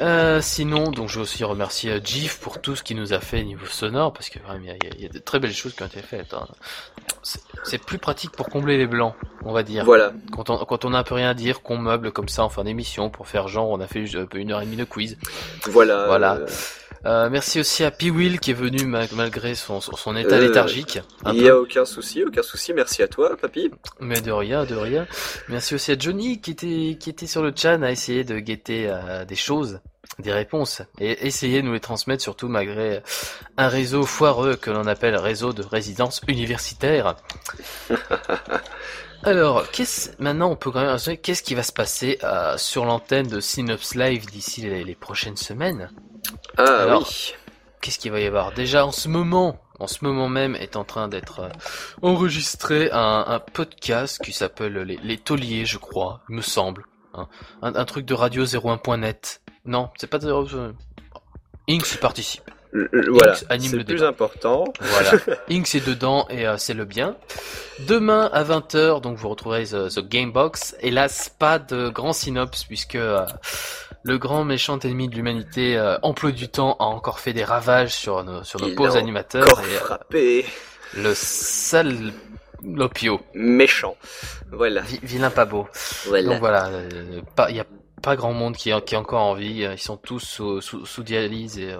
Euh, 0.00 0.40
sinon, 0.40 0.90
donc 0.90 1.08
je 1.08 1.16
veux 1.16 1.22
aussi 1.22 1.44
remercier 1.44 1.92
euh, 1.92 2.00
Jif 2.02 2.38
pour 2.40 2.60
tout 2.60 2.76
ce 2.76 2.82
qu'il 2.82 2.96
nous 2.96 3.12
a 3.12 3.20
fait 3.20 3.42
niveau 3.42 3.66
sonore, 3.66 4.12
parce 4.12 4.28
que 4.30 4.38
vraiment, 4.38 4.60
il 4.64 4.98
y, 5.00 5.04
a- 5.04 5.06
y 5.06 5.08
de 5.08 5.18
très 5.18 5.38
belles 5.38 5.52
choses 5.54 5.74
qui 5.74 5.82
ont 5.82 5.86
été 5.86 6.00
faites. 6.02 6.34
hein. 6.34 6.46
C'est- 7.22 7.78
plus 7.84 7.98
pratique 7.98 8.30
pour 8.32 8.48
combler 8.48 8.78
les 8.78 8.86
blancs, 8.86 9.14
on 9.44 9.52
va 9.52 9.62
dire. 9.62 9.84
Voilà. 9.84 10.12
Quand 10.32 10.48
on, 10.50 10.56
quand 10.64 10.84
on 10.84 10.94
a 10.94 10.98
un 10.98 11.02
peu 11.02 11.14
rien 11.14 11.30
à 11.30 11.34
dire, 11.34 11.62
qu'on 11.62 11.76
meuble 11.76 12.12
comme 12.12 12.28
ça 12.28 12.42
en 12.44 12.48
fin 12.48 12.64
d'émission 12.64 13.10
pour 13.10 13.28
faire 13.28 13.48
genre, 13.48 13.68
on 13.68 13.80
a 13.80 13.86
fait 13.86 14.04
euh, 14.14 14.26
une 14.34 14.52
heure 14.52 14.62
et 14.62 14.64
demie 14.64 14.76
de 14.76 14.84
quiz. 14.84 15.18
Voilà. 15.66 16.06
Voilà. 16.06 16.34
euh, 16.36 16.46
Euh, 17.06 17.30
merci 17.30 17.60
aussi 17.60 17.82
à 17.82 17.90
P-Will 17.90 18.40
qui 18.40 18.50
est 18.50 18.54
venu 18.54 18.84
ma- 18.84 19.06
malgré 19.14 19.54
son, 19.54 19.80
état 20.16 20.36
Euh, 20.36 20.40
léthargique. 20.40 20.98
Il 21.26 21.32
n'y 21.42 21.48
a 21.48 21.56
aucun 21.58 21.84
souci, 21.86 22.22
aucun 22.24 22.42
souci. 22.42 22.74
Merci 22.74 23.02
à 23.02 23.08
toi, 23.08 23.36
papy. 23.38 23.70
Mais 24.00 24.20
de 24.20 24.30
rien, 24.30 24.64
de 24.66 24.74
rien. 24.74 25.06
Merci 25.48 25.74
aussi 25.74 25.92
à 25.92 25.98
Johnny 25.98 26.40
qui 26.42 26.50
était, 26.50 26.98
qui 27.00 27.08
était 27.08 27.26
sur 27.26 27.42
le 27.42 27.52
chat 27.56 27.82
à 27.82 27.90
essayer 27.90 28.22
de 28.24 28.38
guetter 28.38 28.86
euh, 28.90 29.24
des 29.24 29.34
choses, 29.36 29.80
des 30.18 30.32
réponses, 30.32 30.82
et 30.98 31.26
essayer 31.26 31.62
de 31.62 31.66
nous 31.66 31.72
les 31.72 31.80
transmettre 31.80 32.22
surtout 32.22 32.48
malgré 32.48 33.02
un 33.56 33.68
réseau 33.68 34.02
foireux 34.02 34.56
que 34.56 34.70
l'on 34.70 34.86
appelle 34.86 35.16
réseau 35.16 35.54
de 35.54 35.62
résidence 35.62 36.20
universitaire. 36.28 37.16
Alors, 39.22 39.70
qu'est-ce, 39.70 40.10
maintenant 40.18 40.50
on 40.50 40.56
peut 40.56 40.70
quand 40.70 40.80
même 40.82 41.16
qu'est-ce 41.18 41.42
qui 41.42 41.54
va 41.54 41.62
se 41.62 41.72
passer 41.72 42.18
euh, 42.24 42.56
sur 42.56 42.84
l'antenne 42.86 43.26
de 43.26 43.40
Synops 43.40 43.94
Live 43.94 44.26
d'ici 44.30 44.62
les, 44.62 44.82
les 44.82 44.94
prochaines 44.94 45.36
semaines? 45.36 45.90
Ah 46.56 46.82
Alors, 46.82 47.02
oui. 47.08 47.34
Qu'est-ce 47.80 47.98
qu'il 47.98 48.12
va 48.12 48.20
y 48.20 48.26
avoir 48.26 48.52
Déjà 48.52 48.84
en 48.84 48.92
ce 48.92 49.08
moment, 49.08 49.58
en 49.78 49.86
ce 49.86 50.04
moment 50.04 50.28
même 50.28 50.54
est 50.56 50.76
en 50.76 50.84
train 50.84 51.08
d'être 51.08 51.40
euh, 51.40 51.48
enregistré 52.02 52.90
un, 52.92 53.24
un 53.26 53.38
podcast 53.40 54.20
qui 54.22 54.32
s'appelle 54.32 54.74
les, 54.78 54.98
les 55.02 55.16
Tauliers, 55.18 55.64
je 55.64 55.78
crois, 55.78 56.20
il 56.28 56.36
me 56.36 56.42
semble. 56.42 56.84
hein. 57.14 57.26
Un, 57.62 57.74
un 57.74 57.84
truc 57.84 58.04
de 58.04 58.14
radio 58.14 58.44
01.net. 58.44 59.40
Non, 59.64 59.90
c'est 59.98 60.06
pas 60.08 60.18
de... 60.18 60.32
Inks 61.68 61.96
participe. 62.00 62.42
Le- 62.72 62.88
le- 62.92 63.10
voilà, 63.12 63.34
c'est 63.34 63.48
le 63.52 63.84
plus 63.84 63.96
débat. 63.96 64.08
important. 64.08 64.64
Voilà. 64.80 65.10
Inks 65.50 65.74
est 65.74 65.86
dedans 65.86 66.26
et 66.30 66.46
euh, 66.46 66.56
c'est 66.56 66.74
le 66.74 66.84
bien. 66.84 67.16
Demain 67.80 68.30
à 68.32 68.44
20h, 68.44 69.00
donc 69.00 69.16
vous 69.16 69.28
retrouverez 69.28 69.64
The, 69.64 69.88
The 69.88 70.00
Gamebox. 70.08 70.76
Hélas, 70.80 71.34
pas 71.38 71.58
de 71.58 71.88
grand 71.88 72.12
synopsis 72.12 72.64
puisque 72.64 72.94
euh, 72.96 73.26
le 74.02 74.18
grand 74.18 74.44
méchant 74.44 74.78
ennemi 74.78 75.08
de 75.08 75.14
l'humanité, 75.14 75.76
euh, 75.76 75.98
emploi 76.02 76.30
du 76.32 76.48
temps, 76.48 76.76
a 76.80 76.84
encore 76.84 77.20
fait 77.20 77.32
des 77.32 77.44
ravages 77.44 77.92
sur 77.94 78.24
nos, 78.24 78.42
sur 78.44 78.60
nos 78.60 78.74
pauvres 78.74 78.96
animateurs. 78.96 79.46
encore 79.46 79.60
et, 79.64 79.74
euh, 79.76 79.78
frappé. 79.80 80.46
le 80.96 81.12
sale 81.14 82.12
Lopio. 82.64 83.20
Méchant. 83.34 83.96
Voilà. 84.52 84.82
vilain 85.02 85.30
pas 85.30 85.44
beau. 85.46 85.66
Voilà. 86.06 86.28
Donc 86.30 86.38
voilà, 86.40 86.66
euh, 86.66 87.20
il 87.48 87.56
y 87.56 87.60
a 87.60 87.66
pas 88.02 88.16
grand 88.16 88.32
monde 88.32 88.56
qui, 88.56 88.70
est- 88.70 88.84
qui 88.84 88.94
est 88.94 88.98
encore 88.98 89.22
en 89.22 89.34
vie. 89.34 89.62
Ils 89.70 89.78
sont 89.78 89.96
tous 89.96 90.20
sous, 90.20 90.60
sous, 90.60 90.84
sous 90.86 91.02
dialyse 91.02 91.58
et 91.58 91.72
euh, 91.72 91.78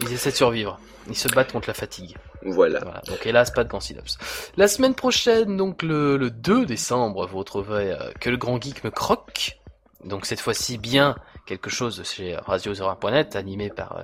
ils 0.00 0.12
essaient 0.12 0.30
de 0.30 0.36
survivre. 0.36 0.78
Ils 1.08 1.16
se 1.16 1.28
battent 1.28 1.52
contre 1.52 1.68
la 1.68 1.74
fatigue. 1.74 2.16
Voilà. 2.42 2.80
Donc 3.06 3.26
hélas, 3.26 3.50
pas 3.50 3.64
de 3.64 3.68
grand 3.68 3.80
synopsis. 3.80 4.18
La 4.56 4.68
semaine 4.68 4.94
prochaine, 4.94 5.56
donc 5.56 5.82
le, 5.82 6.16
le 6.16 6.30
2 6.30 6.64
décembre, 6.66 7.26
vous 7.26 7.38
retrouverez 7.38 7.90
euh, 7.92 8.10
Que 8.20 8.30
le 8.30 8.36
grand 8.38 8.60
geek 8.62 8.84
me 8.84 8.90
croque. 8.90 9.58
Donc 10.04 10.26
cette 10.26 10.40
fois-ci 10.40 10.78
bien 10.78 11.16
quelque 11.46 11.68
chose 11.70 11.98
de 11.98 12.04
chez 12.04 12.36
Radio01.net, 12.36 13.36
animé 13.36 13.68
par 13.70 13.98
euh, 13.98 14.02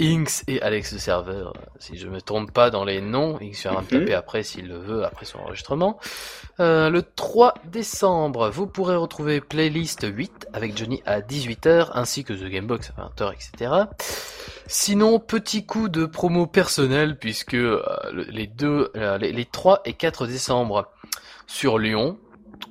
Inks 0.00 0.42
et 0.46 0.60
Alex 0.60 0.92
le 0.92 0.98
serveur, 0.98 1.52
si 1.78 1.96
je 1.96 2.06
me 2.08 2.20
trompe 2.20 2.50
pas 2.52 2.70
dans 2.70 2.84
les 2.84 3.00
noms. 3.00 3.38
Inks 3.40 3.54
viendra 3.62 3.82
me 3.82 3.86
taper 3.86 4.14
après 4.14 4.42
s'il 4.42 4.68
le 4.68 4.78
veut, 4.78 5.04
après 5.04 5.24
son 5.24 5.38
enregistrement. 5.38 5.98
Euh, 6.60 6.90
le 6.90 7.02
3 7.02 7.54
décembre, 7.64 8.50
vous 8.50 8.66
pourrez 8.66 8.96
retrouver 8.96 9.40
Playlist 9.40 10.06
8 10.10 10.48
avec 10.52 10.76
Johnny 10.76 11.02
à 11.06 11.20
18h, 11.20 11.90
ainsi 11.94 12.24
que 12.24 12.32
The 12.34 12.44
Gamebox 12.44 12.92
à 12.98 13.08
20h, 13.08 13.32
etc. 13.32 13.72
Sinon, 14.66 15.18
petit 15.20 15.64
coup 15.64 15.88
de 15.88 16.06
promo 16.06 16.46
personnel, 16.46 17.18
puisque 17.18 17.54
euh, 17.54 17.82
le- 18.12 18.24
les 18.24 18.46
deux, 18.46 18.90
les, 19.20 19.32
les 19.32 19.44
3 19.44 19.82
et 19.84 19.92
4 19.92 20.26
décembre 20.26 20.88
sur 21.46 21.78
Lyon, 21.78 22.18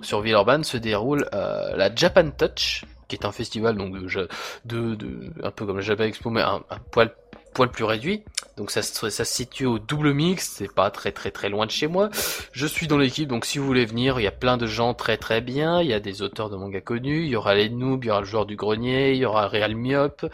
sur 0.02 0.22
Villeurbanne, 0.22 0.64
se 0.64 0.78
déroule 0.78 1.28
euh, 1.34 1.76
la 1.76 1.94
Japan 1.94 2.30
Touch, 2.32 2.86
qui 3.08 3.16
est 3.16 3.26
un 3.26 3.32
festival 3.32 3.76
donc 3.78 3.94
de, 3.94 4.28
de, 4.66 4.96
de- 4.96 5.32
un 5.44 5.52
peu 5.52 5.66
comme 5.66 5.78
la 5.78 5.84
Japan 5.84 6.04
Expo, 6.06 6.30
mais 6.30 6.42
un, 6.42 6.64
un 6.70 6.80
poil 6.92 7.14
poil 7.54 7.72
plus 7.72 7.86
réduit. 7.86 8.22
Donc 8.58 8.70
ça, 8.70 8.82
se- 8.82 9.10
ça 9.10 9.24
se 9.24 9.34
situe 9.34 9.66
au 9.66 9.80
double 9.80 10.12
mix, 10.14 10.50
c'est 10.58 10.74
pas 10.74 10.90
très 10.92 11.14
très 11.14 11.32
très 11.32 11.48
loin 11.48 11.66
de 11.66 11.72
chez 11.72 11.88
moi. 11.88 12.10
Je 12.52 12.66
suis 12.68 12.86
dans 12.88 12.98
l'équipe, 12.98 13.30
donc 13.30 13.46
si 13.46 13.60
vous 13.60 13.66
voulez 13.66 13.86
venir, 13.86 14.20
il 14.20 14.24
y 14.24 14.28
a 14.28 14.32
plein 14.32 14.58
de 14.58 14.68
gens 14.68 14.94
très 14.94 15.16
très 15.16 15.40
bien. 15.40 15.82
Il 15.82 15.88
y 15.88 15.94
a 15.94 16.02
des 16.02 16.22
auteurs 16.22 16.50
de 16.50 16.58
manga 16.58 16.82
connus, 16.82 17.24
il 17.24 17.30
y 17.30 17.36
aura 17.38 17.56
les 17.56 17.70
noobs, 17.70 18.04
il 18.04 18.08
y 18.08 18.12
aura 18.12 18.20
le 18.20 18.26
joueur 18.26 18.46
du 18.46 18.58
grenier, 18.58 19.12
il 19.14 19.20
y 19.20 19.26
aura 19.26 19.48
Real 19.48 19.74
Myope, 19.74 20.26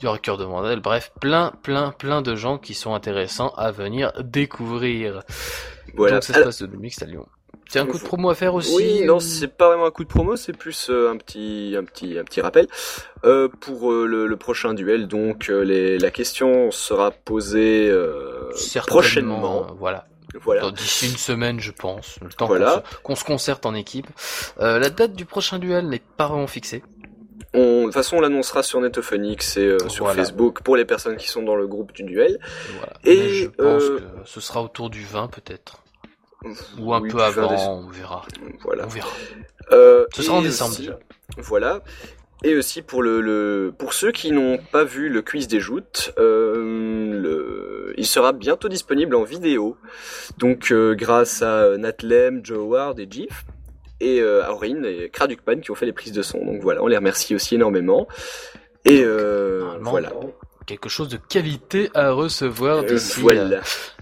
il 0.00 0.04
y 0.04 0.06
aura 0.06 0.18
Cœur 0.18 0.36
de 0.36 0.44
Mandel, 0.44 0.80
bref, 0.80 1.12
plein 1.18 1.52
plein 1.62 1.92
plein 1.92 2.20
de 2.20 2.36
gens 2.36 2.58
qui 2.58 2.74
sont 2.74 2.92
intéressants 2.92 3.54
à 3.56 3.70
venir 3.70 4.12
découvrir. 4.22 5.22
Voilà. 5.94 6.16
Donc 6.16 6.24
ça 6.24 6.34
se 6.34 6.40
passe 6.44 6.60
au 6.60 6.66
double 6.66 6.82
mix 6.82 7.00
à 7.00 7.06
Lyon. 7.06 7.26
C'est 7.68 7.78
un 7.80 7.86
coup 7.86 7.98
de 7.98 8.04
promo 8.04 8.30
à 8.30 8.34
faire 8.34 8.54
aussi. 8.54 8.74
Oui, 8.74 9.04
non, 9.04 9.18
c'est 9.20 9.48
pas 9.48 9.68
vraiment 9.68 9.86
un 9.86 9.90
coup 9.90 10.04
de 10.04 10.08
promo, 10.08 10.36
c'est 10.36 10.52
plus 10.52 10.88
euh, 10.88 11.10
un 11.10 11.16
petit, 11.16 11.74
un 11.76 11.84
petit, 11.84 12.16
un 12.18 12.24
petit 12.24 12.40
rappel 12.40 12.68
Euh, 13.24 13.48
pour 13.60 13.92
euh, 13.92 14.06
le, 14.06 14.26
le 14.26 14.36
prochain 14.36 14.72
duel. 14.72 15.08
Donc, 15.08 15.48
les, 15.48 15.98
la 15.98 16.10
question 16.10 16.70
sera 16.70 17.10
posée 17.10 17.88
euh, 17.90 18.50
prochainement. 18.86 19.66
Voilà. 19.78 20.06
Voilà. 20.42 20.70
D'ici 20.70 21.06
une 21.08 21.16
semaine, 21.16 21.60
je 21.60 21.72
pense. 21.72 22.18
Le 22.22 22.28
temps 22.28 22.46
Voilà. 22.46 22.82
qu'on 23.02 23.16
se, 23.16 23.24
concerte 23.24 23.64
en 23.66 23.74
équipe. 23.74 24.06
Euh, 24.60 24.78
la 24.78 24.90
date 24.90 25.14
du 25.14 25.24
prochain 25.24 25.58
duel 25.58 25.88
n'est 25.88 26.02
pas 26.16 26.28
vraiment 26.28 26.46
fixée. 26.46 26.82
On, 27.54 27.80
de 27.80 27.84
toute 27.84 27.94
façon, 27.94 28.16
on 28.18 28.20
l'annoncera 28.20 28.62
sur 28.62 28.80
Netophonix 28.80 29.56
et 29.56 29.60
euh, 29.60 29.78
sur 29.88 30.04
Voilà. 30.04 30.22
Facebook 30.22 30.62
pour 30.62 30.76
les 30.76 30.84
personnes 30.84 31.16
qui 31.16 31.28
sont 31.28 31.42
dans 31.42 31.56
le 31.56 31.66
groupe 31.66 31.92
du 31.92 32.02
duel. 32.02 32.38
Et 33.04 33.28
je 33.30 33.46
pense 33.48 33.82
euh, 33.82 33.98
que 33.98 34.02
ce 34.28 34.40
sera 34.40 34.62
autour 34.62 34.90
du 34.90 35.04
20 35.04 35.28
peut-être. 35.28 35.82
Ou 36.78 36.94
un 36.94 37.00
oui, 37.00 37.08
peu 37.10 37.16
du 37.18 37.22
20 37.22 37.42
avant, 37.42 37.74
on 37.86 37.88
verra. 37.90 38.22
Voilà. 38.62 38.84
On 38.84 38.88
verra. 38.88 39.08
Euh, 39.72 40.06
Ce 40.14 40.22
sera 40.22 40.36
en 40.38 40.42
décembre 40.42 40.72
aussi- 40.72 40.82
déjà. 40.82 40.98
Voilà. 41.38 41.82
Et 42.44 42.54
aussi 42.54 42.82
pour 42.82 43.02
le, 43.02 43.20
le 43.22 43.72
pour 43.76 43.94
ceux 43.94 44.12
qui 44.12 44.30
n'ont 44.30 44.58
pas 44.70 44.84
vu 44.84 45.08
le 45.08 45.22
quiz 45.22 45.48
des 45.48 45.58
joutes, 45.58 46.12
euh, 46.18 47.10
le, 47.20 47.94
il 47.96 48.06
sera 48.06 48.32
bientôt 48.32 48.68
disponible 48.68 49.16
en 49.16 49.24
vidéo. 49.24 49.76
Donc 50.38 50.70
euh, 50.70 50.94
grâce 50.94 51.40
à 51.42 51.76
Natlem, 51.78 52.42
Joe 52.44 52.58
Ward 52.58 53.00
et 53.00 53.08
Jif 53.10 53.44
et 54.00 54.22
Aurine 54.22 54.84
et 54.84 55.08
Kradukman 55.08 55.60
qui 55.62 55.70
ont 55.70 55.74
fait 55.74 55.86
les 55.86 55.94
prises 55.94 56.12
de 56.12 56.20
son. 56.22 56.44
Donc 56.44 56.60
voilà, 56.60 56.82
on 56.82 56.86
les 56.86 56.96
remercie 56.96 57.34
aussi 57.34 57.54
énormément. 57.54 58.06
Et 58.84 59.02
voilà. 59.80 60.12
Quelque 60.66 60.88
chose 60.90 61.08
de 61.08 61.16
qualité 61.16 61.90
à 61.94 62.10
recevoir 62.10 62.84
d'ici 62.84 63.20
voilà. 63.20 63.60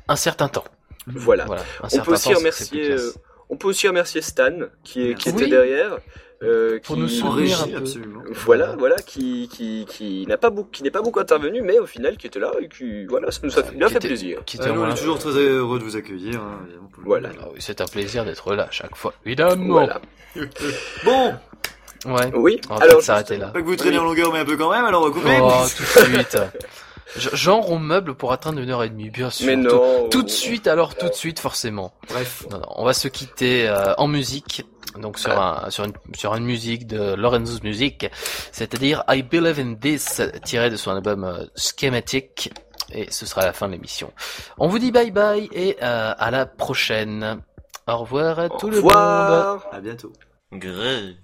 un 0.08 0.16
certain 0.16 0.48
temps. 0.48 0.64
Voilà. 1.06 1.44
un 1.44 1.88
on 1.92 2.02
peut 2.02 2.12
aussi 2.12 2.32
remercier, 2.34 2.92
euh, 2.92 3.12
on 3.50 3.56
peut 3.56 3.68
aussi 3.68 3.86
remercier 3.88 4.22
Stan 4.22 4.52
qui, 4.82 5.10
est, 5.10 5.14
qui 5.14 5.30
Oui. 5.30 5.34
était 5.42 5.50
derrière. 5.50 5.98
euh, 6.42 6.78
Pour 6.84 6.96
qui- 6.96 7.00
nous 7.02 7.08
soutenir 7.08 7.62
un 7.62 7.68
peu. 7.68 7.76
absolument. 7.76 8.22
Voilà, 8.30 8.74
voilà, 8.78 8.96
qui, 8.96 9.48
qui, 9.50 9.86
qui 9.88 10.26
n'a 10.26 10.36
pas 10.36 10.50
beaucoup, 10.50 10.68
qui 10.70 10.82
n'est 10.82 10.90
pas 10.90 11.00
beaucoup 11.00 11.20
intervenu, 11.20 11.62
mais 11.62 11.78
au 11.78 11.86
final 11.86 12.16
qui 12.18 12.26
était 12.26 12.38
là 12.40 12.50
et 12.60 12.68
qui, 12.68 13.06
voilà, 13.06 13.30
ça 13.30 13.40
nous 13.44 13.58
a 13.58 13.62
fait- 13.62 13.74
bien 13.74 13.88
fait 13.88 13.98
plaisir. 14.00 14.40
Ah, 14.60 14.66
nous, 14.68 14.80
on 14.82 14.90
est 14.90 14.94
toujours 14.94 15.18
très 15.18 15.30
heureux 15.30 15.78
de 15.78 15.84
vous 15.84 15.96
accueillir. 15.96 16.40
hein, 16.40 16.60
Voilà. 17.04 17.30
Ah 17.40 17.46
oui, 17.52 17.58
c'est 17.60 17.80
un 17.80 17.86
plaisir 17.86 18.24
d'être 18.26 18.54
là 18.54 18.64
à 18.64 18.70
chaque 18.70 18.94
fois. 18.96 19.14
Évidemment. 19.24 19.64
Voilà. 19.72 20.00
Bon, 21.04 21.34
Ouais. 22.06 22.30
Oui, 22.34 22.60
On 22.68 22.74
va 22.76 23.00
s'arrêter 23.00 23.38
là. 23.38 23.46
pas 23.46 23.62
que 23.62 23.66
vous 23.66 23.76
traînez 23.76 23.96
en 23.96 24.04
longueur, 24.04 24.30
mais 24.30 24.40
un 24.40 24.44
peu 24.44 24.58
quand 24.58 24.70
même, 24.70 24.84
alors 24.84 25.04
on 25.04 25.06
va 25.08 25.10
couper. 25.12 25.38
Oh, 25.40 25.62
tout 25.74 25.82
de 25.82 26.14
suite. 26.16 26.36
Genre, 27.16 27.70
on 27.70 27.78
meuble 27.78 28.14
pour 28.14 28.32
atteindre 28.32 28.60
une 28.60 28.70
heure 28.70 28.82
et 28.82 28.88
demie, 28.88 29.10
bien 29.10 29.30
sûr. 29.30 29.46
Mais 29.46 29.54
Tout- 29.68 29.74
non. 29.76 30.08
Tout, 30.10 30.22
de 30.22 30.30
suite, 30.30 30.66
alors 30.66 30.94
tout 30.96 31.08
de 31.08 31.14
suite, 31.14 31.38
forcément. 31.38 31.92
Bref. 32.08 32.44
Non, 32.50 32.58
non, 32.58 32.66
on 32.76 32.84
va 32.84 32.92
se 32.94 33.08
quitter 33.08 33.68
euh, 33.68 33.94
en 33.98 34.06
musique. 34.06 34.64
Donc 34.98 35.18
sur 35.18 35.32
un 35.32 35.70
sur 35.70 35.82
une 35.84 35.92
sur 36.14 36.36
une 36.36 36.44
musique 36.44 36.86
de 36.86 37.14
Lorenzo's 37.14 37.64
Music, 37.64 38.06
c'est-à-dire 38.52 39.02
I 39.08 39.24
Believe 39.24 39.58
in 39.58 39.74
This 39.74 40.22
tiré 40.44 40.70
de 40.70 40.76
son 40.76 40.92
album 40.92 41.24
euh, 41.24 41.44
Schematic 41.56 42.52
et 42.92 43.10
ce 43.10 43.26
sera 43.26 43.44
la 43.44 43.52
fin 43.52 43.66
de 43.66 43.72
l'émission. 43.72 44.12
On 44.56 44.68
vous 44.68 44.78
dit 44.78 44.92
bye 44.92 45.10
bye 45.10 45.48
et 45.52 45.76
euh, 45.82 46.14
à 46.16 46.30
la 46.30 46.46
prochaine. 46.46 47.40
Au 47.88 47.96
revoir 47.98 48.38
à 48.38 48.48
tout 48.48 48.70
le 48.70 48.76
monde. 48.82 48.92
revoir. 48.92 49.66
À 49.72 49.80
bientôt. 49.80 50.12
Gré. 50.52 51.16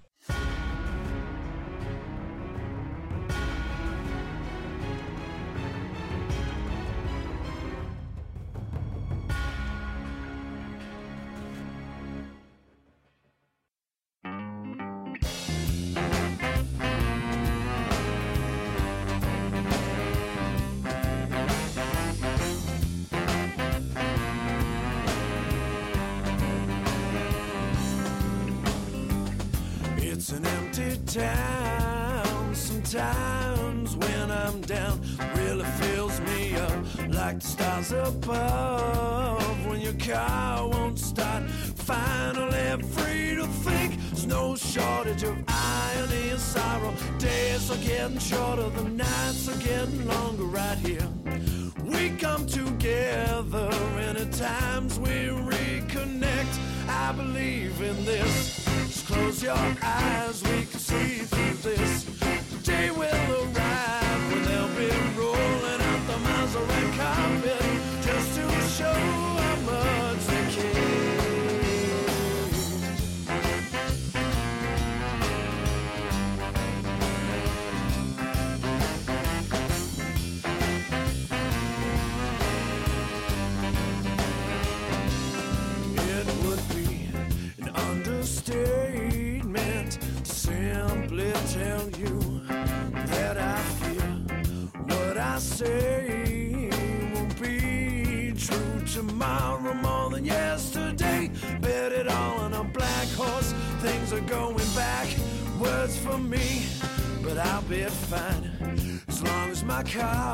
Car 109.90 110.29